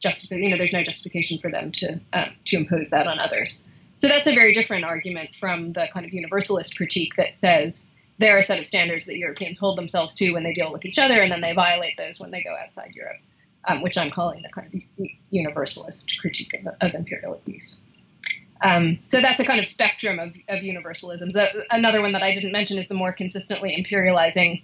justification. 0.00 0.44
You 0.44 0.50
know, 0.50 0.58
there's 0.58 0.72
no 0.72 0.82
justification 0.82 1.38
for 1.38 1.50
them 1.50 1.72
to 1.72 2.00
um, 2.12 2.30
to 2.46 2.56
impose 2.56 2.90
that 2.90 3.06
on 3.06 3.18
others. 3.18 3.66
so 3.96 4.08
that's 4.08 4.26
a 4.26 4.34
very 4.34 4.52
different 4.52 4.84
argument 4.84 5.34
from 5.34 5.72
the 5.72 5.86
kind 5.92 6.04
of 6.06 6.12
universalist 6.12 6.76
critique 6.76 7.14
that 7.16 7.34
says 7.34 7.92
there 8.18 8.34
are 8.34 8.38
a 8.38 8.42
set 8.42 8.58
of 8.58 8.66
standards 8.66 9.06
that 9.06 9.16
Europeans 9.16 9.58
hold 9.58 9.78
themselves 9.78 10.14
to 10.14 10.32
when 10.32 10.42
they 10.42 10.52
deal 10.52 10.72
with 10.72 10.84
each 10.84 10.98
other, 10.98 11.20
and 11.20 11.32
then 11.32 11.40
they 11.40 11.54
violate 11.54 11.96
those 11.96 12.20
when 12.20 12.30
they 12.30 12.42
go 12.42 12.54
outside 12.62 12.92
Europe, 12.94 13.16
um, 13.66 13.80
which 13.80 13.96
I'm 13.96 14.10
calling 14.10 14.42
the 14.42 14.50
kind 14.50 14.74
of 14.74 15.06
universalist 15.30 16.20
critique 16.20 16.54
of, 16.54 16.74
of 16.80 16.94
imperial 16.94 17.34
abuse. 17.34 17.86
Um, 18.62 18.98
so 19.00 19.22
that's 19.22 19.40
a 19.40 19.44
kind 19.44 19.58
of 19.58 19.66
spectrum 19.66 20.18
of, 20.18 20.36
of 20.48 20.60
universalisms. 20.60 21.34
Uh, 21.34 21.46
another 21.70 22.02
one 22.02 22.12
that 22.12 22.22
I 22.22 22.32
didn't 22.32 22.52
mention 22.52 22.76
is 22.76 22.88
the 22.88 22.94
more 22.94 23.12
consistently 23.12 23.74
imperializing 23.74 24.62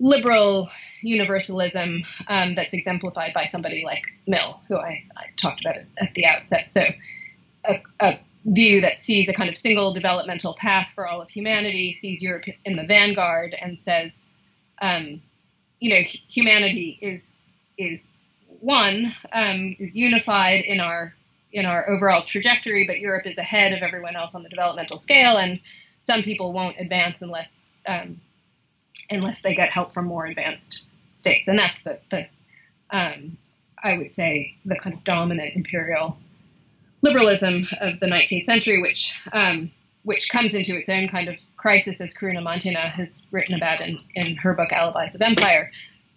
liberal 0.00 0.68
universalism 1.02 2.04
um, 2.28 2.54
that's 2.54 2.74
exemplified 2.74 3.32
by 3.34 3.44
somebody 3.44 3.84
like 3.84 4.04
Mill, 4.26 4.60
who 4.68 4.76
I, 4.76 5.04
I 5.16 5.26
talked 5.36 5.60
about 5.60 5.76
at 5.98 6.14
the 6.14 6.26
outset. 6.26 6.68
So 6.68 6.82
a, 7.64 7.74
a, 8.00 8.18
view 8.44 8.80
that 8.80 8.98
sees 8.98 9.28
a 9.28 9.32
kind 9.32 9.50
of 9.50 9.56
single 9.56 9.92
developmental 9.92 10.54
path 10.54 10.90
for 10.94 11.06
all 11.06 11.20
of 11.20 11.28
humanity, 11.28 11.92
sees 11.92 12.22
Europe 12.22 12.44
in 12.64 12.76
the 12.76 12.84
vanguard, 12.84 13.54
and 13.60 13.78
says, 13.78 14.30
um, 14.80 15.20
you 15.80 15.94
know, 15.94 16.02
humanity 16.02 16.98
is 17.02 17.40
is 17.76 18.14
one, 18.60 19.14
um, 19.32 19.76
is 19.78 19.96
unified 19.96 20.60
in 20.60 20.80
our 20.80 21.14
in 21.52 21.64
our 21.66 21.88
overall 21.90 22.22
trajectory, 22.22 22.86
but 22.86 23.00
Europe 23.00 23.26
is 23.26 23.38
ahead 23.38 23.72
of 23.72 23.82
everyone 23.82 24.16
else 24.16 24.34
on 24.34 24.42
the 24.42 24.48
developmental 24.48 24.98
scale, 24.98 25.36
and 25.36 25.60
some 26.00 26.22
people 26.22 26.52
won't 26.52 26.78
advance 26.78 27.22
unless 27.22 27.72
um, 27.86 28.20
unless 29.10 29.42
they 29.42 29.54
get 29.54 29.70
help 29.70 29.92
from 29.92 30.06
more 30.06 30.26
advanced 30.26 30.84
states, 31.18 31.48
and 31.48 31.58
that's 31.58 31.84
the 31.84 32.00
the 32.10 32.26
um, 32.90 33.36
I 33.82 33.98
would 33.98 34.10
say 34.10 34.56
the 34.64 34.76
kind 34.76 34.94
of 34.94 35.04
dominant 35.04 35.54
imperial 35.54 36.16
liberalism 37.02 37.68
of 37.80 38.00
the 38.00 38.06
19th 38.06 38.44
century, 38.44 38.80
which 38.80 39.14
um, 39.32 39.70
which 40.04 40.30
comes 40.30 40.54
into 40.54 40.76
its 40.76 40.88
own 40.88 41.08
kind 41.08 41.28
of 41.28 41.40
crisis, 41.56 42.00
as 42.00 42.14
Karuna 42.14 42.42
Mantena 42.42 42.90
has 42.90 43.26
written 43.30 43.54
about 43.54 43.80
in, 43.80 43.98
in 44.14 44.36
her 44.36 44.54
book 44.54 44.72
Alibis 44.72 45.14
of 45.14 45.20
Empire, 45.20 45.70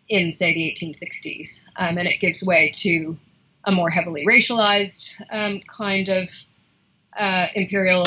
in 0.08 0.32
say 0.32 0.54
the 0.54 0.76
1860s, 0.78 1.66
um, 1.78 1.97
and 1.97 2.08
it 2.08 2.20
gives 2.20 2.43
way 2.43 2.72
to 2.76 3.18
a 3.66 3.72
more 3.72 3.89
heavily 3.89 4.26
racialized 4.26 5.14
um, 5.32 5.60
kind 5.62 6.10
of 6.10 6.30
uh, 7.18 7.47
imperial 7.56 8.06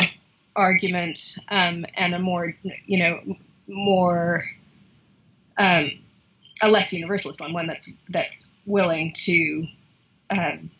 argument 0.57 1.36
um, 1.49 1.84
and 1.95 2.14
a 2.14 2.18
more, 2.18 2.55
you 2.86 2.99
know, 2.99 3.36
more 3.66 4.45
um, 5.59 5.90
a 6.62 6.68
less 6.68 6.92
universalist 6.92 7.40
one, 7.40 7.52
one 7.52 7.66
that's 7.66 7.90
that's 8.09 8.50
willing 8.66 9.12
to 9.14 9.66
um, 10.30 10.70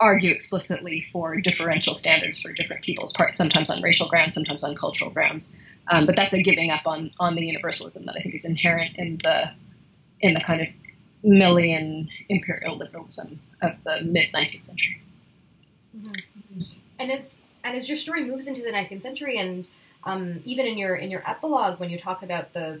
argue 0.00 0.32
explicitly 0.32 1.06
for 1.12 1.40
differential 1.40 1.94
standards 1.94 2.42
for 2.42 2.52
different 2.52 2.82
people's 2.82 3.12
parts, 3.12 3.38
sometimes 3.38 3.70
on 3.70 3.80
racial 3.82 4.08
grounds, 4.08 4.34
sometimes 4.34 4.64
on 4.64 4.74
cultural 4.74 5.10
grounds. 5.10 5.58
Um, 5.88 6.06
but 6.06 6.16
that's 6.16 6.34
a 6.34 6.42
giving 6.42 6.70
up 6.70 6.86
on 6.86 7.10
on 7.18 7.34
the 7.34 7.46
universalism 7.46 8.06
that 8.06 8.16
I 8.16 8.20
think 8.20 8.34
is 8.34 8.44
inherent 8.44 8.96
in 8.96 9.18
the 9.22 9.50
in 10.20 10.34
the 10.34 10.40
kind 10.40 10.60
of 10.62 10.68
Millian 11.24 12.08
imperial 12.28 12.76
liberalism 12.76 13.40
of 13.60 13.82
the 13.84 14.00
mid 14.02 14.32
19th 14.32 14.64
century. 14.64 15.00
Mm-hmm. 15.96 16.62
And 16.98 17.12
as 17.12 17.44
and 17.64 17.76
as 17.76 17.88
your 17.88 17.96
story 17.96 18.24
moves 18.24 18.46
into 18.46 18.62
the 18.62 18.70
19th 18.70 19.02
century, 19.02 19.38
and 19.38 19.66
um, 20.04 20.40
even 20.44 20.66
in 20.66 20.78
your 20.78 20.96
in 20.96 21.10
your 21.10 21.28
epilogue, 21.28 21.78
when 21.78 21.90
you 21.90 21.98
talk 21.98 22.22
about 22.22 22.52
the 22.52 22.80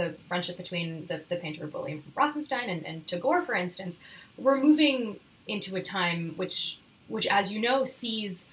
the 0.00 0.14
friendship 0.28 0.56
between 0.56 1.06
the, 1.06 1.22
the 1.28 1.36
painter 1.36 1.66
William 1.66 2.02
Rothenstein 2.16 2.68
and, 2.68 2.86
and 2.86 3.06
Tagore, 3.06 3.42
for 3.42 3.54
instance, 3.54 4.00
we're 4.36 4.60
moving 4.60 5.20
into 5.46 5.76
a 5.76 5.82
time 5.82 6.34
which, 6.36 6.78
which, 7.08 7.26
as 7.26 7.52
you 7.52 7.60
know, 7.60 7.84
sees 7.84 8.48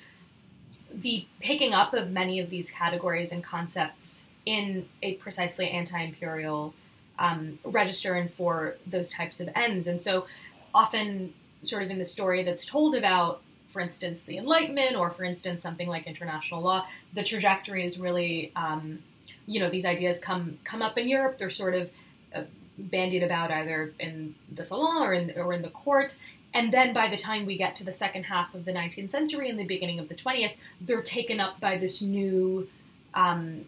the 0.93 1.25
picking 1.39 1.73
up 1.73 1.93
of 1.93 2.11
many 2.11 2.39
of 2.39 2.49
these 2.49 2.69
categories 2.71 3.31
and 3.31 3.43
concepts 3.43 4.25
in 4.45 4.87
a 5.01 5.13
precisely 5.15 5.69
anti-imperial 5.69 6.73
um, 7.19 7.59
register 7.63 8.13
and 8.13 8.31
for 8.31 8.75
those 8.85 9.11
types 9.11 9.39
of 9.39 9.49
ends. 9.55 9.87
And 9.87 10.01
so, 10.01 10.25
often, 10.73 11.33
sort 11.63 11.83
of 11.83 11.89
in 11.89 11.99
the 11.99 12.05
story 12.05 12.43
that's 12.43 12.65
told 12.65 12.95
about, 12.95 13.41
for 13.67 13.81
instance, 13.81 14.21
the 14.23 14.37
Enlightenment, 14.37 14.95
or 14.95 15.09
for 15.09 15.23
instance, 15.23 15.61
something 15.61 15.87
like 15.87 16.07
international 16.07 16.61
law, 16.61 16.85
the 17.13 17.23
trajectory 17.23 17.83
is 17.83 17.97
really, 17.97 18.51
um, 18.55 18.99
you 19.45 19.59
know, 19.59 19.69
these 19.69 19.85
ideas 19.85 20.19
come 20.19 20.59
come 20.63 20.81
up 20.81 20.97
in 20.97 21.07
Europe. 21.07 21.37
They're 21.37 21.49
sort 21.49 21.75
of 21.75 21.89
uh, 22.35 22.43
bandied 22.77 23.23
about 23.23 23.51
either 23.51 23.93
in 23.99 24.35
the 24.51 24.63
salon 24.63 25.03
or 25.03 25.13
in 25.13 25.33
or 25.37 25.53
in 25.53 25.61
the 25.61 25.69
court, 25.69 26.17
and 26.53 26.71
then 26.71 26.93
by 26.93 27.07
the 27.07 27.17
time 27.17 27.45
we 27.45 27.57
get 27.57 27.75
to 27.75 27.83
the 27.83 27.93
second 27.93 28.23
half 28.23 28.55
of 28.55 28.65
the 28.65 28.71
19th 28.71 29.11
century 29.11 29.49
and 29.49 29.59
the 29.59 29.65
beginning 29.65 29.99
of 29.99 30.09
the 30.09 30.15
20th, 30.15 30.53
they're 30.81 31.01
taken 31.01 31.39
up 31.39 31.59
by 31.59 31.77
this 31.77 32.01
new 32.01 32.67
um, 33.13 33.65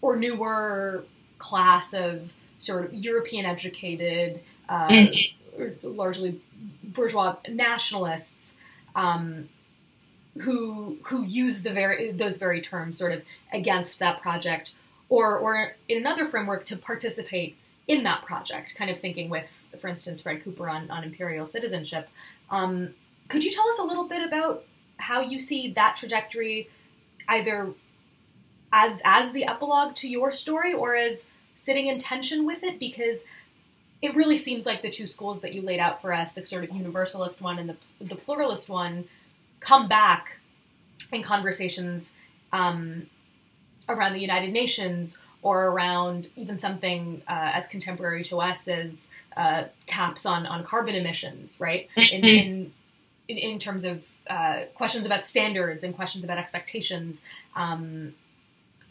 or 0.00 0.16
newer 0.16 1.04
class 1.38 1.92
of 1.92 2.32
sort 2.58 2.84
of 2.84 2.94
European 2.94 3.46
educated, 3.46 4.40
uh, 4.68 4.88
mm-hmm. 4.88 5.72
largely 5.82 6.40
bourgeois 6.84 7.36
nationalists 7.48 8.56
um, 8.94 9.48
who 10.38 10.98
who 11.04 11.24
use 11.24 11.62
the 11.62 11.70
very 11.70 12.12
those 12.12 12.38
very 12.38 12.60
terms 12.60 12.98
sort 12.98 13.12
of 13.12 13.22
against 13.52 13.98
that 13.98 14.20
project, 14.20 14.72
or 15.10 15.38
or 15.38 15.74
in 15.88 15.98
another 15.98 16.26
framework 16.26 16.64
to 16.64 16.76
participate 16.76 17.56
in 17.86 18.04
that 18.04 18.22
project, 18.24 18.74
kind 18.76 18.88
of 18.88 19.00
thinking 19.00 19.28
with, 19.28 19.66
for 19.78 19.88
instance, 19.88 20.20
Fred 20.20 20.44
Cooper 20.44 20.70
on, 20.70 20.88
on 20.90 21.02
imperial 21.02 21.44
citizenship. 21.44 22.08
Um, 22.48 22.90
could 23.28 23.42
you 23.42 23.52
tell 23.52 23.68
us 23.68 23.78
a 23.80 23.82
little 23.82 24.06
bit 24.08 24.24
about 24.26 24.64
how 24.98 25.20
you 25.20 25.40
see 25.40 25.72
that 25.72 25.96
trajectory, 25.96 26.70
either 27.28 27.72
as 28.72 29.02
as 29.04 29.32
the 29.32 29.44
epilogue 29.44 29.96
to 29.96 30.08
your 30.08 30.30
story 30.32 30.72
or 30.72 30.94
as 30.94 31.26
sitting 31.56 31.88
in 31.88 31.98
tension 31.98 32.46
with 32.46 32.62
it? 32.62 32.78
Because 32.78 33.24
it 34.00 34.14
really 34.14 34.38
seems 34.38 34.64
like 34.64 34.82
the 34.82 34.90
two 34.90 35.08
schools 35.08 35.40
that 35.40 35.52
you 35.52 35.60
laid 35.60 35.80
out 35.80 36.00
for 36.00 36.12
us, 36.12 36.32
the 36.32 36.44
sort 36.44 36.62
of 36.62 36.70
universalist 36.70 37.42
one 37.42 37.58
and 37.58 37.68
the 37.68 37.76
the 38.00 38.14
pluralist 38.14 38.70
one, 38.70 39.04
come 39.58 39.88
back 39.88 40.38
in 41.10 41.24
conversations 41.24 42.12
um, 42.52 43.08
around 43.90 44.12
the 44.14 44.20
United 44.20 44.52
Nations 44.52 45.20
or 45.42 45.66
around 45.66 46.28
even 46.36 46.58
something 46.58 47.22
uh, 47.28 47.50
as 47.54 47.66
contemporary 47.66 48.24
to 48.24 48.40
us 48.40 48.68
as 48.68 49.08
uh, 49.36 49.64
caps 49.86 50.26
on, 50.26 50.46
on 50.46 50.62
carbon 50.64 50.94
emissions, 50.94 51.58
right? 51.58 51.88
In, 51.96 52.24
in, 52.24 52.72
in, 53.28 53.38
in 53.38 53.58
terms 53.58 53.84
of 53.84 54.04
uh, 54.28 54.64
questions 54.74 55.06
about 55.06 55.24
standards 55.24 55.82
and 55.82 55.96
questions 55.96 56.24
about 56.24 56.38
expectations. 56.38 57.22
Um, 57.56 58.14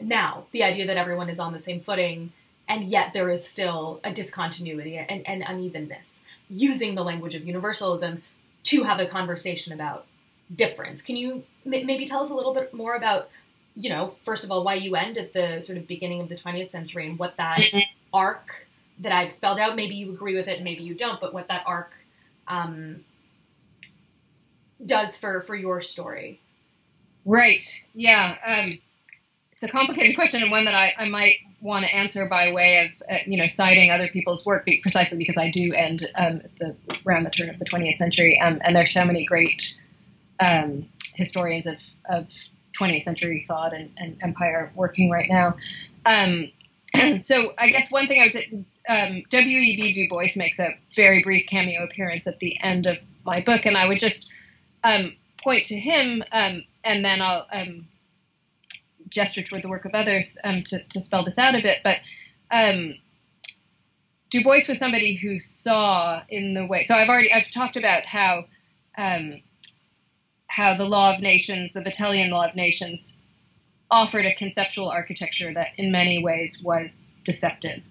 now, 0.00 0.46
the 0.52 0.62
idea 0.64 0.86
that 0.86 0.96
everyone 0.96 1.28
is 1.28 1.38
on 1.38 1.52
the 1.52 1.60
same 1.60 1.80
footing 1.80 2.32
and 2.70 2.84
yet 2.84 3.12
there 3.12 3.28
is 3.28 3.46
still 3.46 4.00
a 4.04 4.12
discontinuity 4.12 4.96
and, 4.96 5.26
and 5.26 5.42
unevenness, 5.42 6.22
using 6.48 6.94
the 6.94 7.02
language 7.02 7.34
of 7.34 7.44
universalism 7.44 8.22
to 8.62 8.84
have 8.84 9.00
a 9.00 9.06
conversation 9.06 9.72
about 9.72 10.06
difference. 10.54 11.02
Can 11.02 11.16
you 11.16 11.42
m- 11.66 11.84
maybe 11.86 12.06
tell 12.06 12.22
us 12.22 12.30
a 12.30 12.34
little 12.34 12.54
bit 12.54 12.72
more 12.72 12.94
about 12.94 13.28
you 13.74 13.88
know, 13.88 14.08
first 14.24 14.44
of 14.44 14.50
all, 14.50 14.64
why 14.64 14.74
you 14.74 14.96
end 14.96 15.18
at 15.18 15.32
the 15.32 15.60
sort 15.60 15.78
of 15.78 15.86
beginning 15.86 16.20
of 16.20 16.28
the 16.28 16.36
20th 16.36 16.68
century 16.68 17.06
and 17.06 17.18
what 17.18 17.36
that 17.36 17.58
mm-hmm. 17.58 17.80
arc 18.12 18.66
that 19.00 19.12
I've 19.12 19.32
spelled 19.32 19.58
out, 19.58 19.76
maybe 19.76 19.94
you 19.94 20.10
agree 20.10 20.36
with 20.36 20.48
it 20.48 20.62
maybe 20.62 20.82
you 20.82 20.94
don't, 20.94 21.20
but 21.20 21.32
what 21.32 21.48
that 21.48 21.62
arc 21.66 21.92
um, 22.48 23.04
does 24.84 25.16
for, 25.16 25.42
for 25.42 25.54
your 25.54 25.80
story. 25.80 26.40
Right. 27.24 27.62
Yeah. 27.94 28.36
Um, 28.44 28.72
it's 29.52 29.62
a 29.62 29.68
complicated 29.68 30.14
question 30.14 30.42
and 30.42 30.50
one 30.50 30.64
that 30.64 30.74
I, 30.74 30.92
I 30.98 31.08
might 31.08 31.36
want 31.60 31.84
to 31.84 31.94
answer 31.94 32.26
by 32.26 32.52
way 32.52 32.86
of, 32.86 33.02
uh, 33.10 33.18
you 33.26 33.36
know, 33.36 33.46
citing 33.46 33.90
other 33.90 34.08
people's 34.08 34.44
work 34.46 34.66
precisely 34.82 35.18
because 35.18 35.36
I 35.36 35.50
do 35.50 35.72
end 35.74 36.06
um, 36.14 36.40
the, 36.58 36.74
around 37.06 37.24
the 37.24 37.30
turn 37.30 37.50
of 37.50 37.58
the 37.58 37.66
20th 37.66 37.98
century. 37.98 38.40
Um, 38.40 38.60
and 38.64 38.74
there's 38.74 38.92
so 38.92 39.04
many 39.04 39.24
great 39.26 39.78
um, 40.40 40.88
historians 41.14 41.66
of, 41.66 41.76
of 42.08 42.28
20th 42.78 43.02
century 43.02 43.44
thought 43.46 43.72
and, 43.74 43.90
and 43.96 44.16
empire 44.22 44.72
working 44.74 45.10
right 45.10 45.28
now. 45.28 45.56
Um, 46.06 46.50
so 47.18 47.52
I 47.58 47.68
guess 47.68 47.90
one 47.90 48.06
thing 48.06 48.20
I 48.20 48.24
would 48.24 48.32
say, 48.32 48.64
um, 48.88 49.22
W.E.B. 49.30 49.92
Du 49.92 50.08
Bois 50.08 50.36
makes 50.36 50.58
a 50.58 50.76
very 50.94 51.22
brief 51.22 51.46
cameo 51.48 51.84
appearance 51.84 52.26
at 52.26 52.38
the 52.38 52.58
end 52.60 52.86
of 52.86 52.98
my 53.24 53.40
book, 53.40 53.66
and 53.66 53.76
I 53.76 53.86
would 53.86 53.98
just 53.98 54.32
um, 54.82 55.14
point 55.42 55.66
to 55.66 55.78
him, 55.78 56.22
um, 56.32 56.64
and 56.84 57.04
then 57.04 57.20
I'll 57.20 57.46
um, 57.52 57.86
gesture 59.08 59.42
toward 59.42 59.62
the 59.62 59.68
work 59.68 59.84
of 59.84 59.94
others 59.94 60.38
um, 60.44 60.62
to, 60.64 60.82
to, 60.84 61.00
spell 61.00 61.24
this 61.24 61.38
out 61.38 61.54
a 61.54 61.62
bit. 61.62 61.78
But 61.84 61.98
um, 62.50 62.94
Du 64.30 64.42
Bois 64.42 64.60
was 64.68 64.78
somebody 64.78 65.14
who 65.14 65.38
saw 65.38 66.22
in 66.28 66.54
the 66.54 66.64
way. 66.64 66.82
So 66.82 66.94
I've 66.94 67.08
already 67.08 67.32
I've 67.32 67.50
talked 67.50 67.76
about 67.76 68.04
how 68.06 68.46
how 70.50 70.74
the 70.74 70.84
law 70.84 71.14
of 71.14 71.20
nations, 71.20 71.72
the 71.72 71.80
Vattelian 71.80 72.30
law 72.30 72.44
of 72.44 72.54
nations, 72.54 73.18
offered 73.90 74.26
a 74.26 74.34
conceptual 74.34 74.88
architecture 74.88 75.52
that 75.54 75.68
in 75.76 75.90
many 75.90 76.22
ways 76.22 76.62
was 76.62 77.14
deceptive 77.24 77.82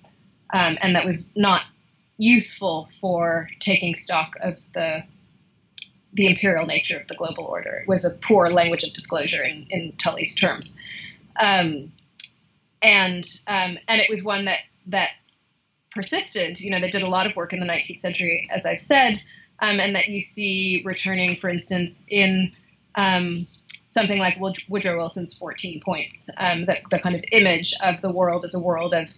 um, 0.54 0.78
and 0.82 0.96
that 0.96 1.06
was 1.06 1.32
not 1.36 1.64
useful 2.18 2.90
for 3.00 3.50
taking 3.60 3.96
stock 3.96 4.36
of 4.42 4.60
the 4.74 5.04
the 6.14 6.26
imperial 6.26 6.66
nature 6.66 7.00
of 7.00 7.08
the 7.08 7.14
global 7.14 7.46
order. 7.46 7.82
It 7.84 7.88
was 7.88 8.04
a 8.04 8.18
poor 8.18 8.50
language 8.50 8.82
of 8.82 8.94
disclosure 8.94 9.44
in, 9.44 9.68
in 9.70 9.92
Tully's 9.98 10.34
terms. 10.34 10.76
Um, 11.40 11.92
and 12.82 13.24
um, 13.46 13.78
and 13.88 14.02
it 14.02 14.10
was 14.10 14.24
one 14.24 14.46
that 14.46 14.60
that 14.88 15.12
persisted. 15.92 16.60
You 16.60 16.72
know, 16.72 16.82
that 16.82 16.92
did 16.92 17.04
a 17.04 17.08
lot 17.08 17.28
of 17.28 17.36
work 17.36 17.54
in 17.54 17.60
the 17.60 17.66
19th 17.66 18.00
century, 18.00 18.50
as 18.52 18.66
I've 18.66 18.82
said, 18.82 19.22
um, 19.62 19.80
and 19.80 19.96
that 19.96 20.08
you 20.08 20.20
see 20.20 20.82
returning, 20.86 21.36
for 21.36 21.50
instance, 21.50 22.06
in 22.08 22.52
um, 22.96 23.48
something 23.86 24.20
like 24.20 24.40
Woodrow 24.40 24.98
Wilson's 24.98 25.34
14 25.38 25.82
Points, 25.82 26.30
um, 26.38 26.66
the, 26.66 26.78
the 26.92 27.00
kind 27.00 27.16
of 27.16 27.24
image 27.32 27.74
of 27.84 28.02
the 28.02 28.12
world 28.12 28.44
as 28.44 28.54
a 28.54 28.60
world 28.60 28.94
of 28.94 29.10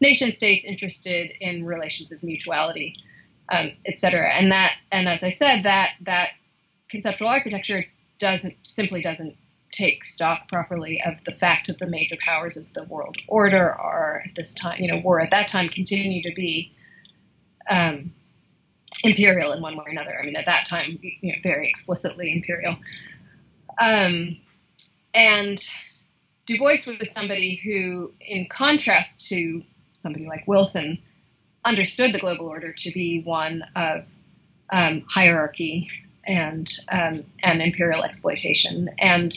nation 0.00 0.32
states 0.32 0.64
interested 0.64 1.32
in 1.40 1.64
relations 1.64 2.12
of 2.12 2.22
mutuality, 2.22 2.96
um, 3.50 3.72
et 3.86 3.98
cetera. 3.98 4.32
And 4.32 4.50
that, 4.52 4.72
and 4.92 5.08
as 5.08 5.22
I 5.22 5.30
said, 5.30 5.64
that 5.64 5.90
that 6.02 6.30
conceptual 6.88 7.28
architecture 7.28 7.84
doesn't 8.18 8.54
simply 8.62 9.00
doesn't 9.02 9.36
take 9.72 10.04
stock 10.04 10.48
properly 10.48 11.00
of 11.02 11.22
the 11.24 11.32
fact 11.32 11.68
that 11.68 11.78
the 11.78 11.86
major 11.86 12.16
powers 12.24 12.56
of 12.56 12.72
the 12.74 12.84
world 12.84 13.16
order 13.28 13.72
are 13.72 14.22
at 14.26 14.34
this 14.34 14.54
time, 14.54 14.80
you 14.80 14.90
know, 14.90 15.00
were 15.04 15.20
at 15.20 15.30
that 15.30 15.48
time 15.48 15.68
continue 15.68 16.22
to 16.22 16.32
be 16.34 16.74
um, 17.68 18.12
imperial 19.04 19.52
in 19.52 19.62
one 19.62 19.76
way 19.76 19.84
or 19.86 19.90
another. 19.90 20.18
I 20.20 20.24
mean, 20.24 20.36
at 20.36 20.46
that 20.46 20.66
time, 20.66 20.98
you 21.02 21.32
know, 21.32 21.38
very 21.42 21.68
explicitly 21.68 22.32
imperial. 22.32 22.76
Um, 23.80 24.36
and 25.14 25.62
Du 26.46 26.58
Bois 26.58 26.78
was 26.86 27.10
somebody 27.10 27.56
who, 27.56 28.12
in 28.20 28.46
contrast 28.46 29.28
to 29.28 29.62
somebody 29.94 30.26
like 30.26 30.46
Wilson, 30.46 30.98
understood 31.64 32.12
the 32.12 32.18
global 32.18 32.46
order 32.46 32.72
to 32.72 32.90
be 32.90 33.22
one 33.22 33.62
of 33.76 34.06
um, 34.70 35.04
hierarchy 35.08 35.90
and 36.24 36.70
um, 36.90 37.24
and 37.42 37.62
imperial 37.62 38.02
exploitation. 38.02 38.90
And 38.98 39.32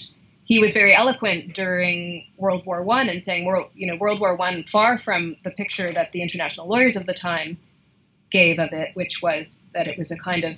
he 0.46 0.60
was 0.60 0.74
very 0.74 0.96
eloquent 0.96 1.54
during 1.54 2.26
World 2.38 2.66
War 2.66 2.84
One 2.84 3.10
in 3.10 3.22
saying, 3.22 3.46
"World, 3.46 3.72
you 3.74 3.88
know, 3.88 3.96
World 3.96 4.20
War 4.20 4.36
One, 4.36 4.64
far 4.64 4.98
from 4.98 5.36
the 5.44 5.52
picture 5.52 5.92
that 5.94 6.12
the 6.12 6.22
international 6.22 6.68
lawyers 6.68 6.96
of 6.96 7.06
the 7.06 7.14
time 7.14 7.58
gave 8.34 8.60
of 8.60 8.74
it, 8.74 8.90
which 8.96 9.22
was 9.22 9.62
that 9.74 9.88
it 9.88 9.98
was 9.98 10.12
a 10.12 10.18
kind 10.18 10.44
of 10.44 10.58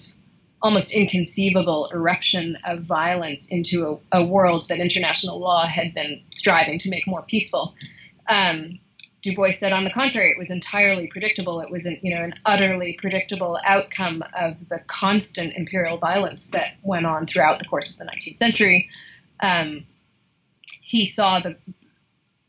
almost 0.61 0.91
inconceivable 0.91 1.91
eruption 1.93 2.57
of 2.65 2.80
violence 2.80 3.51
into 3.51 4.01
a, 4.11 4.19
a 4.19 4.23
world 4.23 4.67
that 4.69 4.80
international 4.80 5.38
law 5.38 5.67
had 5.67 5.93
been 5.93 6.23
striving 6.32 6.80
to 6.80 6.89
make 6.89 7.05
more 7.05 7.21
peaceful." 7.21 7.76
Um, 8.28 8.80
Du 9.26 9.36
Bois 9.36 9.49
said, 9.49 9.71
on 9.71 9.84
the 9.84 9.89
contrary, 9.89 10.30
it 10.30 10.38
was 10.38 10.51
entirely 10.51 11.07
predictable. 11.07 11.59
It 11.59 11.71
was, 11.71 11.88
an, 11.88 11.97
you 12.03 12.13
know, 12.13 12.21
an 12.21 12.36
utterly 12.45 12.93
predictable 12.93 13.59
outcome 13.65 14.23
of 14.38 14.69
the 14.69 14.78
constant 14.86 15.53
imperial 15.55 15.97
violence 15.97 16.51
that 16.51 16.76
went 16.84 17.07
on 17.07 17.26
throughout 17.26 17.57
the 17.57 17.65
course 17.65 17.91
of 17.91 17.97
the 17.97 18.05
19th 18.05 18.38
century. 18.38 18.88
Um, 19.39 19.88
he 20.82 21.07
saw 21.07 21.39
the 21.39 21.57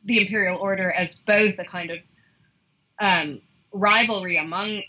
the 0.04 0.20
imperial 0.20 0.58
order 0.58 0.92
as 0.92 1.18
both 1.18 1.58
a 1.58 1.64
kind 1.64 1.90
of 1.90 1.98
um, 3.00 3.40
rivalry 3.72 4.36
among 4.36 4.82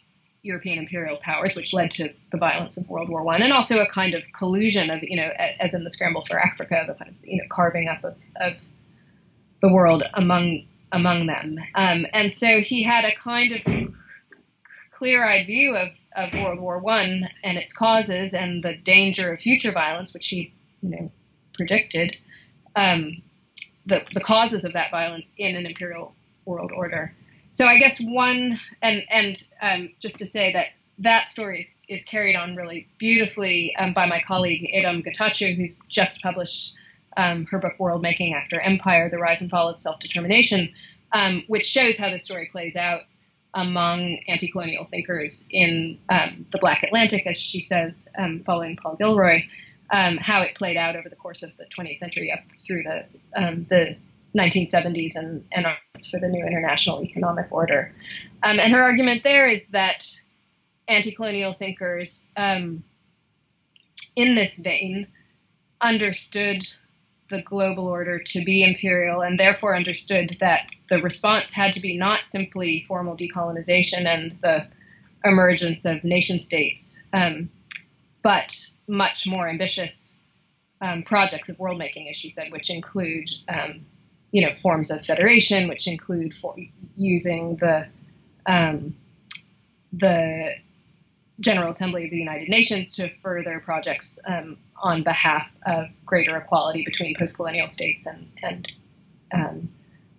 European 0.47 0.79
imperial 0.79 1.17
powers, 1.17 1.55
which 1.55 1.73
led 1.73 1.91
to 1.91 2.09
the 2.31 2.37
violence 2.37 2.77
of 2.77 2.89
World 2.89 3.09
War 3.09 3.23
One, 3.23 3.41
and 3.41 3.53
also 3.53 3.79
a 3.79 3.87
kind 3.87 4.13
of 4.15 4.23
collusion 4.33 4.89
of, 4.89 5.03
you 5.03 5.17
know, 5.17 5.29
as 5.59 5.73
in 5.73 5.83
the 5.83 5.89
scramble 5.89 6.21
for 6.21 6.39
Africa, 6.39 6.83
the 6.87 6.93
kind 6.93 7.11
of, 7.11 7.17
you 7.23 7.37
know, 7.37 7.47
carving 7.49 7.87
up 7.87 8.03
of, 8.03 8.17
of 8.47 8.53
the 9.61 9.71
world 9.71 10.03
among 10.13 10.65
among 10.91 11.27
them. 11.27 11.59
Um, 11.75 12.05
and 12.13 12.31
so 12.31 12.61
he 12.61 12.81
had 12.81 13.03
a 13.05 13.15
kind 13.15 13.51
of 13.51 13.93
clear-eyed 14.91 15.45
view 15.45 15.75
of, 15.75 15.89
of 16.15 16.33
World 16.33 16.59
War 16.59 16.79
One 16.79 17.29
and 17.43 17.57
its 17.57 17.73
causes 17.73 18.33
and 18.33 18.63
the 18.63 18.75
danger 18.75 19.33
of 19.33 19.39
future 19.39 19.71
violence, 19.71 20.13
which 20.13 20.27
he, 20.29 20.53
you 20.81 20.89
know, 20.89 21.11
predicted. 21.53 22.17
Um, 22.75 23.21
the, 23.85 24.03
the 24.13 24.21
causes 24.21 24.65
of 24.65 24.73
that 24.73 24.91
violence 24.91 25.35
in 25.37 25.55
an 25.55 25.65
imperial 25.65 26.13
world 26.45 26.71
order. 26.71 27.13
So 27.49 27.65
I 27.65 27.77
guess 27.77 27.99
one, 27.99 28.59
and 28.81 29.03
and 29.09 29.41
um, 29.61 29.89
just 29.99 30.17
to 30.17 30.25
say 30.25 30.53
that 30.53 30.67
that 30.99 31.29
story 31.29 31.59
is, 31.59 31.77
is 31.87 32.05
carried 32.05 32.35
on 32.35 32.55
really 32.55 32.87
beautifully 32.97 33.75
um, 33.77 33.93
by 33.93 34.05
my 34.05 34.21
colleague 34.21 34.69
Adom 34.75 35.05
Getachew, 35.05 35.55
who's 35.55 35.79
just 35.87 36.21
published 36.21 36.75
um, 37.17 37.45
her 37.45 37.59
book 37.59 37.73
World 37.79 38.01
Making 38.01 38.33
After 38.33 38.59
Empire, 38.59 39.09
The 39.09 39.17
Rise 39.17 39.41
and 39.41 39.49
Fall 39.49 39.69
of 39.69 39.79
Self-Determination, 39.79 40.73
um, 41.13 41.43
which 41.47 41.65
shows 41.65 41.97
how 41.97 42.09
the 42.09 42.19
story 42.19 42.49
plays 42.51 42.75
out 42.75 43.01
among 43.53 44.19
anti-colonial 44.27 44.85
thinkers 44.85 45.47
in 45.51 45.97
um, 46.09 46.45
the 46.51 46.57
Black 46.59 46.83
Atlantic, 46.83 47.25
as 47.25 47.39
she 47.39 47.61
says, 47.61 48.09
um, 48.17 48.39
following 48.39 48.75
Paul 48.75 48.95
Gilroy, 48.95 49.43
how 49.89 50.41
it 50.41 50.53
played 50.55 50.77
out 50.77 50.95
over 50.95 51.09
the 51.09 51.15
course 51.15 51.43
of 51.43 51.55
the 51.57 51.65
20th 51.65 51.97
century 51.97 52.31
up 52.31 52.39
through 52.59 52.83
the, 52.83 53.05
the 53.33 53.97
1970s 54.36 55.15
and, 55.15 55.45
and 55.51 55.65
for 56.09 56.19
the 56.19 56.28
new 56.28 56.45
international 56.45 57.03
economic 57.03 57.51
order. 57.51 57.93
and 58.43 58.59
her 58.59 58.82
argument 58.82 59.23
there 59.23 59.47
is 59.47 59.69
that 59.69 60.05
anti-colonial 60.88 61.53
thinkers 61.53 62.32
in 64.15 64.36
this 64.36 64.59
vein 64.59 65.07
understood 65.82 66.63
the 67.30 67.41
global 67.41 67.88
order 67.88 68.19
to 68.19 68.43
be 68.43 68.63
imperial 68.63 69.21
and 69.21 69.39
therefore 69.39 69.75
understood 69.75 70.36
that 70.39 70.71
the 70.89 71.01
response 71.01 71.53
had 71.53 71.73
to 71.73 71.80
be 71.80 71.97
not 71.97 72.25
simply 72.25 72.84
formal 72.88 73.15
decolonization 73.15 74.05
and 74.05 74.32
the 74.41 74.65
emergence 75.23 75.86
of 75.86 76.03
nation 76.03 76.39
states, 76.39 77.03
um, 77.13 77.49
but 78.23 78.65
much 78.88 79.28
more 79.28 79.47
ambitious 79.47 80.19
um, 80.82 81.03
projects 81.03 81.49
of 81.49 81.59
world 81.59 81.78
making, 81.78 82.07
as 82.09 82.15
she 82.15 82.30
said, 82.30 82.51
which 82.51 82.69
include 82.69 83.30
um, 83.49 83.86
you 84.32 84.45
know 84.45 84.53
forms 84.55 84.91
of 84.91 85.05
federation, 85.05 85.67
which 85.67 85.88
include 85.88 86.34
for 86.34 86.55
using 86.95 87.55
the 87.57 87.88
um, 88.45 88.95
the 89.93 90.51
General 91.39 91.69
Assembly 91.69 92.05
of 92.05 92.11
the 92.11 92.17
United 92.17 92.49
Nations 92.49 92.93
to 92.93 93.09
further 93.09 93.59
projects 93.59 94.19
um, 94.28 94.57
on 94.82 95.03
behalf 95.03 95.47
of 95.65 95.88
greater 96.05 96.36
equality 96.36 96.84
between 96.84 97.15
post-colonial 97.15 97.67
states 97.67 98.07
and, 98.07 98.32
and 98.41 98.73
um, 99.34 99.69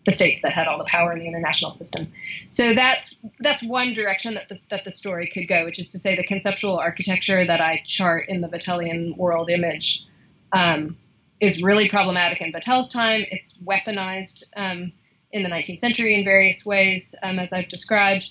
the 0.04 0.12
states 0.12 0.42
that 0.42 0.52
had 0.52 0.66
all 0.68 0.78
the 0.78 0.84
power 0.84 1.12
in 1.12 1.18
the 1.18 1.26
international 1.26 1.72
system. 1.72 2.10
So 2.46 2.72
that's 2.74 3.16
that's 3.40 3.62
one 3.62 3.94
direction 3.94 4.34
that 4.34 4.48
the, 4.48 4.60
that 4.70 4.84
the 4.84 4.90
story 4.90 5.28
could 5.28 5.48
go, 5.48 5.64
which 5.64 5.78
is 5.78 5.90
to 5.90 5.98
say 5.98 6.16
the 6.16 6.24
conceptual 6.24 6.78
architecture 6.78 7.44
that 7.44 7.60
I 7.60 7.82
chart 7.84 8.28
in 8.28 8.40
the 8.40 8.48
Vatelian 8.48 9.16
world 9.16 9.50
image 9.50 10.06
um, 10.52 10.96
is 11.40 11.62
really 11.62 11.88
problematic 11.88 12.40
in 12.40 12.52
Vattel's 12.52 12.92
time. 12.92 13.24
It's 13.30 13.56
weaponized 13.58 14.44
um, 14.56 14.92
in 15.30 15.42
the 15.42 15.48
19th 15.48 15.80
century 15.80 16.14
in 16.14 16.24
various 16.24 16.64
ways, 16.66 17.14
um, 17.22 17.38
as 17.38 17.52
I've 17.52 17.68
described. 17.68 18.30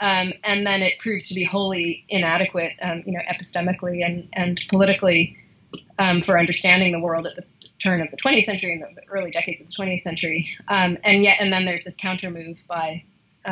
Um, 0.00 0.32
and 0.44 0.66
then 0.66 0.82
it 0.82 0.98
proves 0.98 1.28
to 1.28 1.34
be 1.34 1.44
wholly 1.44 2.04
inadequate, 2.08 2.72
um, 2.82 3.02
you 3.04 3.12
know, 3.12 3.20
epistemically 3.28 4.04
and, 4.04 4.28
and 4.32 4.60
politically 4.68 5.36
um, 5.98 6.22
for 6.22 6.38
understanding 6.38 6.92
the 6.92 7.00
world 7.00 7.26
at 7.26 7.34
the 7.34 7.44
turn 7.78 8.00
of 8.00 8.10
the 8.10 8.16
20th 8.16 8.44
century 8.44 8.72
and 8.72 8.96
the 8.96 9.02
early 9.08 9.30
decades 9.30 9.60
of 9.60 9.66
the 9.66 9.72
20th 9.72 10.00
century. 10.00 10.48
Um, 10.68 10.98
and 11.04 11.22
yet, 11.22 11.38
and 11.40 11.52
then 11.52 11.64
there's 11.64 11.84
this 11.84 11.96
counter 11.96 12.30
move 12.30 12.58
by 12.68 13.04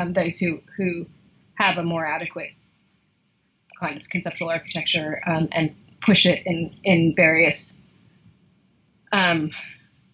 those 0.08 0.38
who 0.38 0.60
who 0.76 1.06
have 1.54 1.78
a 1.78 1.82
more 1.82 2.04
adequate 2.04 2.50
kind 3.80 3.98
of 3.98 4.06
conceptual 4.10 4.50
architecture 4.50 5.22
and 5.26 5.74
push 6.02 6.26
it 6.26 6.44
in 6.44 6.76
in 6.84 7.14
various 7.16 7.80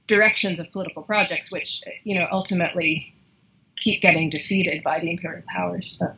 directions 0.06 0.58
of 0.58 0.70
political 0.72 1.02
projects, 1.02 1.50
which 1.50 1.82
you 2.04 2.18
know 2.18 2.26
ultimately 2.30 3.14
keep 3.76 4.00
getting 4.00 4.30
defeated 4.30 4.82
by 4.82 5.00
the 5.00 5.10
imperial 5.10 5.42
powers. 5.48 5.98
But, 5.98 6.14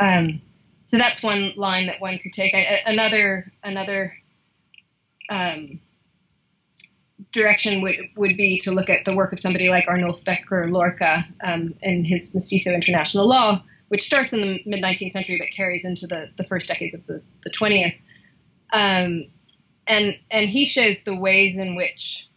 um, 0.00 0.40
so 0.86 0.98
that's 0.98 1.22
one 1.22 1.52
line 1.56 1.86
that 1.86 2.00
one 2.00 2.18
could 2.18 2.32
take. 2.32 2.54
I, 2.54 2.80
another 2.86 3.52
another 3.62 4.16
um, 5.28 5.80
direction 7.32 7.82
would 7.82 7.96
would 8.16 8.36
be 8.36 8.58
to 8.60 8.72
look 8.72 8.90
at 8.90 9.04
the 9.04 9.14
work 9.14 9.32
of 9.32 9.40
somebody 9.40 9.68
like 9.68 9.86
Arnulf 9.86 10.24
Becker 10.24 10.68
Lorca 10.70 11.24
um, 11.42 11.74
in 11.82 12.04
his 12.04 12.34
Mestizo 12.34 12.72
International 12.72 13.28
Law, 13.28 13.62
which 13.88 14.02
starts 14.02 14.32
in 14.32 14.40
the 14.40 14.62
mid 14.66 14.82
19th 14.82 15.12
century 15.12 15.38
but 15.38 15.54
carries 15.54 15.84
into 15.84 16.06
the, 16.06 16.30
the 16.36 16.44
first 16.44 16.68
decades 16.68 16.94
of 16.94 17.06
the, 17.06 17.22
the 17.42 17.50
20th. 17.50 17.96
And 19.90 20.16
and 20.30 20.48
he 20.48 20.64
shows 20.66 21.02
the 21.02 21.16
ways 21.16 21.58
in 21.58 21.74
which 21.74 22.28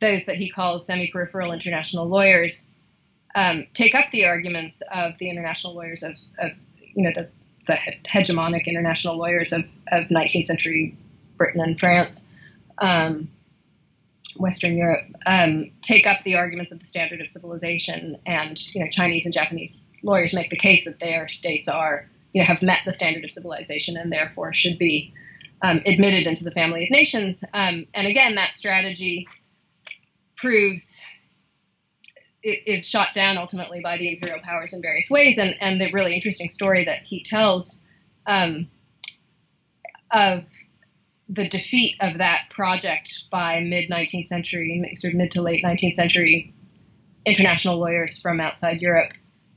those 0.00 0.26
that 0.26 0.36
he 0.36 0.50
calls 0.50 0.86
semi-peripheral 0.86 1.52
international 1.52 2.06
lawyers 2.06 2.70
um, 3.34 3.66
take 3.74 3.94
up 3.94 4.10
the 4.10 4.24
arguments 4.24 4.82
of 4.92 5.16
the 5.18 5.28
international 5.28 5.74
lawyers 5.74 6.02
of, 6.02 6.12
of 6.38 6.52
you 6.80 7.02
know, 7.02 7.12
the, 7.14 7.28
the 7.66 7.78
hegemonic 8.10 8.64
international 8.66 9.16
lawyers 9.16 9.52
of, 9.52 9.64
of 9.92 10.04
19th 10.06 10.44
century 10.44 10.96
Britain 11.36 11.60
and 11.60 11.78
France, 11.78 12.32
um, 12.78 13.28
Western 14.38 14.76
Europe, 14.76 15.04
um, 15.26 15.70
take 15.82 16.06
up 16.06 16.22
the 16.22 16.34
arguments 16.34 16.72
of 16.72 16.80
the 16.80 16.86
standard 16.86 17.20
of 17.20 17.28
civilization, 17.28 18.18
and 18.24 18.74
you 18.74 18.82
know, 18.82 18.88
Chinese 18.90 19.26
and 19.26 19.34
Japanese 19.34 19.82
lawyers 20.02 20.32
make 20.32 20.48
the 20.48 20.56
case 20.56 20.86
that 20.86 20.98
their 20.98 21.28
states 21.28 21.68
are, 21.68 22.08
you 22.32 22.40
know, 22.40 22.46
have 22.46 22.62
met 22.62 22.80
the 22.86 22.92
standard 22.92 23.24
of 23.24 23.30
civilization 23.30 23.98
and 23.98 24.10
therefore 24.10 24.54
should 24.54 24.78
be 24.78 25.12
um, 25.62 25.80
admitted 25.86 26.26
into 26.26 26.44
the 26.44 26.50
family 26.50 26.84
of 26.84 26.90
nations. 26.90 27.44
Um, 27.54 27.86
and 27.94 28.06
again, 28.06 28.34
that 28.34 28.54
strategy 28.54 29.26
proves 30.36 31.02
it 32.42 32.62
is 32.66 32.88
shot 32.88 33.12
down 33.12 33.38
ultimately 33.38 33.80
by 33.80 33.96
the 33.96 34.12
imperial 34.12 34.40
powers 34.40 34.72
in 34.72 34.80
various 34.80 35.10
ways. 35.10 35.36
And, 35.36 35.56
and 35.60 35.80
the 35.80 35.90
really 35.92 36.14
interesting 36.14 36.48
story 36.48 36.84
that 36.84 37.02
he 37.02 37.22
tells 37.22 37.84
um, 38.26 38.68
of 40.12 40.44
the 41.28 41.48
defeat 41.48 41.96
of 42.00 42.18
that 42.18 42.42
project 42.50 43.24
by 43.30 43.60
mid 43.60 43.90
19th 43.90 44.26
century, 44.26 44.92
sort 44.94 45.12
of 45.12 45.18
mid 45.18 45.32
to 45.32 45.42
late 45.42 45.64
19th 45.64 45.94
century 45.94 46.54
international 47.24 47.78
lawyers 47.78 48.20
from 48.20 48.40
outside 48.40 48.80
Europe. 48.80 49.12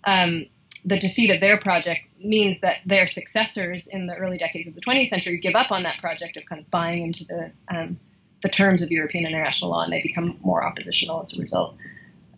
Um, 0.05 0.47
the 0.83 0.97
defeat 0.97 1.29
of 1.29 1.39
their 1.39 1.59
project 1.59 2.01
means 2.19 2.61
that 2.61 2.77
their 2.85 3.07
successors 3.07 3.87
in 3.87 4.07
the 4.07 4.15
early 4.15 4.37
decades 4.37 4.67
of 4.67 4.75
the 4.75 4.81
20th 4.81 5.07
century 5.07 5.37
give 5.37 5.55
up 5.55 5.71
on 5.71 5.83
that 5.83 5.99
project 5.99 6.37
of 6.37 6.45
kind 6.45 6.61
of 6.61 6.69
buying 6.69 7.03
into 7.03 7.25
the 7.25 7.51
um, 7.69 7.99
the 8.41 8.49
terms 8.49 8.81
of 8.81 8.89
European 8.89 9.25
international 9.25 9.71
law, 9.71 9.83
and 9.83 9.91
they 9.91 10.01
become 10.01 10.37
more 10.41 10.63
oppositional 10.63 11.21
as 11.21 11.37
a 11.37 11.41
result. 11.41 11.75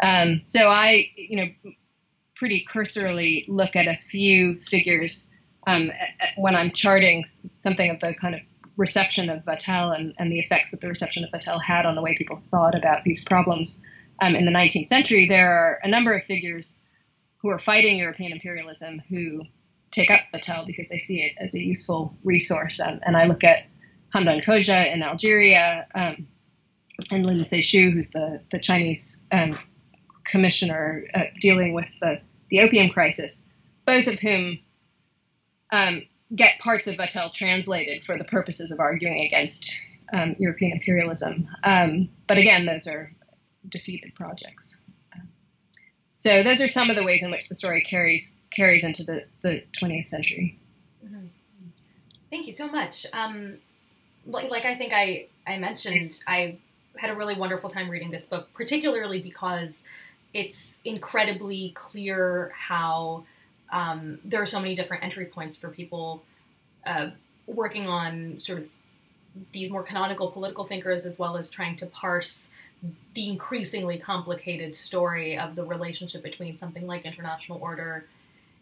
Um, 0.01 0.41
so 0.43 0.67
I, 0.67 1.11
you 1.15 1.37
know, 1.37 1.73
pretty 2.35 2.65
cursorily 2.67 3.45
look 3.47 3.75
at 3.75 3.87
a 3.87 3.95
few 3.97 4.59
figures 4.59 5.31
um, 5.67 5.91
when 6.37 6.55
I'm 6.55 6.71
charting 6.71 7.23
something 7.53 7.91
of 7.91 7.99
the 7.99 8.15
kind 8.15 8.33
of 8.33 8.41
reception 8.77 9.29
of 9.29 9.45
Vattel 9.45 9.95
and, 9.95 10.15
and, 10.17 10.31
the 10.31 10.39
effects 10.39 10.71
that 10.71 10.81
the 10.81 10.87
reception 10.87 11.23
of 11.23 11.29
Vattel 11.29 11.61
had 11.61 11.85
on 11.85 11.93
the 11.93 12.01
way 12.01 12.17
people 12.17 12.41
thought 12.49 12.73
about 12.73 13.03
these 13.03 13.23
problems 13.23 13.85
um, 14.21 14.33
in 14.35 14.45
the 14.45 14.51
19th 14.51 14.87
century. 14.87 15.27
There 15.27 15.51
are 15.51 15.79
a 15.83 15.87
number 15.87 16.15
of 16.15 16.23
figures 16.23 16.81
who 17.37 17.49
are 17.49 17.59
fighting 17.59 17.97
European 17.97 18.31
imperialism 18.31 19.01
who 19.07 19.43
take 19.91 20.09
up 20.09 20.21
Vattel 20.33 20.65
because 20.65 20.87
they 20.87 20.97
see 20.97 21.21
it 21.21 21.33
as 21.37 21.53
a 21.53 21.61
useful 21.61 22.15
resource. 22.23 22.79
and 22.79 23.17
I 23.17 23.25
look 23.25 23.43
at 23.43 23.65
Hamdan 24.13 24.43
Khodja 24.43 24.93
in 24.93 25.03
Algeria 25.03 25.87
um, 25.95 26.27
and 27.11 27.25
Lin 27.25 27.39
Zexu, 27.39 27.93
who's 27.93 28.11
the, 28.11 28.41
the 28.51 28.59
Chinese 28.59 29.25
um, 29.31 29.57
commissioner 30.25 31.05
uh, 31.13 31.23
dealing 31.39 31.73
with 31.73 31.87
the, 32.01 32.21
the 32.49 32.61
opium 32.61 32.89
crisis, 32.89 33.47
both 33.85 34.07
of 34.07 34.19
whom 34.19 34.59
um, 35.71 36.03
get 36.35 36.59
parts 36.59 36.87
of 36.87 36.95
Vattel 36.95 37.33
translated 37.33 38.03
for 38.03 38.17
the 38.17 38.23
purposes 38.25 38.71
of 38.71 38.79
arguing 38.79 39.21
against 39.21 39.79
um, 40.13 40.35
European 40.39 40.73
imperialism. 40.73 41.47
Um, 41.63 42.09
but 42.27 42.37
again, 42.37 42.65
those 42.65 42.87
are 42.87 43.11
defeated 43.67 44.13
projects. 44.15 44.83
So 46.21 46.43
those 46.43 46.61
are 46.61 46.67
some 46.67 46.91
of 46.91 46.95
the 46.95 47.03
ways 47.03 47.23
in 47.23 47.31
which 47.31 47.49
the 47.49 47.55
story 47.55 47.81
carries 47.81 48.43
carries 48.51 48.83
into 48.83 49.03
the, 49.03 49.25
the 49.41 49.63
20th 49.73 50.05
century. 50.05 50.55
Mm-hmm. 51.03 51.25
Thank 52.29 52.45
you 52.45 52.53
so 52.53 52.67
much. 52.67 53.07
Um, 53.11 53.55
like, 54.27 54.51
like 54.51 54.63
I 54.63 54.75
think 54.75 54.93
I, 54.93 55.25
I 55.47 55.57
mentioned, 55.57 56.19
I 56.27 56.57
had 56.95 57.09
a 57.09 57.15
really 57.15 57.33
wonderful 57.33 57.71
time 57.71 57.89
reading 57.89 58.11
this 58.11 58.27
book, 58.27 58.53
particularly 58.53 59.19
because 59.19 59.83
it's 60.31 60.77
incredibly 60.85 61.71
clear 61.73 62.51
how 62.53 63.23
um, 63.71 64.19
there 64.23 64.43
are 64.43 64.45
so 64.45 64.59
many 64.59 64.75
different 64.75 65.03
entry 65.03 65.25
points 65.25 65.57
for 65.57 65.69
people 65.69 66.21
uh, 66.85 67.09
working 67.47 67.87
on 67.87 68.39
sort 68.39 68.59
of 68.59 68.71
these 69.53 69.71
more 69.71 69.81
canonical 69.81 70.29
political 70.29 70.65
thinkers 70.65 71.03
as 71.07 71.17
well 71.17 71.35
as 71.35 71.49
trying 71.49 71.75
to 71.77 71.87
parse 71.87 72.51
the 73.13 73.29
increasingly 73.29 73.97
complicated 73.97 74.73
story 74.73 75.37
of 75.37 75.55
the 75.55 75.63
relationship 75.63 76.23
between 76.23 76.57
something 76.57 76.87
like 76.87 77.05
international 77.05 77.59
order 77.61 78.05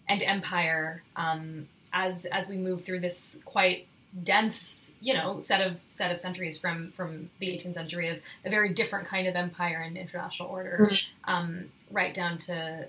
and 0.07 0.21
empire 0.23 1.03
um, 1.15 1.67
as 1.93 2.25
as 2.25 2.49
we 2.49 2.57
move 2.57 2.83
through 2.83 2.99
this 2.99 3.41
quite 3.45 3.87
dense, 4.23 4.95
you 5.01 5.13
know, 5.13 5.39
set 5.39 5.61
of 5.61 5.79
set 5.89 6.11
of 6.11 6.19
centuries 6.19 6.57
from 6.57 6.91
from 6.91 7.29
the 7.39 7.47
18th 7.47 7.75
century 7.75 8.09
of 8.09 8.17
a 8.43 8.49
very 8.49 8.69
different 8.69 9.07
kind 9.07 9.27
of 9.27 9.35
empire 9.35 9.81
and 9.85 9.97
international 9.97 10.49
order, 10.49 10.89
mm-hmm. 10.91 11.31
um, 11.31 11.65
right 11.91 12.13
down 12.13 12.37
to 12.37 12.87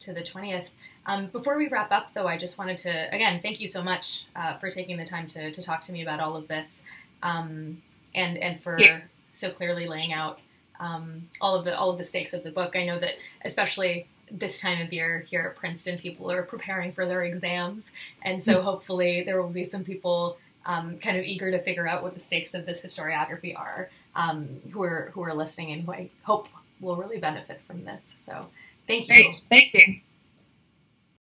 to 0.00 0.14
the 0.14 0.22
20th. 0.22 0.70
Um, 1.04 1.26
before 1.26 1.58
we 1.58 1.68
wrap 1.68 1.92
up, 1.92 2.14
though, 2.14 2.26
I 2.26 2.38
just 2.38 2.56
wanted 2.56 2.78
to 2.78 3.14
again 3.14 3.40
thank 3.40 3.60
you 3.60 3.68
so 3.68 3.82
much 3.82 4.26
uh, 4.36 4.54
for 4.54 4.70
taking 4.70 4.96
the 4.96 5.04
time 5.04 5.26
to 5.28 5.50
to 5.50 5.62
talk 5.62 5.82
to 5.84 5.92
me 5.92 6.02
about 6.02 6.20
all 6.20 6.36
of 6.36 6.48
this, 6.48 6.82
um, 7.22 7.82
and 8.14 8.38
and 8.38 8.58
for 8.58 8.78
yes. 8.78 9.28
so 9.32 9.50
clearly 9.50 9.86
laying 9.86 10.12
out 10.12 10.38
um, 10.80 11.28
all 11.40 11.54
of 11.54 11.64
the 11.64 11.76
all 11.76 11.90
of 11.90 11.98
the 11.98 12.04
stakes 12.04 12.32
of 12.32 12.42
the 12.42 12.50
book. 12.50 12.74
I 12.74 12.84
know 12.84 12.98
that 12.98 13.14
especially 13.44 14.06
this 14.30 14.60
time 14.60 14.80
of 14.80 14.92
year 14.92 15.24
here 15.28 15.42
at 15.42 15.56
Princeton, 15.56 15.98
people 15.98 16.30
are 16.30 16.42
preparing 16.42 16.92
for 16.92 17.06
their 17.06 17.22
exams, 17.22 17.90
and 18.22 18.42
so 18.42 18.54
mm-hmm. 18.54 18.64
hopefully 18.64 19.22
there 19.22 19.40
will 19.40 19.50
be 19.50 19.64
some 19.64 19.84
people 19.84 20.38
um, 20.66 20.98
kind 20.98 21.16
of 21.16 21.24
eager 21.24 21.50
to 21.50 21.60
figure 21.60 21.86
out 21.86 22.02
what 22.02 22.14
the 22.14 22.20
stakes 22.20 22.54
of 22.54 22.66
this 22.66 22.84
historiography 22.84 23.56
are, 23.56 23.90
um, 24.16 24.48
who 24.72 24.82
are 24.82 25.10
who 25.14 25.22
are 25.22 25.34
listening 25.34 25.72
and 25.72 25.84
who 25.84 25.92
I 25.92 26.10
hope 26.24 26.48
will 26.80 26.96
really 26.96 27.18
benefit 27.18 27.60
from 27.60 27.84
this. 27.84 28.14
So, 28.26 28.48
thank 28.86 29.08
you. 29.08 29.14
Great, 29.14 29.34
thank 29.34 29.74
you. 29.74 30.00